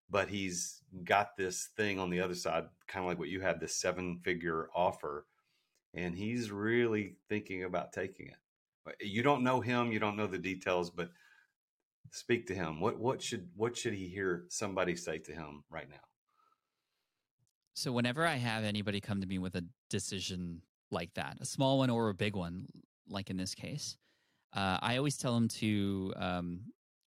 But 0.09 0.29
he's 0.29 0.83
got 1.05 1.37
this 1.37 1.69
thing 1.77 2.01
on 2.01 2.11
the 2.11 2.21
other 2.21 2.35
side, 2.35 2.65
kind 2.89 3.05
of 3.05 3.09
like 3.09 3.19
what 3.19 3.29
you 3.29 3.41
had, 3.41 3.61
this 3.61 3.77
seven 3.77 4.21
figure 4.25 4.69
offer 4.75 5.27
and 5.95 6.15
he's 6.15 6.51
really 6.51 7.17
thinking 7.29 7.65
about 7.65 7.93
taking 7.93 8.27
it. 8.27 8.37
Uh, 8.87 8.93
you 9.01 9.23
don't 9.23 9.43
know 9.43 9.61
him, 9.61 9.93
you 9.93 9.99
don't 9.99 10.17
know 10.17 10.27
the 10.27 10.39
details, 10.39 10.91
but 10.91 11.11
speak 12.11 12.47
to 12.47 12.55
him. 12.55 12.81
What 12.81 12.99
what 12.99 13.23
should 13.23 13.49
what 13.57 13.77
should 13.77 13.95
he 13.95 14.09
hear 14.09 14.45
somebody 14.49 14.97
say 14.97 15.19
to 15.19 15.33
him 15.33 15.65
right 15.71 15.89
now? 15.89 15.97
So 17.75 17.93
whenever 17.93 18.27
I 18.27 18.37
have 18.37 18.65
anybody 18.65 19.01
come 19.01 19.21
to 19.21 19.27
me 19.27 19.39
with 19.39 19.55
a 19.55 19.65
decision 19.89 20.63
like 20.91 21.15
that, 21.15 21.39
a 21.41 21.47
small 21.47 21.79
one 21.79 21.91
or 21.91 22.09
a 22.09 22.15
big 22.15 22.37
one, 22.37 22.67
like 23.09 23.31
in 23.31 23.37
this 23.37 23.55
case, 23.55 23.97
uh, 24.55 24.79
I 24.81 24.97
always 24.97 25.17
tell 25.17 25.35
them 25.35 25.49
to 25.49 26.13
um, 26.17 26.61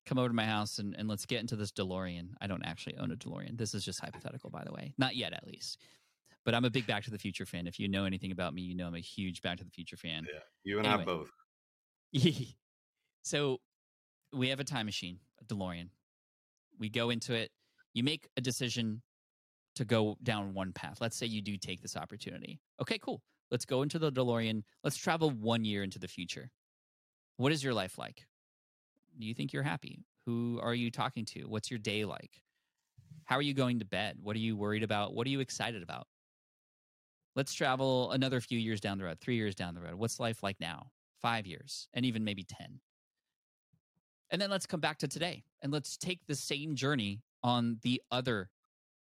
come 0.06 0.18
over 0.18 0.30
to 0.30 0.34
my 0.34 0.46
house 0.46 0.80
and, 0.80 0.96
and 0.98 1.08
let's 1.08 1.26
get 1.26 1.42
into 1.42 1.56
this 1.56 1.72
DeLorean. 1.72 2.30
I 2.42 2.48
don't 2.48 2.64
actually 2.64 2.98
own 2.98 3.12
a 3.12 3.16
DeLorean. 3.16 3.58
This 3.58 3.74
is 3.74 3.84
just 3.84 4.00
hypothetical, 4.00 4.50
by 4.50 4.64
the 4.66 4.72
way. 4.72 4.94
Not 4.98 5.16
yet, 5.16 5.34
at 5.34 5.46
least. 5.46 5.80
But 6.46 6.54
I'm 6.54 6.66
a 6.66 6.70
big 6.70 6.88
Back 6.88 7.04
to 7.06 7.12
the 7.12 7.18
Future 7.18 7.46
fan. 7.46 7.68
If 7.68 7.80
you 7.80 7.88
know 7.88 8.06
anything 8.06 8.32
about 8.32 8.54
me, 8.54 8.62
you 8.62 8.76
know 8.76 8.88
I'm 8.88 8.96
a 8.96 9.00
huge 9.00 9.42
Back 9.42 9.58
to 9.58 9.64
the 9.64 9.72
Future 9.72 9.98
fan. 9.98 10.26
Yeah, 10.32 10.40
you 10.64 10.78
and 10.78 10.88
anyway. 10.88 11.04
I 11.04 11.06
both. 11.06 11.30
so 13.24 13.60
we 14.34 14.50
have 14.50 14.60
a 14.60 14.66
time 14.66 14.86
machine, 14.86 15.20
a 15.42 15.46
DeLorean. 15.46 15.90
We 16.80 16.90
go 16.90 17.12
into 17.12 17.34
it. 17.34 17.52
You 17.94 18.04
make 18.04 18.28
a 18.36 18.42
decision 18.42 19.02
to 19.76 19.86
go 19.86 20.18
down 20.24 20.54
one 20.54 20.74
path. 20.74 20.98
Let's 21.00 21.18
say 21.18 21.26
you 21.26 21.42
do 21.42 21.58
take 21.58 21.82
this 21.82 21.96
opportunity. 21.96 22.60
Okay, 22.82 22.98
cool. 22.98 23.22
Let's 23.52 23.66
go 23.66 23.82
into 23.82 24.00
the 24.00 24.12
DeLorean. 24.12 24.64
Let's 24.84 24.98
travel 24.98 25.32
one 25.32 25.64
year 25.64 25.84
into 25.84 26.00
the 26.00 26.08
future. 26.08 26.50
What 27.38 27.52
is 27.52 27.64
your 27.64 27.74
life 27.74 27.98
like? 27.98 28.26
Do 29.20 29.26
you 29.26 29.34
think 29.34 29.54
you're 29.54 29.64
happy? 29.64 30.06
Who 30.26 30.60
are 30.62 30.74
you 30.74 30.92
talking 30.92 31.26
to? 31.26 31.42
What's 31.44 31.70
your 31.70 31.80
day 31.80 32.06
like? 32.06 32.42
How 33.26 33.38
are 33.38 33.42
you 33.42 33.54
going 33.54 33.80
to 33.80 33.86
bed? 33.86 34.18
What 34.22 34.36
are 34.36 34.40
you 34.40 34.56
worried 34.56 34.84
about? 34.84 35.14
What 35.14 35.28
are 35.28 35.30
you 35.30 35.40
excited 35.40 35.82
about? 35.84 36.08
Let's 37.36 37.54
travel 37.54 38.12
another 38.12 38.42
few 38.42 38.60
years 38.60 38.80
down 38.80 38.98
the 38.98 39.06
road, 39.06 39.20
three 39.20 39.36
years 39.36 39.56
down 39.56 39.74
the 39.74 39.82
road. 39.82 39.96
What's 39.96 40.20
life 40.20 40.44
like 40.44 40.60
now? 40.60 40.88
Five 41.22 41.48
years, 41.48 41.88
and 41.94 42.06
even 42.06 42.24
maybe 42.24 42.44
10. 42.44 42.80
And 44.30 44.42
then 44.42 44.50
let's 44.50 44.66
come 44.66 44.80
back 44.80 44.98
to 45.00 45.08
today 45.08 45.44
and 45.62 45.72
let's 45.72 45.98
take 45.98 46.20
the 46.28 46.36
same 46.36 46.76
journey 46.76 47.22
on 47.44 47.78
the 47.82 48.02
other 48.12 48.50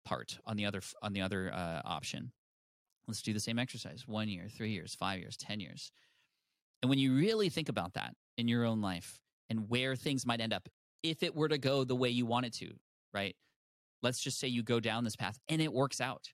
part, 0.05 0.39
on 0.47 0.57
the 0.57 0.67
other 0.67 0.81
on 1.03 1.13
the 1.13 1.21
other 1.23 1.53
uh, 1.53 1.83
option. 1.85 2.33
Let's 3.07 3.23
do 3.23 3.33
the 3.33 3.41
same 3.41 3.59
exercise. 3.59 4.05
1 4.07 4.29
year, 4.29 4.49
3 4.49 4.71
years, 4.71 4.95
5 4.95 5.19
years, 5.19 5.37
10 5.37 5.61
years. 5.61 5.93
And 6.83 6.91
when 6.91 6.99
you 6.99 7.15
really 7.15 7.49
think 7.49 7.69
about 7.69 7.95
that 7.95 8.15
in 8.37 8.49
your 8.49 8.65
own 8.65 8.81
life 8.81 9.21
and 9.49 9.69
where 9.69 9.97
things 9.97 10.27
might 10.27 10.41
end 10.41 10.53
up 10.53 10.69
if 11.03 11.23
it 11.23 11.35
were 11.35 11.49
to 11.49 11.59
go 11.59 11.85
the 11.85 11.95
way 11.97 12.09
you 12.09 12.27
want 12.27 12.47
it 12.47 12.55
to, 12.55 12.73
right? 13.13 13.37
Let's 14.03 14.21
just 14.21 14.39
say 14.39 14.49
you 14.49 14.63
go 14.63 14.81
down 14.81 15.05
this 15.05 15.17
path 15.17 15.39
and 15.49 15.61
it 15.61 15.73
works 15.73 16.01
out. 16.01 16.29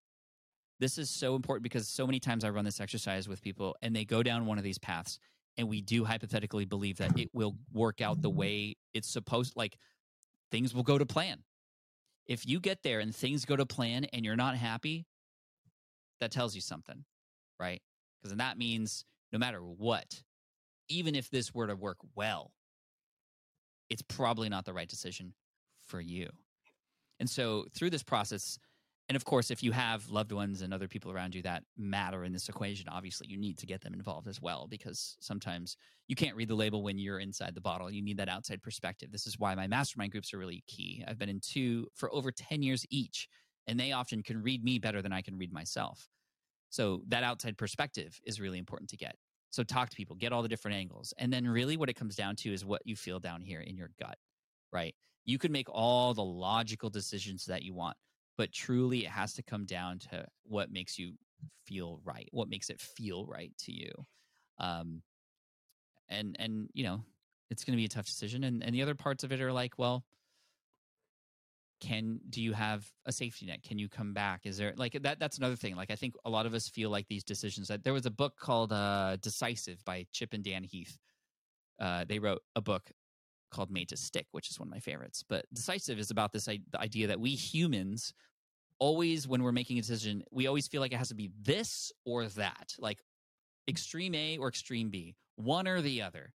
This 0.79 0.97
is 0.97 1.11
so 1.11 1.37
important 1.37 1.63
because 1.63 1.89
so 1.89 2.07
many 2.07 2.21
times 2.21 2.43
I 2.43 2.51
run 2.51 2.65
this 2.65 2.81
exercise 2.81 3.29
with 3.29 3.43
people 3.43 3.77
and 3.83 3.95
they 3.95 4.05
go 4.05 4.23
down 4.23 4.47
one 4.47 4.59
of 4.59 4.65
these 4.65 4.79
paths 4.79 5.19
and 5.57 5.69
we 5.69 5.83
do 5.83 6.05
hypothetically 6.05 6.65
believe 6.65 6.97
that 6.99 7.19
it 7.19 7.29
will 7.33 7.55
work 7.73 8.01
out 8.01 8.23
the 8.23 8.31
mm-hmm. 8.31 8.39
way 8.39 8.77
it's 8.95 9.09
supposed 9.09 9.57
like 9.57 9.77
things 10.51 10.75
will 10.75 10.83
go 10.83 10.99
to 10.99 11.05
plan. 11.05 11.43
If 12.27 12.47
you 12.47 12.61
get 12.61 12.83
there 12.83 13.01
and 13.01 13.15
things 13.15 13.45
go 13.45 13.57
to 13.57 13.67
plan 13.67 14.07
and 14.13 14.25
you're 14.25 14.37
not 14.37 14.57
happy, 14.57 15.07
that 16.21 16.31
tells 16.31 16.55
you 16.55 16.61
something, 16.61 17.05
right? 17.59 17.83
Because 18.19 18.31
then 18.31 18.39
that 18.39 18.57
means 18.57 19.05
no 19.33 19.39
matter 19.39 19.59
what, 19.59 20.23
even 20.91 21.15
if 21.15 21.31
this 21.31 21.55
were 21.55 21.67
to 21.67 21.77
work 21.77 21.99
well, 22.15 22.53
it's 23.89 24.03
probably 24.03 24.49
not 24.49 24.65
the 24.65 24.73
right 24.73 24.89
decision 24.89 25.33
for 25.87 26.01
you. 26.01 26.29
And 27.19 27.29
so 27.29 27.67
through 27.75 27.91
this 27.91 28.03
process, 28.03 28.59
and 29.09 29.17
of 29.17 29.25
course, 29.25 29.51
if 29.51 29.63
you 29.63 29.73
have 29.73 30.09
loved 30.09 30.31
ones 30.31 30.63
and 30.63 30.73
other 30.73 30.87
people 30.87 31.11
around 31.11 31.35
you 31.35 31.43
that 31.43 31.65
matter 31.77 32.25
in 32.25 32.33
this 32.33 32.49
equation, 32.49 32.89
obviously 32.89 33.27
you 33.29 33.37
need 33.37 33.59
to 33.59 33.67
get 33.67 33.81
them 33.81 33.93
involved 33.93 34.29
as 34.29 34.41
well 34.41 34.69
because 34.69 35.17
sometimes 35.21 35.77
you 36.07 36.15
can't 36.15 36.37
read 36.37 36.49
the 36.49 36.55
label 36.55 36.83
when 36.83 36.97
you're 36.97 37.19
inside 37.19 37.55
the 37.55 37.61
bottle. 37.61 37.91
You 37.91 38.03
need 38.03 38.19
that 38.19 38.29
outside 38.29 38.63
perspective. 38.63 39.11
This 39.11 39.27
is 39.27 39.39
why 39.39 39.55
my 39.55 39.67
mastermind 39.67 40.13
groups 40.13 40.33
are 40.33 40.39
really 40.39 40.63
key. 40.69 41.05
I've 41.09 41.19
been 41.19 41.29
in 41.29 41.41
two 41.41 41.89
for 41.95 42.13
over 42.15 42.31
10 42.31 42.63
years 42.63 42.87
each, 42.89 43.29
and 43.67 43.79
they 43.79 43.93
often 43.93 44.23
can 44.23 44.43
read 44.43 44.63
me 44.63 44.79
better 44.79 45.03
than 45.03 45.13
I 45.13 45.23
can 45.23 45.37
read 45.37 45.53
myself. 45.53 46.09
So 46.71 47.03
that 47.09 47.25
outside 47.25 47.59
perspective 47.59 48.21
is 48.25 48.41
really 48.41 48.59
important 48.59 48.91
to 48.91 48.97
get. 48.97 49.17
So 49.51 49.65
talk 49.65 49.91
to 49.91 49.97
people, 49.97 50.17
get 50.17 50.33
all 50.33 50.43
the 50.43 50.49
different 50.49 50.77
angles. 50.77 51.13
And 51.19 51.33
then 51.33 51.47
really 51.47 51.77
what 51.77 51.89
it 51.89 51.95
comes 51.95 52.17
down 52.17 52.37
to 52.37 52.53
is 52.53 52.65
what 52.65 52.83
you 52.85 52.97
feel 52.97 53.19
down 53.19 53.43
here 53.43 53.61
in 53.61 53.77
your 53.77 53.91
gut, 54.01 54.17
right? 54.73 54.95
You 55.25 55.39
can 55.39 55.53
make 55.53 55.69
all 55.69 56.15
the 56.15 56.25
logical 56.25 56.89
decisions 56.89 57.45
that 57.47 57.63
you 57.63 57.75
want, 57.75 57.97
but 58.39 58.53
truly 58.53 59.05
it 59.05 59.11
has 59.11 59.35
to 59.35 59.43
come 59.43 59.67
down 59.67 59.99
to 60.11 60.25
what 60.45 60.71
makes 60.71 60.99
you 60.99 61.15
feel 61.67 62.01
right, 62.05 62.29
what 62.31 62.49
makes 62.49 62.71
it 62.71 62.81
feel 62.81 63.27
right 63.27 63.53
to 63.59 63.73
you. 63.73 63.91
Um, 64.59 65.03
and, 66.09 66.37
and, 66.39 66.69
you 66.73 66.85
know, 66.85 67.03
it's 67.51 67.65
going 67.65 67.73
to 67.73 67.81
be 67.81 67.87
a 67.87 67.89
tough 67.89 68.07
decision. 68.07 68.45
And, 68.45 68.63
and 68.63 68.75
the 68.75 68.83
other 68.83 68.95
parts 68.95 69.25
of 69.25 69.33
it 69.33 69.41
are 69.41 69.53
like, 69.53 69.75
well, 69.79 70.05
can 71.81 72.21
do 72.29 72.43
you 72.43 72.53
have 72.53 72.87
a 73.07 73.13
safety 73.13 73.47
net? 73.47 73.63
Can 73.63 73.79
you 73.79 73.89
come 73.89 74.13
back? 74.13 74.43
Is 74.45 74.59
there 74.59 74.75
like 74.77 74.93
that 75.03 75.19
that's 75.19 75.39
another 75.39 75.57
thing. 75.57 75.77
Like 75.77 75.91
i 75.91 75.97
think 75.97 76.15
a 76.25 76.31
lot 76.31 76.47
of 76.47 76.55
us 76.55 76.69
feel 76.69 76.91
like 76.91 77.09
these 77.09 77.25
decisions 77.25 77.69
that 77.69 77.83
there 77.85 77.93
was 77.93 78.07
a 78.07 78.11
book 78.11 78.37
called 78.39 78.73
uh 78.73 79.17
decisive 79.21 79.85
by 79.85 80.07
chip 80.13 80.33
and 80.35 80.45
dan 80.45 80.63
heath. 80.65 80.99
Uh 81.81 82.05
they 82.07 82.19
wrote 82.19 82.43
a 82.57 82.61
book 82.61 82.91
called 83.51 83.71
made 83.71 83.89
to 83.89 83.97
stick 83.97 84.27
which 84.33 84.51
is 84.51 84.61
one 84.61 84.69
of 84.69 84.73
my 84.73 84.81
favorites. 84.81 85.25
But 85.29 85.47
decisive 85.53 85.99
is 85.99 86.11
about 86.11 86.33
this 86.33 86.49
idea 86.77 87.07
that 87.09 87.21
we 87.21 87.31
humans 87.31 88.13
always 88.79 89.27
when 89.29 89.43
we're 89.43 89.53
making 89.53 89.79
a 89.79 89.81
decision 89.83 90.23
we 90.31 90.47
always 90.47 90.67
feel 90.67 90.81
like 90.81 90.93
it 90.93 90.97
has 90.97 91.09
to 91.09 91.15
be 91.15 91.31
this 91.43 91.93
or 92.07 92.27
that 92.27 92.75
like 92.79 93.03
extreme 93.69 94.15
a 94.15 94.39
or 94.39 94.49
extreme 94.49 94.91
b 94.91 95.17
one 95.37 95.67
or 95.67 95.81
the 95.81 96.03
other. 96.03 96.33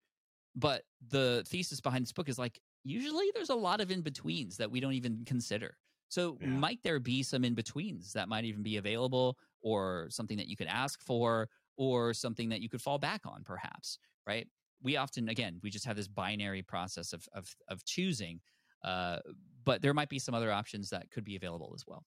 But 0.55 0.83
the 1.09 1.43
thesis 1.47 1.81
behind 1.81 2.05
this 2.05 2.13
book 2.13 2.29
is 2.29 2.39
like 2.39 2.61
usually 2.85 3.31
there's 3.35 3.51
a 3.51 3.55
lot 3.55 3.81
of 3.81 3.91
in 3.91 4.03
betweens 4.03 4.57
that 4.57 4.71
we 4.71 4.81
don't 4.81 4.93
even 4.93 5.25
consider. 5.25 5.77
So, 6.09 6.37
yeah. 6.41 6.49
might 6.49 6.83
there 6.83 7.01
be 7.01 7.23
some 7.23 7.45
in 7.45 7.55
betweens 7.55 8.13
that 8.13 8.29
might 8.29 8.45
even 8.45 8.63
be 8.63 8.77
available, 8.77 9.39
or 9.63 10.09
something 10.11 10.37
that 10.37 10.47
you 10.47 10.57
could 10.57 10.67
ask 10.67 11.01
for, 11.01 11.49
or 11.77 12.13
something 12.13 12.49
that 12.51 12.61
you 12.61 12.69
could 12.69 12.83
fall 12.83 12.99
back 12.99 13.23
on, 13.25 13.43
perhaps? 13.45 13.99
Right? 14.27 14.47
We 14.83 14.97
often, 14.97 15.29
again, 15.29 15.59
we 15.63 15.71
just 15.71 15.87
have 15.87 15.97
this 15.97 16.09
binary 16.09 16.63
process 16.63 17.13
of 17.13 17.27
of, 17.35 17.55
of 17.69 17.85
choosing, 17.85 18.41
uh, 18.85 19.21
but 19.65 19.81
there 19.81 19.95
might 19.95 20.11
be 20.11 20.19
some 20.19 20.35
other 20.35 20.53
options 20.53 20.91
that 20.91 21.11
could 21.11 21.25
be 21.25 21.37
available 21.37 21.73
as 21.75 21.85
well. 21.87 22.05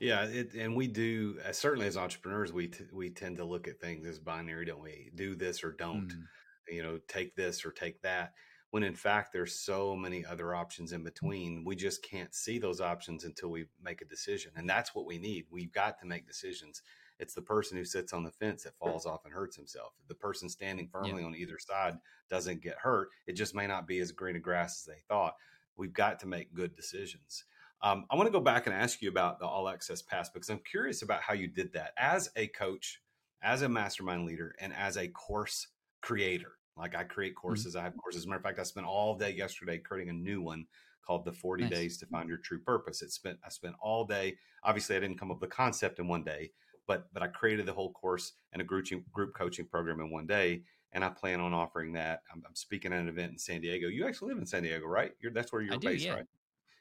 Yeah, 0.00 0.24
it, 0.24 0.54
and 0.54 0.74
we 0.74 0.86
do 0.86 1.38
uh, 1.46 1.52
certainly 1.52 1.86
as 1.86 1.96
entrepreneurs, 1.96 2.52
we 2.52 2.68
t- 2.68 2.84
we 2.92 3.10
tend 3.10 3.36
to 3.36 3.44
look 3.44 3.68
at 3.68 3.80
things 3.80 4.06
as 4.06 4.18
binary, 4.18 4.64
don't 4.64 4.82
we? 4.82 5.10
Do 5.14 5.34
this 5.34 5.62
or 5.62 5.72
don't. 5.72 6.08
Mm. 6.08 6.22
You 6.70 6.82
know, 6.82 6.98
take 7.08 7.34
this 7.34 7.64
or 7.64 7.70
take 7.70 8.02
that 8.02 8.32
when 8.70 8.82
in 8.82 8.94
fact 8.94 9.32
there's 9.32 9.54
so 9.54 9.96
many 9.96 10.24
other 10.24 10.54
options 10.54 10.92
in 10.92 11.02
between 11.02 11.64
we 11.64 11.74
just 11.74 12.02
can't 12.02 12.34
see 12.34 12.58
those 12.58 12.80
options 12.80 13.24
until 13.24 13.48
we 13.48 13.66
make 13.82 14.02
a 14.02 14.06
decision 14.06 14.52
and 14.56 14.68
that's 14.68 14.94
what 14.94 15.06
we 15.06 15.18
need. 15.18 15.46
We've 15.50 15.72
got 15.72 15.98
to 16.00 16.06
make 16.06 16.26
decisions. 16.26 16.82
It's 17.18 17.34
the 17.34 17.42
person 17.42 17.76
who 17.76 17.84
sits 17.84 18.12
on 18.12 18.22
the 18.22 18.30
fence 18.30 18.62
that 18.62 18.78
falls 18.78 19.06
off 19.06 19.24
and 19.24 19.34
hurts 19.34 19.56
himself. 19.56 19.92
The 20.06 20.14
person 20.14 20.48
standing 20.48 20.88
firmly 20.88 21.22
yeah. 21.22 21.26
on 21.26 21.34
either 21.34 21.58
side 21.58 21.98
doesn't 22.30 22.62
get 22.62 22.76
hurt. 22.78 23.08
It 23.26 23.32
just 23.32 23.54
may 23.54 23.66
not 23.66 23.88
be 23.88 23.98
as 23.98 24.12
green 24.12 24.36
a 24.36 24.40
grass 24.40 24.80
as 24.80 24.94
they 24.94 25.00
thought. 25.08 25.34
We've 25.76 25.92
got 25.92 26.20
to 26.20 26.26
make 26.26 26.54
good 26.54 26.74
decisions. 26.74 27.44
Um, 27.80 28.06
i 28.10 28.16
want 28.16 28.26
to 28.26 28.32
go 28.32 28.40
back 28.40 28.66
and 28.66 28.74
ask 28.74 29.00
you 29.02 29.08
about 29.08 29.38
the 29.38 29.46
all 29.46 29.68
access 29.68 30.02
pass 30.02 30.28
because 30.28 30.50
i'm 30.50 30.58
curious 30.68 31.02
about 31.02 31.22
how 31.22 31.32
you 31.32 31.46
did 31.46 31.72
that 31.74 31.92
as 31.96 32.28
a 32.34 32.48
coach 32.48 33.00
as 33.40 33.62
a 33.62 33.68
mastermind 33.68 34.26
leader 34.26 34.52
and 34.58 34.74
as 34.74 34.96
a 34.96 35.06
course 35.06 35.68
creator 36.00 36.57
like 36.78 36.94
I 36.94 37.04
create 37.04 37.32
mm-hmm. 37.32 37.46
courses, 37.46 37.74
mm-hmm. 37.74 37.80
I 37.80 37.84
have 37.84 37.96
courses. 37.96 38.22
As 38.22 38.26
a 38.26 38.28
matter 38.28 38.38
of 38.38 38.44
fact, 38.44 38.58
I 38.58 38.62
spent 38.62 38.86
all 38.86 39.16
day 39.16 39.32
yesterday 39.32 39.78
creating 39.78 40.10
a 40.10 40.18
new 40.18 40.40
one 40.40 40.66
called 41.04 41.24
the 41.24 41.32
40 41.32 41.64
nice. 41.64 41.72
days 41.72 41.98
to 41.98 42.06
find 42.06 42.28
your 42.28 42.38
true 42.38 42.60
purpose. 42.60 43.02
It 43.02 43.10
spent 43.10 43.38
I 43.44 43.48
spent 43.48 43.74
all 43.80 44.04
day. 44.04 44.36
Obviously, 44.62 44.96
I 44.96 45.00
didn't 45.00 45.18
come 45.18 45.30
up 45.30 45.40
with 45.40 45.50
the 45.50 45.54
concept 45.54 45.98
in 45.98 46.08
one 46.08 46.22
day, 46.22 46.52
but 46.86 47.12
but 47.12 47.22
I 47.22 47.28
created 47.28 47.66
the 47.66 47.72
whole 47.72 47.92
course 47.92 48.34
and 48.52 48.62
a 48.62 48.64
group 48.64 48.86
group 49.12 49.34
coaching 49.34 49.66
program 49.66 50.00
in 50.00 50.10
one 50.10 50.26
day. 50.26 50.62
And 50.92 51.04
I 51.04 51.10
plan 51.10 51.38
on 51.38 51.52
offering 51.52 51.92
that. 51.92 52.22
I'm, 52.32 52.42
I'm, 52.46 52.54
speaking 52.54 52.94
at 52.94 53.00
an 53.00 53.08
event 53.08 53.32
in 53.32 53.38
San 53.38 53.60
Diego. 53.60 53.88
You 53.88 54.06
actually 54.06 54.28
live 54.32 54.38
in 54.38 54.46
San 54.46 54.62
Diego, 54.62 54.86
right? 54.86 55.12
You're, 55.20 55.32
that's 55.32 55.52
where 55.52 55.60
you're 55.60 55.78
based, 55.78 56.06
yeah. 56.06 56.14
right? 56.14 56.26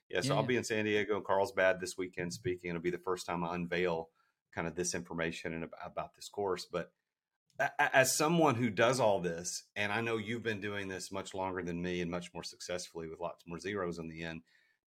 Yeah. 0.09 0.21
So 0.21 0.29
yeah, 0.29 0.39
I'll 0.39 0.45
be 0.45 0.55
in 0.55 0.63
San 0.63 0.85
Diego 0.85 1.17
and 1.17 1.25
Carlsbad 1.25 1.81
this 1.81 1.97
weekend 1.97 2.31
speaking. 2.31 2.69
It'll 2.69 2.81
be 2.81 2.89
the 2.89 2.97
first 2.97 3.25
time 3.25 3.43
I 3.43 3.53
unveil 3.53 4.07
kind 4.55 4.65
of 4.65 4.75
this 4.75 4.95
information 4.95 5.53
and 5.53 5.65
about, 5.65 5.79
about 5.85 6.15
this 6.15 6.29
course. 6.29 6.65
But 6.65 6.91
as 7.79 8.15
someone 8.15 8.55
who 8.55 8.69
does 8.69 8.99
all 8.99 9.19
this, 9.19 9.63
and 9.75 9.91
I 9.91 10.01
know 10.01 10.17
you've 10.17 10.43
been 10.43 10.61
doing 10.61 10.87
this 10.87 11.11
much 11.11 11.33
longer 11.33 11.63
than 11.63 11.81
me 11.81 12.01
and 12.01 12.11
much 12.11 12.33
more 12.33 12.43
successfully 12.43 13.07
with 13.07 13.19
lots 13.19 13.43
more 13.47 13.59
zeros 13.59 13.99
in 13.99 14.07
the 14.07 14.23
end, 14.23 14.41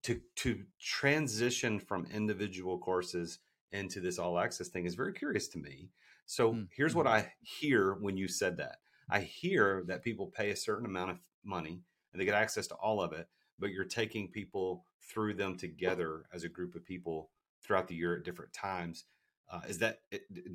to 0.04 0.20
to 0.36 0.64
transition 0.80 1.80
from 1.80 2.06
individual 2.06 2.78
courses 2.78 3.38
into 3.72 4.00
this 4.00 4.18
all 4.18 4.38
access 4.38 4.68
thing 4.68 4.86
is 4.86 4.94
very 4.94 5.12
curious 5.12 5.48
to 5.48 5.58
me. 5.58 5.90
So 6.26 6.52
mm-hmm. 6.52 6.64
here's 6.70 6.94
what 6.94 7.06
I 7.06 7.32
hear 7.40 7.94
when 7.94 8.16
you 8.16 8.28
said 8.28 8.56
that. 8.58 8.76
I 9.10 9.20
hear 9.20 9.82
that 9.88 10.04
people 10.04 10.26
pay 10.26 10.50
a 10.50 10.56
certain 10.56 10.86
amount 10.86 11.10
of 11.10 11.18
money 11.44 11.82
and 12.12 12.20
they 12.20 12.24
get 12.24 12.34
access 12.34 12.66
to 12.68 12.74
all 12.76 13.00
of 13.00 13.12
it, 13.12 13.28
but 13.58 13.70
you're 13.70 13.84
taking 13.84 14.28
people 14.28 14.84
through 15.00 15.34
them 15.34 15.56
together 15.56 16.24
as 16.32 16.44
a 16.44 16.48
group 16.48 16.74
of 16.74 16.84
people 16.84 17.30
throughout 17.62 17.88
the 17.88 17.94
year 17.94 18.16
at 18.16 18.24
different 18.24 18.52
times. 18.52 19.04
Uh, 19.50 19.60
is 19.68 19.78
that 19.78 20.00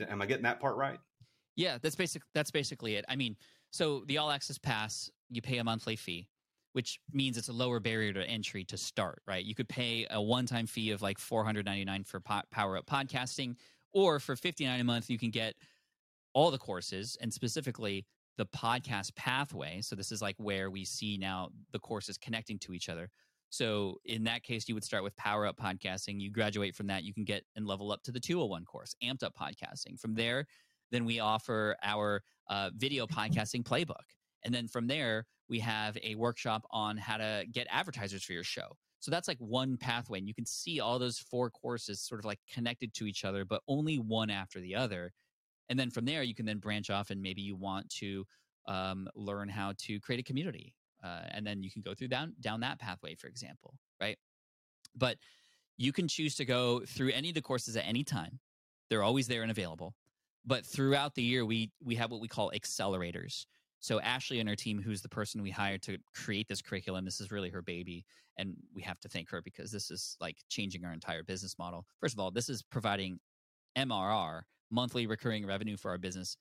am 0.08 0.22
I 0.22 0.26
getting 0.26 0.44
that 0.44 0.62
part 0.62 0.78
right? 0.78 1.00
Yeah, 1.56 1.78
that's 1.82 1.96
basic. 1.96 2.22
That's 2.34 2.52
basically 2.52 2.96
it. 2.96 3.06
I 3.08 3.16
mean, 3.16 3.36
so 3.72 4.04
the 4.08 4.18
all 4.18 4.32
access 4.32 4.58
pass, 4.58 5.10
you 5.30 5.42
pay 5.42 5.58
a 5.58 5.64
monthly 5.64 5.96
fee, 5.96 6.28
which 6.74 7.00
means 7.12 7.38
it's 7.38 7.50
a 7.50 7.54
lower 7.54 7.80
barrier 7.80 8.14
to 8.14 8.24
entry 8.24 8.64
to 8.66 8.78
start. 8.78 9.22
Right? 9.28 9.44
You 9.44 9.56
could 9.56 9.70
pay 9.70 10.06
a 10.10 10.22
one 10.22 10.46
time 10.46 10.68
fee 10.68 10.92
of 10.92 11.02
like 11.02 11.18
four 11.20 11.44
hundred 11.44 11.66
ninety 11.66 11.86
nine 11.86 12.04
for 12.04 12.20
po- 12.20 12.42
Power 12.52 12.78
Up 12.78 12.86
Podcasting, 12.86 13.56
or 13.94 14.20
for 14.20 14.36
fifty 14.36 14.66
nine 14.66 14.80
a 14.80 14.84
month, 14.84 15.10
you 15.10 15.18
can 15.18 15.32
get 15.32 15.56
all 16.34 16.52
the 16.52 16.58
courses 16.58 17.18
and 17.22 17.34
specifically 17.34 18.06
the 18.38 18.46
podcast 18.46 19.16
pathway. 19.16 19.82
So 19.82 19.96
this 19.96 20.12
is 20.12 20.22
like 20.22 20.36
where 20.38 20.70
we 20.70 20.84
see 20.84 21.18
now 21.18 21.50
the 21.72 21.80
courses 21.80 22.18
connecting 22.18 22.60
to 22.60 22.74
each 22.74 22.90
other. 22.90 23.10
So 23.50 24.00
in 24.04 24.26
that 24.26 24.44
case, 24.44 24.68
you 24.68 24.76
would 24.76 24.84
start 24.84 25.04
with 25.04 25.16
Power 25.16 25.46
Up 25.46 25.56
Podcasting. 25.56 26.20
You 26.20 26.30
graduate 26.30 26.76
from 26.76 26.88
that, 26.88 27.04
you 27.04 27.14
can 27.14 27.24
get 27.24 27.44
and 27.56 27.66
level 27.66 27.92
up 27.92 28.04
to 28.04 28.12
the 28.12 28.20
201 28.20 28.66
course, 28.66 28.96
Amped 29.02 29.24
Up 29.24 29.34
Podcasting. 29.40 29.98
From 29.98 30.14
there, 30.14 30.46
then 30.96 31.06
we 31.06 31.20
offer 31.20 31.76
our 31.84 32.24
uh, 32.50 32.70
video 32.76 33.06
podcasting 33.06 33.64
playbook. 33.64 34.06
And 34.44 34.54
then 34.54 34.68
from 34.68 34.88
there, 34.88 35.26
we 35.50 35.60
have 35.60 35.98
a 36.02 36.16
workshop 36.16 36.64
on 36.72 36.98
how 36.98 37.18
to 37.18 37.46
get 37.52 37.68
advertisers 37.70 38.24
for 38.24 38.34
your 38.34 38.44
show. 38.44 38.78
So 39.00 39.12
that's 39.12 39.28
like 39.28 39.38
one 39.40 39.78
pathway. 39.78 40.20
And 40.20 40.28
you 40.28 40.34
can 40.34 40.46
see 40.46 40.80
all 40.80 40.98
those 40.98 41.20
four 41.20 41.50
courses 41.50 42.02
sort 42.02 42.20
of 42.20 42.26
like 42.26 42.40
connected 42.52 42.94
to 42.96 43.06
each 43.06 43.26
other, 43.26 43.46
but 43.46 43.62
only 43.68 43.98
one 43.98 44.30
after 44.30 44.60
the 44.60 44.76
other. 44.76 45.12
And 45.70 45.78
then 45.78 45.90
from 45.92 46.06
there, 46.06 46.24
you 46.24 46.34
can 46.34 46.46
then 46.46 46.60
branch 46.60 46.90
off 46.90 47.10
and 47.10 47.22
maybe 47.22 47.42
you 47.42 47.56
want 47.56 47.90
to 48.00 48.26
um, 48.68 49.08
learn 49.16 49.50
how 49.50 49.74
to 49.80 50.00
create 50.00 50.20
a 50.20 50.24
community. 50.24 50.74
Uh, 51.04 51.22
and 51.32 51.46
then 51.46 51.62
you 51.62 51.70
can 51.70 51.82
go 51.82 51.94
through 51.94 52.08
down, 52.08 52.34
down 52.40 52.62
that 52.62 52.80
pathway, 52.80 53.16
for 53.16 53.28
example, 53.28 53.76
right? 54.02 54.18
But 54.96 55.18
you 55.78 55.92
can 55.92 56.08
choose 56.08 56.36
to 56.36 56.46
go 56.46 56.82
through 56.88 57.12
any 57.12 57.30
of 57.30 57.36
the 57.36 57.42
courses 57.42 57.76
at 57.76 57.86
any 57.86 58.04
time. 58.04 58.40
They're 58.90 59.04
always 59.04 59.28
there 59.28 59.42
and 59.42 59.52
available 59.52 59.94
but 60.46 60.66
throughout 60.66 61.16
the 61.16 61.24
year 61.24 61.46
we 61.46 61.72
we 61.84 61.96
have 61.96 62.12
what 62.12 62.22
we 62.22 62.28
call 62.28 62.52
accelerators 62.56 63.46
So 63.80 64.00
Ashley 64.02 64.40
and 64.40 64.50
her 64.50 64.56
team, 64.56 64.82
who's 64.82 65.02
the 65.02 65.10
person 65.10 65.42
we 65.44 65.52
hired 65.52 65.84
to 65.84 65.98
create 66.16 66.48
this 66.48 66.62
curriculum, 66.62 67.06
this 67.06 67.22
is 67.22 67.30
really 67.32 67.50
her 67.52 67.62
baby, 67.62 68.06
and 68.38 68.56
we 68.74 68.82
have 68.82 69.00
to 69.02 69.10
thank 69.10 69.30
her 69.30 69.42
because 69.42 69.72
this 69.72 69.92
is 69.92 70.18
like 70.20 70.38
changing 70.50 70.84
our 70.86 70.94
entire 70.94 71.24
business 71.24 71.56
model. 71.60 71.86
First 72.00 72.16
of 72.16 72.20
all, 72.20 72.32
this 72.32 72.50
is 72.50 72.64
providing 72.64 73.20
MRR, 73.78 74.42
monthly 74.72 75.06
recurring 75.08 75.46
revenue 75.46 75.78
for 75.78 75.92
our 75.92 76.00
business 76.00 76.36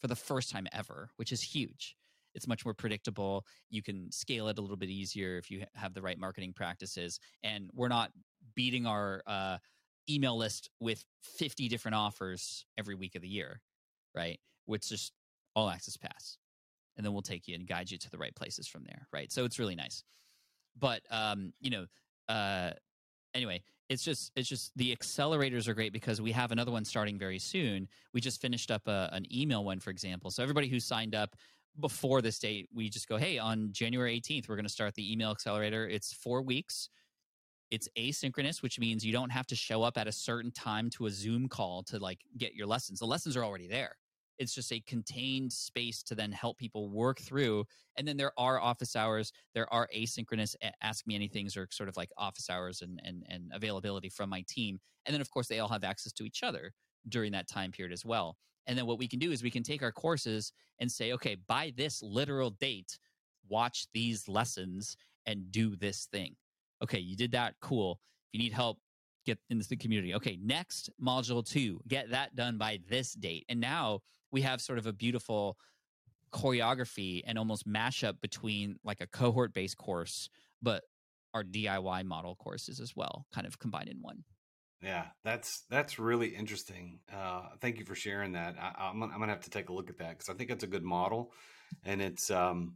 for 0.00 0.06
the 0.06 0.16
first 0.16 0.50
time 0.50 0.68
ever, 0.72 1.10
which 1.16 1.32
is 1.32 1.42
huge. 1.42 1.96
It's 2.34 2.46
much 2.46 2.64
more 2.64 2.74
predictable. 2.74 3.44
You 3.70 3.82
can 3.82 4.10
scale 4.12 4.48
it 4.48 4.58
a 4.58 4.60
little 4.60 4.76
bit 4.76 4.90
easier 4.90 5.36
if 5.38 5.50
you 5.50 5.64
have 5.74 5.94
the 5.94 6.02
right 6.02 6.18
marketing 6.18 6.52
practices. 6.52 7.18
And 7.42 7.70
we're 7.72 7.88
not 7.88 8.10
beating 8.54 8.86
our 8.86 9.22
uh, 9.26 9.58
email 10.08 10.36
list 10.36 10.70
with 10.80 11.04
50 11.22 11.68
different 11.68 11.94
offers 11.94 12.66
every 12.78 12.94
week 12.94 13.14
of 13.14 13.22
the 13.22 13.28
year, 13.28 13.60
right? 14.14 14.38
Which 14.66 14.88
just 14.88 15.12
all 15.54 15.70
access 15.70 15.96
pass. 15.96 16.38
And 16.96 17.04
then 17.04 17.12
we'll 17.12 17.22
take 17.22 17.48
you 17.48 17.54
and 17.54 17.66
guide 17.66 17.90
you 17.90 17.98
to 17.98 18.10
the 18.10 18.18
right 18.18 18.34
places 18.34 18.68
from 18.68 18.84
there 18.84 19.08
right? 19.12 19.32
So 19.32 19.44
it's 19.44 19.58
really 19.58 19.76
nice. 19.76 20.02
But 20.78 21.02
um 21.10 21.52
you 21.60 21.70
know 21.70 21.86
uh 22.28 22.70
anyway 23.34 23.62
it's 23.88 24.02
just 24.02 24.32
it's 24.34 24.48
just 24.48 24.72
the 24.76 24.94
accelerators 24.96 25.68
are 25.68 25.74
great 25.74 25.92
because 25.92 26.20
we 26.20 26.32
have 26.32 26.52
another 26.52 26.72
one 26.72 26.84
starting 26.84 27.18
very 27.18 27.38
soon. 27.38 27.88
We 28.12 28.20
just 28.20 28.40
finished 28.40 28.70
up 28.70 28.86
a, 28.86 29.10
an 29.12 29.26
email 29.34 29.64
one 29.64 29.80
for 29.80 29.90
example. 29.90 30.30
So 30.30 30.42
everybody 30.42 30.68
who 30.68 30.80
signed 30.80 31.14
up 31.14 31.36
before 31.80 32.22
this 32.22 32.38
date 32.38 32.68
we 32.72 32.88
just 32.88 33.08
go 33.08 33.16
hey 33.16 33.36
on 33.36 33.68
january 33.72 34.20
18th 34.20 34.48
we're 34.48 34.54
going 34.54 34.64
to 34.64 34.70
start 34.70 34.94
the 34.94 35.12
email 35.12 35.32
accelerator. 35.32 35.88
It's 35.88 36.12
four 36.12 36.40
weeks 36.42 36.88
it's 37.70 37.88
asynchronous 37.98 38.62
which 38.62 38.78
means 38.78 39.04
you 39.04 39.12
don't 39.12 39.30
have 39.30 39.46
to 39.46 39.56
show 39.56 39.82
up 39.82 39.96
at 39.96 40.06
a 40.06 40.12
certain 40.12 40.50
time 40.50 40.90
to 40.90 41.06
a 41.06 41.10
zoom 41.10 41.48
call 41.48 41.82
to 41.82 41.98
like 41.98 42.20
get 42.36 42.54
your 42.54 42.66
lessons 42.66 42.98
the 42.98 43.06
lessons 43.06 43.36
are 43.36 43.44
already 43.44 43.68
there 43.68 43.96
it's 44.38 44.54
just 44.54 44.72
a 44.72 44.80
contained 44.80 45.52
space 45.52 46.02
to 46.04 46.14
then 46.14 46.32
help 46.32 46.58
people 46.58 46.88
work 46.88 47.20
through. 47.20 47.64
And 47.96 48.06
then 48.06 48.16
there 48.16 48.32
are 48.38 48.60
office 48.60 48.96
hours, 48.96 49.32
there 49.54 49.72
are 49.72 49.88
asynchronous 49.94 50.54
ask 50.82 51.06
me 51.06 51.18
anythings 51.18 51.56
or 51.56 51.68
sort 51.70 51.88
of 51.88 51.96
like 51.96 52.10
office 52.16 52.50
hours 52.50 52.82
and, 52.82 53.00
and, 53.04 53.24
and 53.28 53.50
availability 53.52 54.08
from 54.08 54.30
my 54.30 54.44
team. 54.48 54.80
And 55.06 55.14
then, 55.14 55.20
of 55.20 55.30
course, 55.30 55.48
they 55.48 55.60
all 55.60 55.68
have 55.68 55.84
access 55.84 56.12
to 56.14 56.24
each 56.24 56.42
other 56.42 56.72
during 57.08 57.32
that 57.32 57.48
time 57.48 57.70
period 57.70 57.92
as 57.92 58.04
well. 58.04 58.36
And 58.66 58.78
then 58.78 58.86
what 58.86 58.98
we 58.98 59.08
can 59.08 59.18
do 59.18 59.30
is 59.30 59.42
we 59.42 59.50
can 59.50 59.62
take 59.62 59.82
our 59.82 59.92
courses 59.92 60.52
and 60.78 60.90
say, 60.90 61.12
okay, 61.12 61.36
by 61.46 61.72
this 61.76 62.02
literal 62.02 62.50
date, 62.50 62.98
watch 63.48 63.86
these 63.92 64.26
lessons 64.26 64.96
and 65.26 65.52
do 65.52 65.76
this 65.76 66.06
thing. 66.10 66.34
Okay, 66.84 66.98
you 66.98 67.16
did 67.16 67.32
that. 67.32 67.54
Cool. 67.60 67.98
If 68.28 68.38
you 68.38 68.44
need 68.44 68.52
help, 68.52 68.78
get 69.24 69.38
into 69.50 69.66
the 69.66 69.76
community. 69.76 70.14
Okay, 70.14 70.38
next 70.42 70.90
module 71.02 71.44
two, 71.44 71.80
get 71.88 72.10
that 72.10 72.36
done 72.36 72.58
by 72.58 72.78
this 72.88 73.14
date. 73.14 73.46
And 73.48 73.58
now 73.58 74.00
we 74.30 74.42
have 74.42 74.60
sort 74.60 74.78
of 74.78 74.86
a 74.86 74.92
beautiful 74.92 75.56
choreography 76.32 77.22
and 77.26 77.38
almost 77.38 77.66
mashup 77.66 78.20
between 78.20 78.76
like 78.84 79.00
a 79.00 79.06
cohort 79.06 79.54
based 79.54 79.78
course, 79.78 80.28
but 80.60 80.82
our 81.32 81.42
DIY 81.42 82.04
model 82.04 82.34
courses 82.36 82.80
as 82.80 82.94
well, 82.94 83.26
kind 83.34 83.46
of 83.46 83.58
combined 83.58 83.88
in 83.88 83.98
one. 84.02 84.24
Yeah, 84.82 85.06
that's 85.24 85.62
that's 85.70 85.98
really 85.98 86.28
interesting. 86.28 86.98
Uh, 87.10 87.44
thank 87.60 87.78
you 87.78 87.86
for 87.86 87.94
sharing 87.94 88.32
that. 88.32 88.56
I, 88.60 88.90
am 88.90 89.02
I'm, 89.02 89.12
I'm 89.12 89.18
gonna 89.18 89.32
have 89.32 89.44
to 89.44 89.50
take 89.50 89.70
a 89.70 89.72
look 89.72 89.88
at 89.88 89.96
that 89.98 90.10
because 90.10 90.28
I 90.28 90.34
think 90.34 90.50
it's 90.50 90.64
a 90.64 90.66
good 90.68 90.84
model, 90.84 91.32
and 91.84 92.02
it's 92.02 92.30
um, 92.30 92.74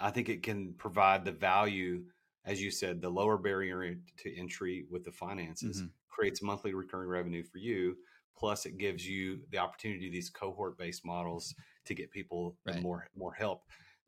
I 0.00 0.10
think 0.10 0.30
it 0.30 0.42
can 0.42 0.74
provide 0.78 1.24
the 1.24 1.32
value, 1.32 2.04
as 2.46 2.62
you 2.62 2.70
said, 2.70 3.00
the 3.00 3.08
lower 3.08 3.36
barrier 3.36 3.96
to 4.18 4.38
entry 4.38 4.86
with 4.90 5.04
the 5.04 5.12
finances 5.12 5.78
mm-hmm. 5.78 5.88
creates 6.08 6.42
monthly 6.42 6.72
recurring 6.74 7.08
revenue 7.08 7.42
for 7.42 7.58
you, 7.58 7.96
Plus, 8.36 8.66
it 8.66 8.76
gives 8.76 9.06
you 9.06 9.40
the 9.50 9.58
opportunity 9.58 10.10
these 10.10 10.28
cohort 10.28 10.76
based 10.76 11.04
models 11.04 11.54
to 11.86 11.94
get 11.94 12.10
people 12.10 12.56
right. 12.66 12.82
more 12.82 13.08
more 13.16 13.32
help. 13.32 13.64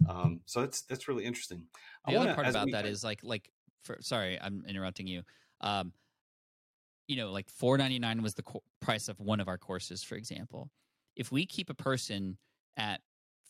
Um, 0.09 0.41
so 0.45 0.61
that's 0.61 0.83
that's 0.83 1.09
really 1.09 1.25
interesting. 1.25 1.65
The 2.07 2.13
I 2.13 2.17
other 2.17 2.27
wanna, 2.27 2.35
part 2.35 2.49
about 2.49 2.67
we, 2.67 2.73
that 2.73 2.85
is 2.85 3.03
like 3.03 3.21
like 3.23 3.51
for, 3.83 3.97
sorry, 4.01 4.39
I'm 4.41 4.65
interrupting 4.69 5.07
you. 5.07 5.23
Um, 5.63 5.93
you 7.07 7.17
know, 7.17 7.33
like 7.33 7.49
four 7.49 7.79
ninety 7.79 7.99
nine 7.99 8.23
was 8.23 8.35
the 8.35 8.43
co- 8.43 8.63
price 8.81 9.09
of 9.09 9.19
one 9.19 9.41
of 9.41 9.49
our 9.49 9.57
courses, 9.57 10.03
for 10.03 10.17
example. 10.17 10.71
If 11.17 11.33
we 11.33 11.47
keep 11.47 11.71
a 11.71 11.75
person 11.75 12.37
at 12.77 13.01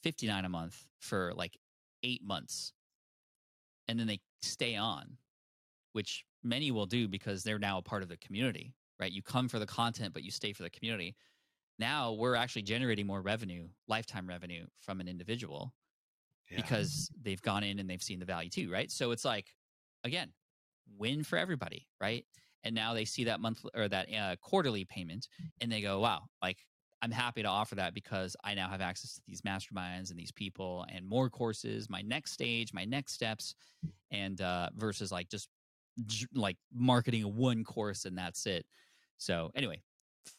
fifty 0.03 0.29
nine 0.29 0.45
a 0.45 0.49
month 0.49 0.87
for 1.01 1.33
like 1.35 1.59
eight 2.05 2.23
months, 2.25 2.73
and 3.89 3.99
then 3.99 4.07
they 4.07 4.21
stay 4.43 4.77
on, 4.77 5.17
which 5.93 6.25
many 6.45 6.71
will 6.71 6.87
do 6.87 7.09
because 7.09 7.43
they're 7.43 7.59
now 7.59 7.79
a 7.79 7.83
part 7.83 8.03
of 8.03 8.09
the 8.09 8.17
community 8.19 8.75
right? 8.99 9.13
You 9.13 9.23
come 9.23 9.49
for 9.49 9.59
the 9.59 9.67
content, 9.67 10.13
but 10.13 10.23
you 10.23 10.31
stay 10.31 10.53
for 10.53 10.63
the 10.63 10.71
community. 10.71 11.17
Now 11.79 12.13
we're 12.13 12.35
actually 12.35 12.63
generating 12.63 13.07
more 13.07 13.23
revenue, 13.23 13.69
lifetime 13.87 14.29
revenue 14.29 14.67
from 14.81 15.01
an 15.01 15.09
individual 15.09 15.73
yeah. 16.51 16.57
because 16.57 17.11
they've 17.23 17.43
gone 17.43 17.63
in 17.63 17.79
and 17.79 17.89
they've 17.89 18.03
seen 18.03 18.19
the 18.19 18.25
value 18.25 18.51
too, 18.51 18.71
right? 18.71 18.91
So 18.91 19.13
it's 19.13 19.25
like, 19.25 19.47
again, 20.05 20.33
win 20.97 21.23
for 21.23 21.39
everybody, 21.39 21.87
right? 22.01 22.25
And 22.65 22.75
now 22.75 22.95
they 22.95 23.05
see 23.05 23.25
that 23.25 23.41
monthly 23.41 23.71
or 23.75 23.89
that 23.89 24.09
uh, 24.13 24.37
quarterly 24.43 24.85
payment 24.85 25.29
and 25.61 25.71
they 25.71 25.81
go, 25.81 26.01
wow, 26.01 26.23
like 26.43 26.59
I'm 27.01 27.11
happy 27.11 27.43
to 27.43 27.49
offer 27.49 27.77
that 27.77 27.95
because 27.95 28.37
I 28.43 28.55
now 28.55 28.69
have 28.69 28.81
access 28.81 29.15
to 29.15 29.21
these 29.27 29.43
masterminds 29.43 30.11
and 30.11 30.19
these 30.19 30.33
people 30.33 30.85
and 30.93 31.07
more 31.07 31.31
courses, 31.31 31.89
my 31.89 32.03
next 32.03 32.33
stage, 32.33 32.73
my 32.73 32.85
next 32.85 33.13
steps, 33.13 33.55
and 34.11 34.41
uh, 34.41 34.71
versus 34.77 35.13
like 35.13 35.29
just 35.29 35.49
like 36.35 36.57
marketing 36.73 37.37
one 37.37 37.65
course 37.65 38.05
and 38.05 38.17
that's 38.17 38.47
it. 38.47 38.67
So 39.19 39.51
anyway, 39.55 39.81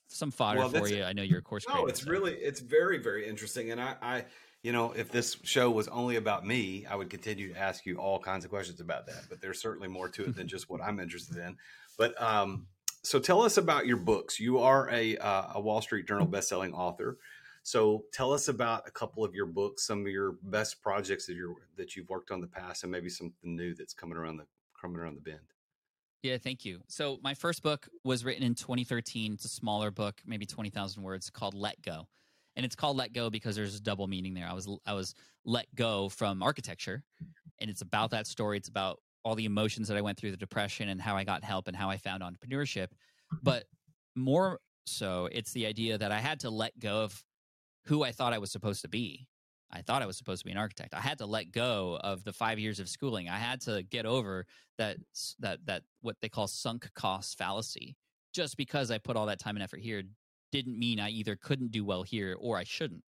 some 0.08 0.32
fodder 0.32 0.60
well, 0.60 0.70
for 0.70 0.88
you. 0.88 1.04
I 1.04 1.14
know 1.14 1.24
you're 1.24 1.40
a 1.40 1.44
course. 1.44 1.66
No, 1.68 1.86
it's 1.86 2.04
so. 2.04 2.12
really 2.12 2.34
it's 2.34 2.60
very 2.60 2.98
very 2.98 3.28
interesting, 3.28 3.72
and 3.72 3.80
I, 3.80 3.96
I, 4.02 4.26
you 4.64 4.72
know, 4.72 4.92
if 4.92 5.12
this 5.12 5.38
show 5.44 5.70
was 5.70 5.88
only 5.88 6.18
about 6.18 6.46
me, 6.46 6.86
I 6.90 6.96
would 6.96 7.10
continue 7.10 7.54
to 7.54 7.60
ask 7.60 7.86
you 7.86 7.98
all 7.98 8.20
kinds 8.20 8.44
of 8.44 8.52
questions 8.52 8.82
about 8.82 9.06
that. 9.08 9.24
But 9.30 9.42
there's 9.42 9.62
certainly 9.62 9.88
more 9.88 10.10
to 10.10 10.26
it 10.26 10.36
than 10.36 10.48
just 10.48 10.70
what 10.70 10.82
I'm 10.82 11.00
interested 11.00 11.38
in. 11.38 11.58
But 11.98 12.20
um, 12.22 12.68
so 13.04 13.20
tell 13.20 13.42
us 13.42 13.58
about 13.58 13.88
your 13.88 13.98
books. 13.98 14.40
You 14.40 14.60
are 14.60 14.90
a 14.90 15.18
uh, 15.18 15.54
a 15.56 15.62
Wall 15.62 15.82
Street 15.82 16.08
Journal 16.08 16.28
bestselling 16.28 16.74
author. 16.74 17.18
So 17.64 18.06
tell 18.14 18.34
us 18.34 18.48
about 18.48 18.88
a 18.88 18.92
couple 18.92 19.24
of 19.24 19.36
your 19.36 19.46
books, 19.46 19.86
some 19.86 20.02
of 20.02 20.08
your 20.08 20.38
best 20.44 20.82
projects 20.82 21.26
that 21.28 21.36
you 21.36 21.56
that 21.78 21.96
you've 21.96 22.10
worked 22.10 22.32
on 22.32 22.42
the 22.42 22.48
past, 22.48 22.84
and 22.84 22.92
maybe 22.92 23.10
something 23.10 23.56
new 23.56 23.76
that's 23.76 23.94
coming 23.94 24.18
around 24.18 24.38
the 24.38 24.46
coming 24.80 24.98
around 24.98 25.16
the 25.16 25.22
bend. 25.22 25.54
Yeah, 26.22 26.38
thank 26.38 26.66
you. 26.66 26.82
So 26.88 27.18
my 27.24 27.34
first 27.34 27.64
book 27.64 27.88
was 28.04 28.26
written 28.26 28.44
in 28.44 28.54
2013. 28.54 29.34
It's 29.34 29.46
a 29.46 29.50
smaller 29.50 29.90
book, 29.90 30.22
maybe 30.26 30.46
20,000 30.46 31.02
words, 31.02 31.30
called 31.30 31.54
Let 31.54 31.82
Go. 31.82 32.08
And 32.58 32.66
it's 32.66 32.76
called 32.76 32.98
Let 32.98 33.14
Go 33.14 33.30
because 33.30 33.56
there's 33.56 33.76
a 33.76 33.82
double 33.82 34.06
meaning 34.08 34.34
there. 34.34 34.48
I 34.48 34.54
was 34.54 34.68
I 34.86 34.94
was 34.94 35.16
let 35.46 35.74
go 35.76 36.10
from 36.10 36.44
architecture, 36.44 37.04
and 37.60 37.70
it's 37.70 37.82
about 37.82 38.12
that 38.12 38.28
story. 38.28 38.58
It's 38.58 38.68
about 38.68 39.00
all 39.24 39.36
the 39.36 39.46
emotions 39.46 39.88
that 39.88 39.98
I 39.98 40.02
went 40.02 40.18
through, 40.18 40.32
the 40.32 40.38
depression, 40.38 40.90
and 40.90 41.02
how 41.02 41.16
I 41.16 41.24
got 41.24 41.44
help, 41.44 41.68
and 41.68 41.76
how 41.76 41.90
I 41.90 41.98
found 41.98 42.24
entrepreneurship. 42.24 42.88
Mm-hmm. 42.88 43.38
But 43.44 43.66
more 44.16 44.60
so, 44.86 45.30
it's 45.32 45.52
the 45.52 45.66
idea 45.66 45.98
that 45.98 46.12
I 46.12 46.20
had 46.20 46.40
to 46.42 46.50
let 46.50 46.78
go 46.80 47.04
of 47.04 47.24
who 47.86 48.04
I 48.04 48.12
thought 48.12 48.34
I 48.34 48.38
was 48.38 48.52
supposed 48.52 48.82
to 48.82 48.90
be 48.90 49.28
I 49.72 49.82
thought 49.82 50.02
I 50.02 50.06
was 50.06 50.18
supposed 50.18 50.42
to 50.42 50.46
be 50.46 50.52
an 50.52 50.58
architect. 50.58 50.94
I 50.94 51.00
had 51.00 51.20
to 51.20 51.26
let 51.26 51.52
go 51.52 52.00
of 52.04 52.24
the 52.24 52.34
five 52.34 52.58
years 52.58 52.80
of 52.80 52.90
schooling. 52.90 53.30
I 53.30 53.38
had 53.38 53.62
to 53.62 53.84
get 53.84 54.06
over 54.06 54.46
that 54.78 54.98
that 55.40 55.60
that 55.66 55.84
what 56.02 56.16
they 56.22 56.30
call 56.30 56.48
sunk 56.48 56.90
cost 56.96 57.38
fallacy. 57.38 57.96
Just 58.34 58.58
because 58.58 58.92
I 58.92 58.98
put 58.98 59.16
all 59.16 59.26
that 59.28 59.40
time 59.40 59.56
and 59.56 59.64
effort 59.64 59.82
here 59.82 60.04
didn't 60.52 60.78
mean 60.78 61.00
I 61.00 61.10
either 61.10 61.36
couldn't 61.36 61.72
do 61.72 61.86
well 61.86 62.04
here 62.04 62.36
or 62.40 62.58
I 62.58 62.64
shouldn't. 62.64 63.04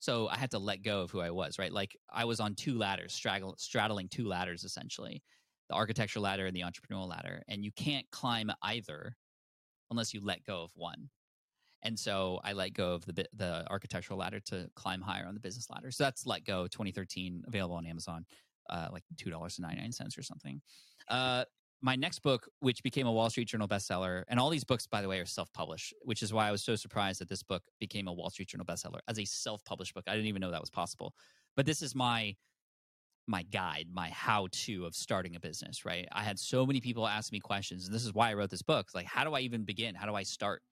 So 0.00 0.28
I 0.28 0.36
had 0.36 0.52
to 0.52 0.58
let 0.58 0.82
go 0.82 1.00
of 1.00 1.10
who 1.10 1.20
I 1.20 1.30
was, 1.30 1.58
right? 1.58 1.72
Like 1.72 1.96
I 2.12 2.24
was 2.24 2.38
on 2.38 2.54
two 2.54 2.78
ladders, 2.78 3.20
straddling 3.56 4.08
two 4.08 4.28
ladders 4.28 4.62
essentially, 4.62 5.22
the 5.68 5.74
architectural 5.74 6.22
ladder 6.22 6.46
and 6.46 6.56
the 6.56 6.62
entrepreneurial 6.62 7.08
ladder, 7.08 7.42
and 7.48 7.64
you 7.64 7.72
can't 7.72 8.06
climb 8.10 8.50
either 8.62 9.16
unless 9.90 10.12
you 10.14 10.20
let 10.22 10.44
go 10.44 10.62
of 10.62 10.70
one. 10.74 11.08
And 11.82 11.98
so 11.98 12.40
I 12.42 12.52
let 12.54 12.74
go 12.74 12.94
of 12.94 13.06
the 13.06 13.26
the 13.34 13.64
architectural 13.70 14.18
ladder 14.18 14.40
to 14.46 14.68
climb 14.74 15.00
higher 15.00 15.26
on 15.26 15.34
the 15.34 15.40
business 15.40 15.70
ladder. 15.70 15.90
So 15.90 16.04
that's 16.04 16.26
Let 16.26 16.44
Go 16.44 16.66
2013, 16.66 17.44
available 17.46 17.76
on 17.76 17.86
Amazon, 17.86 18.26
uh, 18.68 18.88
like 18.90 19.04
two 19.16 19.30
dollars 19.30 19.58
and 19.58 19.66
ninety 19.66 19.80
nine 19.80 19.92
cents 19.92 20.18
or 20.18 20.22
something. 20.22 20.60
Uh, 21.08 21.44
my 21.80 21.94
next 21.94 22.20
book, 22.20 22.48
which 22.58 22.82
became 22.82 23.06
a 23.06 23.12
Wall 23.12 23.30
Street 23.30 23.46
Journal 23.46 23.68
bestseller, 23.68 24.24
and 24.26 24.40
all 24.40 24.50
these 24.50 24.64
books, 24.64 24.86
by 24.86 25.00
the 25.00 25.08
way, 25.08 25.20
are 25.20 25.26
self 25.26 25.52
published, 25.52 25.94
which 26.02 26.22
is 26.22 26.32
why 26.32 26.48
I 26.48 26.50
was 26.50 26.62
so 26.62 26.74
surprised 26.74 27.20
that 27.20 27.28
this 27.28 27.44
book 27.44 27.62
became 27.78 28.08
a 28.08 28.12
Wall 28.12 28.30
Street 28.30 28.48
Journal 28.48 28.66
bestseller 28.66 28.98
as 29.06 29.18
a 29.18 29.24
self 29.24 29.64
published 29.64 29.94
book. 29.94 30.04
I 30.08 30.14
didn't 30.14 30.26
even 30.26 30.40
know 30.40 30.50
that 30.50 30.60
was 30.60 30.70
possible. 30.70 31.14
But 31.56 31.66
this 31.66 31.82
is 31.82 31.94
my 31.94 32.34
my 33.28 33.42
guide, 33.44 33.86
my 33.92 34.08
how 34.08 34.48
to 34.50 34.86
of 34.86 34.94
starting 34.94 35.36
a 35.36 35.40
business, 35.40 35.84
right? 35.84 36.08
I 36.12 36.22
had 36.22 36.38
so 36.38 36.66
many 36.66 36.80
people 36.80 37.06
ask 37.06 37.30
me 37.30 37.40
questions, 37.40 37.86
and 37.86 37.94
this 37.94 38.04
is 38.04 38.14
why 38.14 38.30
I 38.30 38.34
wrote 38.34 38.50
this 38.50 38.62
book. 38.62 38.88
Like, 38.94 39.06
how 39.06 39.24
do 39.24 39.34
I 39.34 39.40
even 39.40 39.64
begin? 39.64 39.94
How 39.94 40.06
do 40.06 40.14
I 40.14 40.22
start? 40.22 40.62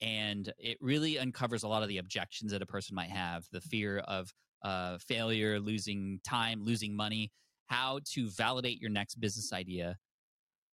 and 0.00 0.52
it 0.58 0.76
really 0.80 1.18
uncovers 1.18 1.62
a 1.62 1.68
lot 1.68 1.82
of 1.82 1.88
the 1.88 1.98
objections 1.98 2.52
that 2.52 2.62
a 2.62 2.66
person 2.66 2.94
might 2.94 3.10
have 3.10 3.46
the 3.52 3.60
fear 3.60 3.98
of 4.00 4.32
uh, 4.62 4.98
failure 4.98 5.60
losing 5.60 6.20
time 6.24 6.62
losing 6.62 6.94
money 6.94 7.30
how 7.66 8.00
to 8.04 8.28
validate 8.30 8.80
your 8.80 8.90
next 8.90 9.16
business 9.16 9.52
idea 9.52 9.96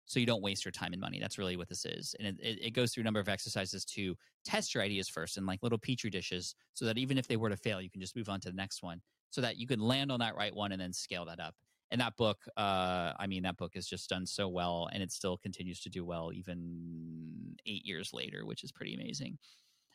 so 0.06 0.18
you 0.18 0.26
don't 0.26 0.42
waste 0.42 0.64
your 0.64 0.72
time 0.72 0.92
and 0.92 1.00
money 1.00 1.18
that's 1.20 1.38
really 1.38 1.56
what 1.56 1.68
this 1.68 1.84
is 1.84 2.14
and 2.18 2.38
it, 2.40 2.58
it 2.62 2.70
goes 2.72 2.92
through 2.92 3.02
a 3.02 3.04
number 3.04 3.20
of 3.20 3.28
exercises 3.28 3.84
to 3.84 4.14
test 4.44 4.74
your 4.74 4.82
ideas 4.82 5.08
first 5.08 5.36
in 5.36 5.46
like 5.46 5.62
little 5.62 5.78
petri 5.78 6.10
dishes 6.10 6.54
so 6.74 6.84
that 6.84 6.98
even 6.98 7.18
if 7.18 7.26
they 7.26 7.36
were 7.36 7.50
to 7.50 7.56
fail 7.56 7.80
you 7.80 7.90
can 7.90 8.00
just 8.00 8.16
move 8.16 8.28
on 8.28 8.40
to 8.40 8.48
the 8.48 8.56
next 8.56 8.82
one 8.82 9.00
so 9.30 9.40
that 9.40 9.56
you 9.56 9.66
can 9.66 9.80
land 9.80 10.10
on 10.10 10.20
that 10.20 10.36
right 10.36 10.54
one 10.54 10.72
and 10.72 10.80
then 10.80 10.92
scale 10.92 11.24
that 11.26 11.40
up. 11.40 11.54
And 11.90 12.00
that 12.00 12.16
book, 12.16 12.38
uh, 12.56 13.12
I 13.18 13.26
mean, 13.26 13.42
that 13.44 13.56
book 13.56 13.74
has 13.74 13.86
just 13.86 14.10
done 14.10 14.26
so 14.26 14.48
well, 14.48 14.88
and 14.92 15.02
it 15.02 15.10
still 15.10 15.38
continues 15.38 15.80
to 15.80 15.88
do 15.88 16.04
well 16.04 16.32
even 16.34 17.56
eight 17.66 17.86
years 17.86 18.10
later, 18.12 18.44
which 18.44 18.62
is 18.62 18.72
pretty 18.72 18.94
amazing. 18.94 19.38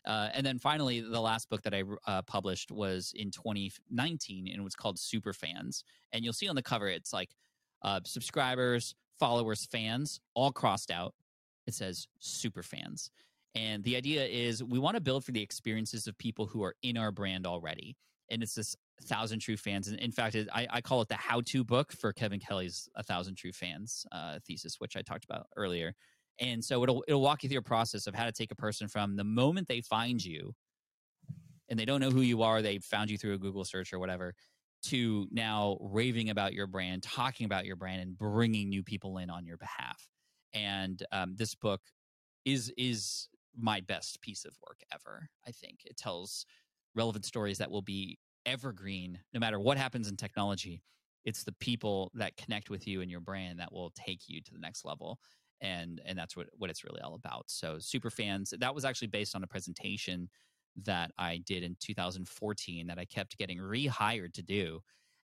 Uh, 0.05 0.29
and 0.33 0.45
then 0.45 0.59
finally, 0.59 1.01
the 1.01 1.21
last 1.21 1.49
book 1.49 1.61
that 1.61 1.73
I 1.73 1.83
uh, 2.07 2.21
published 2.23 2.71
was 2.71 3.13
in 3.15 3.31
2019, 3.31 4.47
and 4.47 4.57
it 4.57 4.63
was 4.63 4.75
called 4.75 4.99
Super 4.99 5.33
Fans. 5.33 5.83
And 6.11 6.23
you'll 6.23 6.33
see 6.33 6.49
on 6.49 6.55
the 6.55 6.63
cover, 6.63 6.89
it's 6.89 7.13
like 7.13 7.29
uh, 7.83 8.01
subscribers, 8.03 8.95
followers, 9.19 9.65
fans, 9.65 10.19
all 10.33 10.51
crossed 10.51 10.91
out. 10.91 11.13
It 11.67 11.73
says 11.73 12.07
Super 12.19 12.63
Fans. 12.63 13.11
And 13.55 13.83
the 13.83 13.95
idea 13.95 14.25
is 14.25 14.63
we 14.63 14.79
want 14.79 14.95
to 14.95 15.01
build 15.01 15.23
for 15.23 15.31
the 15.31 15.41
experiences 15.41 16.07
of 16.07 16.17
people 16.17 16.47
who 16.47 16.63
are 16.63 16.75
in 16.81 16.97
our 16.97 17.11
brand 17.11 17.45
already. 17.45 17.95
And 18.29 18.41
it's 18.41 18.55
this 18.55 18.75
thousand 19.03 19.39
true 19.39 19.57
fans. 19.57 19.87
And 19.87 19.99
in 19.99 20.11
fact, 20.11 20.35
it, 20.35 20.47
I, 20.53 20.67
I, 20.69 20.81
call 20.81 21.01
it 21.01 21.09
the 21.09 21.15
how 21.15 21.41
to 21.41 21.63
book 21.63 21.91
for 21.91 22.13
Kevin 22.13 22.39
Kelly's 22.39 22.87
A 22.95 23.03
Thousand 23.03 23.35
True 23.35 23.51
Fans 23.51 24.05
uh, 24.11 24.39
thesis, 24.45 24.75
which 24.79 24.95
I 24.95 25.01
talked 25.01 25.25
about 25.25 25.47
earlier. 25.57 25.93
And 26.39 26.63
so 26.63 26.83
it'll 26.83 27.03
it'll 27.07 27.21
walk 27.21 27.43
you 27.43 27.49
through 27.49 27.59
a 27.59 27.63
process 27.63 28.07
of 28.07 28.15
how 28.15 28.25
to 28.25 28.31
take 28.31 28.51
a 28.51 28.55
person 28.55 28.87
from 28.87 29.15
the 29.15 29.23
moment 29.23 29.67
they 29.67 29.81
find 29.81 30.23
you 30.23 30.53
and 31.69 31.79
they 31.79 31.85
don't 31.85 32.01
know 32.01 32.09
who 32.11 32.21
you 32.21 32.43
are, 32.43 32.61
they 32.61 32.79
found 32.79 33.09
you 33.09 33.17
through 33.17 33.33
a 33.33 33.37
Google 33.37 33.65
search 33.65 33.93
or 33.93 33.99
whatever, 33.99 34.33
to 34.83 35.27
now 35.31 35.77
raving 35.79 36.29
about 36.29 36.53
your 36.53 36.67
brand, 36.67 37.03
talking 37.03 37.45
about 37.45 37.65
your 37.65 37.75
brand, 37.75 38.01
and 38.01 38.17
bringing 38.17 38.69
new 38.69 38.83
people 38.83 39.17
in 39.17 39.29
on 39.29 39.45
your 39.45 39.57
behalf. 39.57 40.07
And 40.53 41.01
um, 41.11 41.35
this 41.35 41.55
book 41.55 41.81
is 42.45 42.71
is 42.77 43.29
my 43.55 43.81
best 43.81 44.21
piece 44.21 44.45
of 44.45 44.55
work 44.67 44.79
ever. 44.91 45.29
I 45.47 45.51
think 45.51 45.79
it 45.85 45.97
tells 45.97 46.45
relevant 46.95 47.25
stories 47.25 47.59
that 47.59 47.71
will 47.71 47.81
be 47.81 48.17
evergreen 48.45 49.19
no 49.33 49.39
matter 49.39 49.59
what 49.59 49.77
happens 49.77 50.07
in 50.07 50.17
technology. 50.17 50.81
It's 51.25 51.43
the 51.43 51.53
people 51.53 52.11
that 52.15 52.35
connect 52.35 52.69
with 52.69 52.87
you 52.87 53.01
and 53.01 53.09
your 53.09 53.21
brand 53.21 53.59
that 53.59 53.71
will 53.71 53.91
take 53.95 54.27
you 54.27 54.41
to 54.41 54.51
the 54.51 54.59
next 54.59 54.83
level. 54.83 55.19
And 55.61 56.01
and 56.05 56.17
that's 56.17 56.35
what, 56.35 56.47
what 56.57 56.69
it's 56.69 56.83
really 56.83 57.01
all 57.01 57.15
about. 57.15 57.45
So 57.47 57.77
super 57.79 58.09
fans, 58.09 58.53
that 58.57 58.75
was 58.75 58.83
actually 58.83 59.07
based 59.07 59.35
on 59.35 59.43
a 59.43 59.47
presentation 59.47 60.29
that 60.83 61.11
I 61.17 61.37
did 61.45 61.63
in 61.63 61.77
2014 61.79 62.87
that 62.87 62.99
I 62.99 63.05
kept 63.05 63.37
getting 63.37 63.59
rehired 63.59 64.33
to 64.33 64.41
do. 64.41 64.81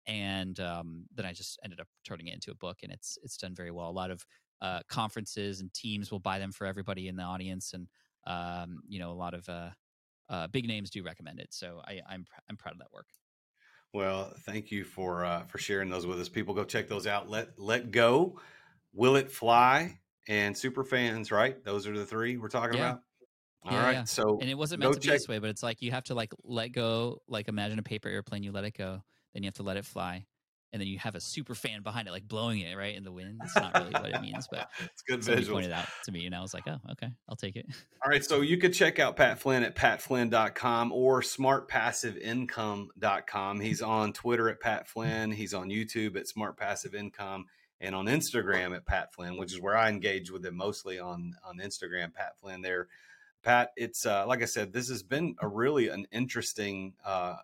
And 0.07 0.59
um, 0.61 1.07
then 1.15 1.25
I 1.25 1.33
just 1.33 1.59
ended 1.65 1.81
up 1.81 1.89
turning 2.05 2.27
it 2.29 2.35
into 2.35 2.51
a 2.51 2.57
book 2.57 2.79
and 2.83 2.93
it's 2.93 3.19
it's 3.23 3.37
done 3.37 3.55
very 3.55 3.71
well. 3.71 3.89
A 3.89 3.91
lot 3.91 4.11
of 4.11 4.27
uh, 4.61 4.81
conferences 4.89 5.61
and 5.61 5.73
teams 5.73 6.11
will 6.11 6.19
buy 6.19 6.39
them 6.39 6.53
for 6.53 6.67
everybody 6.67 7.09
in 7.09 7.17
the 7.17 7.23
audience 7.23 7.73
and 7.73 7.89
um, 8.27 8.81
you 8.89 8.99
know, 8.99 9.11
a 9.11 9.15
lot 9.15 9.35
of 9.35 9.49
uh, 9.49 9.71
uh, 10.29 10.47
big 10.49 10.67
names 10.67 10.91
do 10.91 11.03
recommend 11.03 11.41
it. 11.41 11.53
So 11.53 11.81
I, 11.85 12.01
I'm 12.09 12.25
I'm 12.49 12.57
proud 12.57 12.73
of 12.73 12.79
that 12.79 12.93
work. 12.93 13.07
Well, 13.93 14.33
thank 14.45 14.71
you 14.71 14.85
for 14.85 15.25
uh, 15.25 15.45
for 15.45 15.59
sharing 15.59 15.89
those 15.89 16.07
with 16.07 16.21
us. 16.21 16.29
People, 16.29 16.55
go 16.55 16.65
check 16.65 16.89
those 16.89 17.07
out. 17.07 17.31
Let 17.31 17.59
Let 17.59 17.91
Go, 17.91 18.39
Will 18.93 19.17
It 19.17 19.31
Fly, 19.31 19.99
and 20.29 20.57
Super 20.57 20.85
Fans. 20.85 21.33
Right, 21.33 21.63
those 21.65 21.87
are 21.87 21.97
the 21.97 22.07
three 22.07 22.37
we're 22.37 22.49
talking 22.49 22.79
yeah. 22.79 22.91
about. 22.91 23.01
All 23.65 23.73
yeah, 23.73 23.85
right, 23.85 23.93
yeah. 23.93 24.05
so 24.05 24.39
and 24.41 24.49
it 24.49 24.57
wasn't 24.57 24.81
meant 24.81 24.95
to 24.95 25.01
check. 25.01 25.15
be 25.15 25.19
this 25.19 25.29
way, 25.29 25.39
but 25.39 25.51
it's 25.51 25.63
like 25.63 25.83
you 25.83 25.91
have 25.91 26.05
to 26.05 26.15
like 26.15 26.33
let 26.45 26.73
go. 26.73 27.23
Like 27.29 27.49
imagine 27.49 27.79
a 27.79 27.83
paper 27.83 28.09
airplane, 28.09 28.43
you 28.43 28.53
let 28.53 28.65
it 28.65 28.77
go, 28.77 29.03
then 29.35 29.43
you 29.43 29.49
have 29.49 29.55
to 29.55 29.63
let 29.63 29.77
it 29.77 29.85
fly, 29.85 30.27
and 30.77 30.81
then 30.83 30.89
you 30.89 30.99
have 30.99 31.15
a 31.15 31.21
super 31.23 31.55
fan 31.55 31.81
behind 31.81 32.07
it, 32.07 32.11
like 32.11 32.29
blowing 32.29 32.61
it 32.61 32.77
right 32.77 32.95
in 32.95 33.03
the 33.03 33.11
wind. 33.11 33.41
It's 33.43 33.57
not 33.57 33.73
really 33.73 33.93
what 33.93 34.11
it 34.11 34.21
means, 34.21 34.47
but 34.51 34.69
it's 34.85 35.01
good. 35.01 35.25
Somebody 35.25 35.47
pointed 35.47 35.73
out 35.73 35.87
to 36.05 36.13
me, 36.13 36.27
and 36.27 36.35
I 36.35 36.43
was 36.43 36.53
like, 36.53 36.65
"Oh, 36.69 36.77
okay, 36.93 37.09
I'll 37.31 37.37
take 37.37 37.57
it." 37.57 37.65
All 38.05 38.11
right, 38.11 38.23
so 38.23 38.43
you 38.43 38.59
could 38.59 38.75
check 38.75 38.99
out 38.99 39.17
Pat 39.17 39.39
Flynn 39.39 39.63
at 39.63 39.75
patflynn.com 39.75 40.93
or 40.93 41.23
smartpassiveincome.com. 41.23 43.61
He's 43.61 43.81
on 43.81 44.13
Twitter 44.13 44.51
at 44.51 44.61
Pat 44.61 44.87
Flynn. 44.87 45.31
He's 45.31 45.55
on 45.55 45.71
YouTube 45.71 46.19
at 46.19 46.29
Smart 46.29 46.59
Passive 46.59 46.95
Income, 46.95 47.47
and 47.81 47.95
on 47.95 48.05
Instagram 48.05 48.77
at 48.77 48.85
Pat 48.85 49.15
Flynn, 49.15 49.39
which 49.39 49.55
is 49.55 49.63
where 49.63 49.79
I 49.79 49.89
engage 49.89 50.31
with 50.31 50.45
him 50.45 50.57
mostly 50.57 50.99
on 50.99 51.37
on 51.43 51.57
Instagram. 51.57 52.13
Pat 52.13 52.39
Flynn 52.39 52.61
there. 52.61 52.89
Pat, 53.43 53.73
it's 53.77 54.05
uh, 54.05 54.27
like 54.27 54.43
I 54.43 54.47
said, 54.47 54.75
this 54.75 54.91
has 54.91 55.03
been 55.03 55.37
a 55.41 55.49
really 55.49 55.89
an 55.89 56.07
interesting 56.13 56.93
uh, 57.03 57.37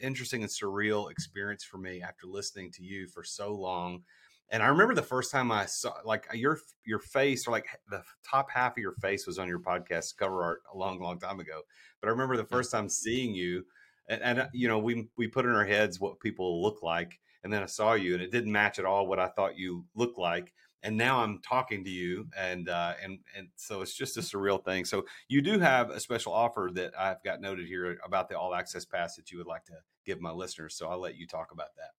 interesting 0.00 0.42
and 0.42 0.50
surreal 0.50 1.10
experience 1.10 1.64
for 1.64 1.78
me 1.78 2.02
after 2.02 2.26
listening 2.26 2.70
to 2.72 2.82
you 2.82 3.06
for 3.08 3.24
so 3.24 3.54
long. 3.54 4.02
And 4.50 4.62
I 4.62 4.66
remember 4.68 4.94
the 4.94 5.02
first 5.02 5.32
time 5.32 5.50
I 5.50 5.66
saw 5.66 5.92
like 6.04 6.26
your 6.32 6.60
your 6.84 7.00
face 7.00 7.48
or 7.48 7.50
like 7.50 7.66
the 7.90 8.02
top 8.28 8.48
half 8.50 8.72
of 8.72 8.78
your 8.78 8.94
face 8.94 9.26
was 9.26 9.38
on 9.38 9.48
your 9.48 9.58
podcast 9.58 10.16
cover 10.16 10.42
art 10.42 10.62
a 10.72 10.76
long, 10.76 11.00
long 11.00 11.18
time 11.18 11.40
ago. 11.40 11.62
But 12.00 12.08
I 12.08 12.10
remember 12.12 12.36
the 12.36 12.44
first 12.44 12.70
time 12.70 12.88
seeing 12.88 13.34
you, 13.34 13.64
and, 14.08 14.22
and 14.22 14.40
uh, 14.40 14.46
you 14.52 14.68
know 14.68 14.78
we 14.78 15.08
we 15.16 15.26
put 15.26 15.46
in 15.46 15.50
our 15.50 15.64
heads 15.64 15.98
what 15.98 16.20
people 16.20 16.62
look 16.62 16.82
like, 16.82 17.18
and 17.42 17.52
then 17.52 17.62
I 17.62 17.66
saw 17.66 17.94
you, 17.94 18.14
and 18.14 18.22
it 18.22 18.30
didn't 18.30 18.52
match 18.52 18.78
at 18.78 18.84
all 18.84 19.08
what 19.08 19.18
I 19.18 19.28
thought 19.28 19.58
you 19.58 19.84
looked 19.96 20.18
like 20.18 20.52
and 20.86 20.96
now 20.96 21.18
I'm 21.18 21.40
talking 21.40 21.82
to 21.82 21.90
you, 21.90 22.28
and 22.38 22.68
uh, 22.68 22.94
and 23.02 23.18
and 23.36 23.48
so 23.56 23.82
it's 23.82 23.92
just 23.92 24.16
a 24.16 24.20
surreal 24.20 24.64
thing. 24.64 24.84
So 24.84 25.04
you 25.26 25.42
do 25.42 25.58
have 25.58 25.90
a 25.90 25.98
special 25.98 26.32
offer 26.32 26.70
that 26.74 26.92
I've 26.96 27.20
got 27.24 27.40
noted 27.40 27.66
here 27.66 27.98
about 28.04 28.28
the 28.28 28.38
all 28.38 28.54
access 28.54 28.84
pass 28.84 29.16
that 29.16 29.32
you 29.32 29.38
would 29.38 29.48
like 29.48 29.64
to 29.64 29.74
give 30.04 30.20
my 30.20 30.30
listeners. 30.30 30.76
So 30.76 30.88
I'll 30.88 31.00
let 31.00 31.16
you 31.16 31.26
talk 31.26 31.50
about 31.50 31.74
that. 31.76 31.90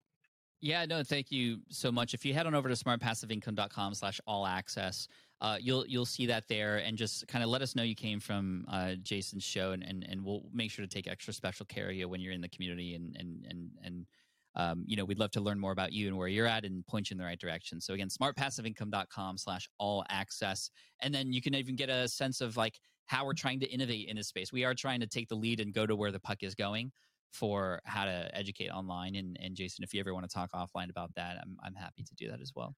Yeah, 0.62 0.86
no, 0.86 1.02
thank 1.02 1.30
you 1.30 1.58
so 1.68 1.92
much. 1.92 2.14
If 2.14 2.24
you 2.24 2.32
head 2.32 2.46
on 2.46 2.54
over 2.54 2.68
to 2.68 2.74
smartpassiveincome.com 2.74 3.94
slash 3.94 4.20
all 4.26 4.46
access, 4.46 5.06
uh, 5.42 5.58
you'll 5.60 5.86
you'll 5.86 6.06
see 6.06 6.24
that 6.24 6.48
there 6.48 6.78
and 6.78 6.96
just 6.96 7.28
kind 7.28 7.44
of 7.44 7.50
let 7.50 7.60
us 7.60 7.76
know 7.76 7.82
you 7.82 7.94
came 7.94 8.20
from 8.20 8.64
uh, 8.68 8.94
Jason's 9.02 9.44
show 9.44 9.72
and, 9.72 9.82
and 9.82 10.02
and 10.08 10.24
we'll 10.24 10.44
make 10.52 10.70
sure 10.70 10.84
to 10.84 10.88
take 10.88 11.06
extra 11.06 11.34
special 11.34 11.66
care 11.66 11.90
of 11.90 11.94
you 11.94 12.08
when 12.08 12.22
you're 12.22 12.32
in 12.32 12.40
the 12.40 12.48
community 12.48 12.94
and 12.94 13.14
and 13.18 13.44
and 13.50 13.70
and 13.84 14.06
um, 14.58 14.84
you 14.86 14.96
know, 14.96 15.04
we'd 15.04 15.20
love 15.20 15.30
to 15.30 15.40
learn 15.40 15.58
more 15.58 15.72
about 15.72 15.92
you 15.92 16.08
and 16.08 16.16
where 16.16 16.28
you're 16.28 16.46
at 16.46 16.64
and 16.64 16.84
point 16.86 17.08
you 17.08 17.14
in 17.14 17.18
the 17.18 17.24
right 17.24 17.38
direction. 17.38 17.80
So 17.80 17.94
again, 17.94 18.08
smartpassiveincome.com 18.08 19.38
slash 19.38 19.68
all 19.78 20.04
access. 20.10 20.70
And 21.00 21.14
then 21.14 21.32
you 21.32 21.40
can 21.40 21.54
even 21.54 21.76
get 21.76 21.88
a 21.88 22.08
sense 22.08 22.40
of 22.40 22.56
like 22.56 22.78
how 23.06 23.24
we're 23.24 23.34
trying 23.34 23.60
to 23.60 23.66
innovate 23.66 24.08
in 24.08 24.16
this 24.16 24.28
space. 24.28 24.52
We 24.52 24.64
are 24.64 24.74
trying 24.74 25.00
to 25.00 25.06
take 25.06 25.28
the 25.28 25.36
lead 25.36 25.60
and 25.60 25.72
go 25.72 25.86
to 25.86 25.94
where 25.94 26.10
the 26.10 26.20
puck 26.20 26.38
is 26.42 26.56
going 26.56 26.90
for 27.30 27.80
how 27.84 28.04
to 28.04 28.30
educate 28.34 28.68
online. 28.70 29.14
And, 29.14 29.38
and 29.40 29.54
Jason, 29.54 29.84
if 29.84 29.94
you 29.94 30.00
ever 30.00 30.12
want 30.12 30.28
to 30.28 30.34
talk 30.34 30.50
offline 30.52 30.90
about 30.90 31.14
that, 31.14 31.38
I'm, 31.40 31.56
I'm 31.62 31.74
happy 31.74 32.02
to 32.02 32.14
do 32.16 32.28
that 32.30 32.40
as 32.40 32.52
well. 32.54 32.74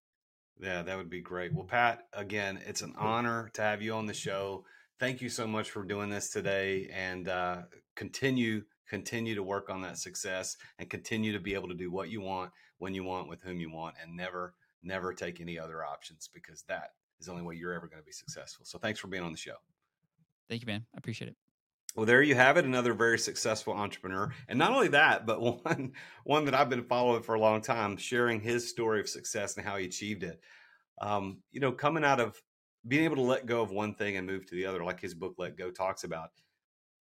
Yeah, 0.61 0.83
that 0.83 0.97
would 0.99 1.09
be 1.09 1.23
great. 1.23 1.55
Well, 1.55 1.65
Pat, 1.65 2.09
again, 2.13 2.61
it's 2.67 2.83
an 2.83 2.95
honor 2.99 3.51
to 3.55 3.63
have 3.63 3.81
you 3.81 3.95
on 3.95 4.05
the 4.05 4.13
show. 4.13 4.67
Thank 4.99 5.23
you 5.23 5.31
so 5.31 5.47
much 5.47 5.71
for 5.71 5.83
doing 5.83 6.11
this 6.11 6.29
today 6.29 6.91
and 6.93 7.27
uh, 7.27 7.63
continue 7.97 8.65
continue 8.91 9.37
to 9.37 9.43
work 9.43 9.71
on 9.71 9.81
that 9.81 9.97
success 9.97 10.57
and 10.81 10.91
continue 10.91 11.33
to 11.33 11.39
be 11.39 11.55
able 11.55 11.69
to 11.69 11.75
do 11.75 11.93
what 11.93 12.11
you 12.11 12.21
want 12.21 12.51
when 12.79 12.93
you 12.93 13.05
want 13.05 13.29
with 13.29 13.41
whom 13.41 13.61
you 13.61 13.71
want 13.71 13.95
and 14.03 14.15
never 14.15 14.55
never 14.83 15.15
take 15.15 15.41
any 15.41 15.59
other 15.59 15.85
options 15.85 16.29
because 16.35 16.63
that 16.63 16.91
is 17.21 17.27
the 17.27 17.33
only 17.33 17.45
way 17.45 17.55
you're 17.55 17.73
ever 17.73 17.87
going 17.87 18.01
to 18.01 18.05
be 18.05 18.13
successful. 18.13 18.65
So 18.65 18.79
thanks 18.79 18.99
for 18.99 19.07
being 19.07 19.23
on 19.23 19.31
the 19.31 19.39
show. 19.39 19.55
Thank 20.49 20.63
you 20.63 20.67
man. 20.67 20.85
I 20.93 20.99
appreciate 20.99 21.29
it. 21.29 21.37
Well 21.95 22.05
there 22.05 22.23
you 22.23 22.35
have 22.35 22.57
it 22.57 22.65
another 22.65 22.93
very 22.93 23.19
successful 23.19 23.75
entrepreneur. 23.75 24.35
And 24.49 24.59
not 24.59 24.73
only 24.73 24.89
that 24.89 25.25
but 25.25 25.41
one 25.65 25.93
one 26.25 26.45
that 26.47 26.55
i've 26.55 26.71
been 26.71 26.85
following 26.85 27.23
for 27.23 27.37
a 27.37 27.41
long 27.41 27.61
time 27.61 27.97
sharing 27.97 28.41
his 28.41 28.69
story 28.69 28.99
of 28.99 29.09
success 29.09 29.57
and 29.57 29.65
how 29.65 29.77
he 29.77 29.87
achieved 29.87 30.25
it. 30.25 30.41
Um, 31.01 31.39
you 31.53 31.61
know 31.61 31.71
coming 31.71 32.05
out 32.05 32.19
of 32.19 32.43
being 32.89 33.05
able 33.05 33.17
to 33.17 33.23
let 33.23 33.47
go 33.47 33.63
of 33.63 33.71
one 33.71 33.95
thing 33.95 34.17
and 34.17 34.27
move 34.27 34.47
to 34.47 34.57
the 34.57 34.67
other 34.67 34.83
like 34.83 35.01
his 35.01 35.15
book 35.15 35.35
let 35.39 35.57
go 35.57 35.71
talks 35.71 36.03
about 36.03 36.31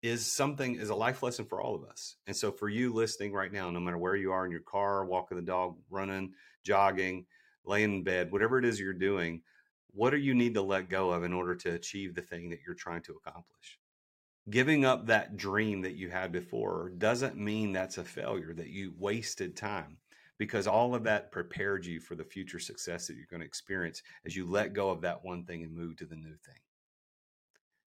is 0.06 0.32
something 0.32 0.76
is 0.76 0.90
a 0.90 0.96
life 0.96 1.24
lesson 1.24 1.46
for 1.46 1.62
all 1.62 1.74
of 1.74 1.84
us. 1.84 2.18
And 2.28 2.36
so 2.36 2.52
for 2.52 2.70
you 2.70 2.94
listening 2.94 3.34
right 3.34 3.52
now, 3.52 3.72
no 3.72 3.80
matter 3.80 3.98
where 3.98 4.16
you 4.16 4.32
are 4.32 4.46
in 4.46 4.52
your 4.52 4.62
car, 4.62 5.04
walking 5.04 5.38
the 5.38 5.44
dog, 5.44 5.78
running, 5.90 6.34
jogging, 6.64 7.26
laying 7.66 7.96
in 7.96 8.04
bed, 8.04 8.32
whatever 8.32 8.60
it 8.60 8.66
is 8.66 8.80
you're 8.80 8.94
doing, 8.94 9.42
what 9.94 10.12
do 10.12 10.18
you 10.18 10.36
need 10.36 10.54
to 10.54 10.62
let 10.62 10.90
go 10.90 11.10
of 11.10 11.24
in 11.24 11.34
order 11.34 11.56
to 11.56 11.74
achieve 11.74 12.14
the 12.14 12.22
thing 12.22 12.50
that 12.50 12.60
you're 12.66 12.76
trying 12.76 13.02
to 13.04 13.16
accomplish? 13.16 13.80
Giving 14.50 14.86
up 14.86 15.08
that 15.08 15.38
dream 15.38 15.82
that 15.82 15.96
you 15.96 16.12
had 16.12 16.32
before 16.32 16.92
doesn't 16.98 17.36
mean 17.36 17.72
that's 17.72 17.98
a 17.98 18.04
failure, 18.04 18.54
that 18.54 18.70
you 18.70 18.94
wasted 19.00 19.56
time, 19.56 19.98
because 20.38 20.68
all 20.68 20.94
of 20.94 21.04
that 21.06 21.32
prepared 21.32 21.84
you 21.84 22.00
for 22.00 22.14
the 22.14 22.24
future 22.24 22.60
success 22.60 23.08
that 23.08 23.16
you're 23.16 23.26
going 23.32 23.40
to 23.40 23.48
experience 23.48 24.04
as 24.24 24.36
you 24.36 24.46
let 24.46 24.74
go 24.74 24.92
of 24.92 25.02
that 25.02 25.26
one 25.26 25.46
thing 25.46 25.64
and 25.64 25.74
move 25.74 25.96
to 25.98 26.06
the 26.06 26.16
new 26.16 26.36
thing. 26.46 26.60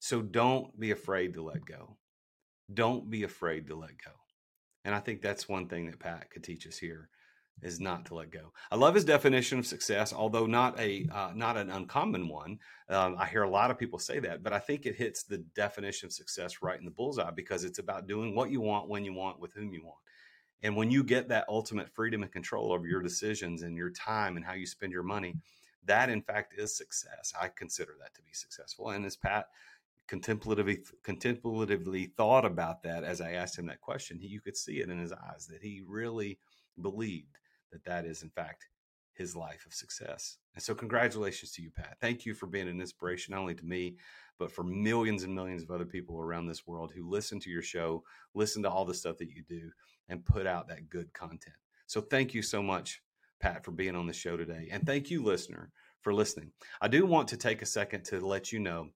So 0.01 0.21
don't 0.21 0.79
be 0.81 0.91
afraid 0.91 1.35
to 1.35 1.43
let 1.43 1.65
go 1.65 1.97
don't 2.73 3.11
be 3.11 3.23
afraid 3.23 3.67
to 3.69 3.75
let 3.75 4.03
go. 4.05 4.13
And 4.85 4.95
I 4.95 5.01
think 5.01 5.21
that's 5.21 5.49
one 5.49 5.69
thing 5.69 5.87
that 5.87 5.99
Pat 5.99 6.31
could 6.31 6.45
teach 6.45 6.67
us 6.67 6.79
here 6.79 7.09
is 7.63 7.81
not 7.81 8.07
to 8.07 8.15
let 8.15 8.31
go. 8.31 8.53
I 8.71 8.77
love 8.77 8.95
his 8.95 9.05
definition 9.05 9.59
of 9.59 9.67
success, 9.67 10.13
although 10.13 10.47
not 10.47 10.79
a 10.79 11.07
uh, 11.13 11.33
not 11.35 11.57
an 11.57 11.71
uncommon 11.71 12.29
one. 12.29 12.59
Um, 12.89 13.17
I 13.19 13.27
hear 13.27 13.43
a 13.43 13.51
lot 13.51 13.71
of 13.71 13.79
people 13.79 13.99
say 13.99 14.21
that, 14.21 14.43
but 14.43 14.53
I 14.53 14.59
think 14.59 14.87
it 14.87 14.95
hits 14.95 15.25
the 15.25 15.39
definition 15.39 16.07
of 16.07 16.13
success 16.13 16.63
right 16.63 16.79
in 16.79 16.85
the 16.85 16.91
bullseye 16.91 17.33
because 17.33 17.65
it's 17.65 17.81
about 17.81 18.07
doing 18.07 18.35
what 18.35 18.51
you 18.51 18.61
want, 18.61 18.89
when 18.89 19.05
you 19.05 19.13
want, 19.13 19.41
with 19.41 19.53
whom 19.55 19.73
you 19.73 19.85
want. 19.85 19.99
And 20.63 20.77
when 20.77 20.91
you 20.91 21.05
get 21.05 21.29
that 21.29 21.47
ultimate 21.49 21.89
freedom 21.89 22.23
and 22.23 22.33
control 22.33 22.73
over 22.73 22.87
your 22.87 23.03
decisions 23.03 23.63
and 23.63 23.77
your 23.77 23.91
time 23.91 24.37
and 24.37 24.45
how 24.45 24.55
you 24.55 24.67
spend 24.67 24.93
your 24.93 25.05
money, 25.05 25.37
that 25.85 26.11
in 26.11 26.23
fact 26.23 26.55
is 26.57 26.77
success. 26.77 27.33
I 27.41 27.49
consider 27.49 27.95
that 28.01 28.15
to 28.15 28.23
be 28.23 28.33
successful. 28.33 28.91
And 28.91 29.05
as 29.05 29.17
Pat 29.17 29.47
contemplatively 30.09 30.81
contemplatively 31.05 32.07
thought 32.17 32.45
about 32.45 32.83
that 32.83 33.05
as 33.05 33.21
I 33.21 33.33
asked 33.33 33.59
him 33.59 33.67
that 33.67 33.81
question, 33.81 34.19
he, 34.19 34.27
you 34.27 34.41
could 34.41 34.57
see 34.57 34.81
it 34.81 34.89
in 34.89 34.99
his 34.99 35.13
eyes 35.13 35.47
that 35.49 35.63
he 35.63 35.83
really 35.87 36.39
believed 36.81 37.39
that 37.71 37.85
that 37.85 38.07
is 38.07 38.23
in 38.23 38.31
fact 38.31 38.67
his 39.19 39.37
life 39.37 39.67
of 39.67 39.75
success. 39.75 40.39
And 40.55 40.63
so, 40.63 40.75
congratulations 40.75 41.53
to 41.53 41.63
you, 41.63 41.71
Pat. 41.71 41.97
Thank 42.01 42.25
you 42.25 42.35
for 42.35 42.47
being 42.47 42.69
an 42.69 42.81
inspiration 42.81 43.33
not 43.33 43.41
only 43.41 43.55
to 43.57 43.65
me, 43.65 43.97
but 44.39 44.51
for 44.51 44.63
millions 44.63 45.25
and 45.25 45.35
millions 45.35 45.63
of 45.63 45.71
other 45.71 45.85
people 45.85 46.21
around 46.21 46.47
this 46.47 46.67
world 46.67 46.93
who 46.95 47.09
listen 47.09 47.39
to 47.41 47.51
your 47.51 47.63
show, 47.63 48.03
listen 48.35 48.63
to 48.63 48.71
all 48.71 48.85
the 48.85 48.95
stuff 48.95 49.19
that 49.19 49.31
you 49.31 49.43
do, 49.49 49.71
and 50.09 50.25
put 50.25 50.47
out 50.47 50.69
that 50.69 50.89
good 50.89 51.13
content. 51.13 51.57
So, 51.87 52.01
thank 52.01 52.33
you 52.33 52.43
so 52.43 52.63
much, 52.63 53.03
Pat, 53.41 53.65
for 53.65 53.73
being 53.73 53.97
on 53.97 54.07
the 54.07 54.13
show 54.13 54.37
today. 54.37 54.69
And 54.71 54.87
thank 54.87 55.11
you, 55.11 55.23
listener, 55.23 55.71
for 56.01 56.15
listening. 56.15 56.53
I 56.81 56.89
do 56.89 57.05
want 57.05 57.29
to 57.29 57.37
take 57.37 57.61
a 57.61 57.67
second 57.67 58.05
to 58.07 58.25
let 58.25 58.53
you 58.53 58.61
know 58.61 58.89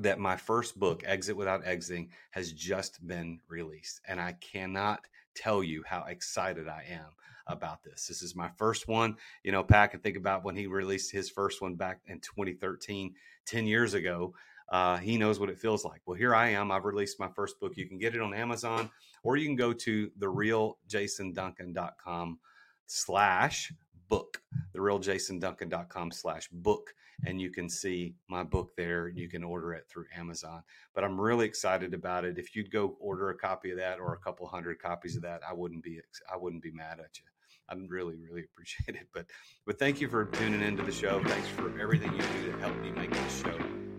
that 0.00 0.18
my 0.18 0.36
first 0.36 0.78
book, 0.78 1.02
Exit 1.06 1.36
Without 1.36 1.66
Exiting, 1.66 2.10
has 2.30 2.52
just 2.52 3.06
been 3.06 3.40
released. 3.48 4.00
And 4.06 4.20
I 4.20 4.32
cannot 4.32 5.06
tell 5.34 5.62
you 5.62 5.82
how 5.86 6.04
excited 6.04 6.68
I 6.68 6.84
am 6.90 7.10
about 7.46 7.84
this. 7.84 8.06
This 8.06 8.22
is 8.22 8.34
my 8.34 8.48
first 8.56 8.88
one. 8.88 9.16
You 9.42 9.52
know, 9.52 9.62
Pat 9.62 9.90
can 9.92 10.00
think 10.00 10.16
about 10.16 10.44
when 10.44 10.56
he 10.56 10.66
released 10.66 11.12
his 11.12 11.28
first 11.30 11.60
one 11.60 11.74
back 11.74 12.00
in 12.06 12.20
2013, 12.20 13.14
10 13.46 13.66
years 13.66 13.92
ago. 13.94 14.34
Uh, 14.68 14.96
he 14.96 15.18
knows 15.18 15.38
what 15.38 15.50
it 15.50 15.58
feels 15.58 15.84
like. 15.84 16.00
Well, 16.06 16.16
here 16.16 16.34
I 16.34 16.48
am. 16.50 16.72
I've 16.72 16.86
released 16.86 17.20
my 17.20 17.28
first 17.28 17.60
book. 17.60 17.76
You 17.76 17.86
can 17.86 17.98
get 17.98 18.14
it 18.14 18.22
on 18.22 18.32
Amazon 18.32 18.90
or 19.22 19.36
you 19.36 19.44
can 19.46 19.56
go 19.56 19.74
to 19.74 20.10
therealjasonduncan.com 20.18 22.38
slash 22.86 23.72
book, 24.08 24.42
therealjasonduncan.com 24.74 26.10
slash 26.12 26.48
book 26.50 26.94
and 27.26 27.40
you 27.40 27.50
can 27.50 27.68
see 27.68 28.14
my 28.28 28.42
book 28.42 28.72
there. 28.76 29.08
You 29.08 29.28
can 29.28 29.44
order 29.44 29.72
it 29.72 29.86
through 29.88 30.06
Amazon. 30.16 30.62
But 30.94 31.04
I'm 31.04 31.20
really 31.20 31.46
excited 31.46 31.94
about 31.94 32.24
it. 32.24 32.38
If 32.38 32.54
you'd 32.54 32.70
go 32.70 32.96
order 33.00 33.30
a 33.30 33.36
copy 33.36 33.70
of 33.70 33.78
that 33.78 33.98
or 33.98 34.14
a 34.14 34.18
couple 34.18 34.46
hundred 34.46 34.80
copies 34.80 35.16
of 35.16 35.22
that, 35.22 35.40
I 35.48 35.52
wouldn't 35.52 35.82
be 35.82 36.00
I 36.32 36.36
wouldn't 36.36 36.62
be 36.62 36.72
mad 36.72 36.98
at 37.00 37.18
you. 37.18 37.24
I'd 37.68 37.90
really, 37.90 38.16
really 38.16 38.44
appreciate 38.44 38.96
it. 38.96 39.08
But 39.12 39.26
but 39.66 39.78
thank 39.78 40.00
you 40.00 40.08
for 40.08 40.26
tuning 40.26 40.62
into 40.62 40.82
the 40.82 40.92
show. 40.92 41.22
Thanks 41.24 41.48
for 41.48 41.78
everything 41.80 42.12
you 42.12 42.22
do 42.22 42.52
to 42.52 42.58
help 42.58 42.76
me 42.80 42.90
make 42.90 43.12
this 43.12 43.42
show 43.42 43.52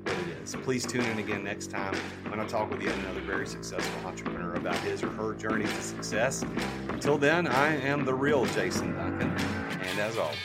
what 0.03 0.13
it 0.19 0.43
is. 0.43 0.55
Please 0.63 0.85
tune 0.85 1.05
in 1.05 1.19
again 1.19 1.43
next 1.43 1.71
time 1.71 1.95
when 2.29 2.39
I 2.39 2.45
talk 2.45 2.69
with 2.69 2.81
yet 2.81 2.95
another 2.99 3.21
very 3.21 3.47
successful 3.47 4.07
entrepreneur 4.07 4.53
about 4.55 4.75
his 4.77 5.03
or 5.03 5.09
her 5.09 5.33
journey 5.33 5.65
to 5.65 5.81
success. 5.81 6.45
Until 6.89 7.17
then, 7.17 7.47
I 7.47 7.75
am 7.75 8.05
the 8.05 8.13
real 8.13 8.45
Jason 8.47 8.93
Duncan. 8.93 9.64
And 9.95 10.03
as 10.03 10.17
always, 10.17 10.35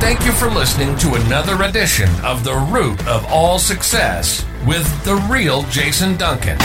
Thank 0.00 0.24
you 0.24 0.32
for 0.32 0.48
listening 0.50 0.96
to 0.98 1.14
another 1.14 1.62
edition 1.62 2.08
of 2.24 2.42
The 2.42 2.56
Root 2.56 3.06
of 3.06 3.24
All 3.26 3.60
Success 3.60 4.44
with 4.66 5.04
the 5.04 5.14
real 5.30 5.62
Jason 5.64 6.16
Duncan. 6.16 6.56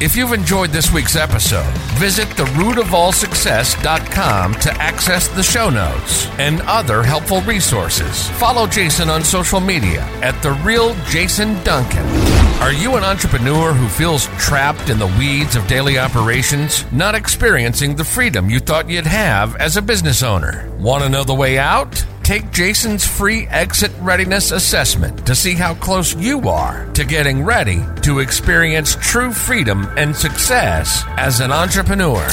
If 0.00 0.16
you've 0.16 0.32
enjoyed 0.32 0.70
this 0.70 0.90
week's 0.92 1.14
episode, 1.14 1.72
visit 2.00 2.26
therootofallsuccess.com 2.30 4.54
to 4.54 4.72
access 4.82 5.28
the 5.28 5.44
show 5.44 5.70
notes 5.70 6.26
and 6.38 6.60
other 6.62 7.04
helpful 7.04 7.40
resources. 7.42 8.28
Follow 8.30 8.66
Jason 8.66 9.08
on 9.10 9.22
social 9.22 9.60
media 9.60 10.00
at 10.22 10.42
The 10.42 10.54
Real 10.64 10.96
Jason 11.04 11.62
Duncan. 11.62 12.47
Are 12.60 12.72
you 12.72 12.96
an 12.96 13.04
entrepreneur 13.04 13.72
who 13.72 13.88
feels 13.88 14.26
trapped 14.38 14.90
in 14.90 14.98
the 14.98 15.06
weeds 15.18 15.56
of 15.56 15.66
daily 15.68 15.98
operations, 15.98 16.84
not 16.92 17.14
experiencing 17.14 17.94
the 17.94 18.04
freedom 18.04 18.50
you 18.50 18.58
thought 18.58 18.90
you'd 18.90 19.06
have 19.06 19.56
as 19.56 19.76
a 19.76 19.82
business 19.82 20.22
owner? 20.22 20.68
Want 20.78 21.04
to 21.04 21.08
know 21.08 21.24
the 21.24 21.34
way 21.34 21.58
out? 21.58 22.04
take 22.28 22.50
Jason's 22.50 23.06
free 23.06 23.46
exit 23.46 23.90
readiness 24.02 24.50
assessment 24.50 25.26
to 25.26 25.34
see 25.34 25.54
how 25.54 25.72
close 25.76 26.14
you 26.16 26.46
are 26.46 26.86
to 26.92 27.02
getting 27.02 27.42
ready 27.42 27.82
to 28.02 28.18
experience 28.18 28.96
true 28.96 29.32
freedom 29.32 29.88
and 29.96 30.14
success 30.14 31.04
as 31.16 31.40
an 31.40 31.50
entrepreneur. 31.50 32.28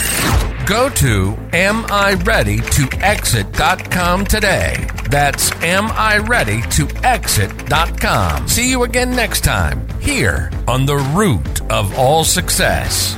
Go 0.65 0.89
to 0.89 1.33
amireadytoexit.com 1.51 4.25
today. 4.25 4.87
That's 5.09 5.51
amireadytoexit.com. 5.51 8.47
See 8.47 8.71
you 8.71 8.83
again 8.83 9.15
next 9.15 9.43
time 9.43 9.87
here 9.99 10.49
on 10.67 10.87
the 10.87 10.97
root 10.97 11.61
of 11.71 11.95
all 11.97 12.23
success. 12.23 13.15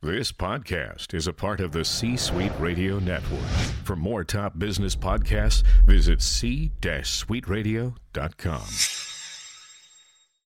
This 0.00 0.32
podcast 0.32 1.14
is 1.14 1.26
a 1.26 1.32
part 1.32 1.60
of 1.60 1.72
the 1.72 1.84
C 1.84 2.16
Suite 2.16 2.52
Radio 2.60 2.98
Network. 2.98 3.40
For 3.84 3.96
more 3.96 4.22
top 4.22 4.58
business 4.58 4.94
podcasts, 4.94 5.62
visit 5.86 6.20
c-suiteradio.com. 6.20 9.03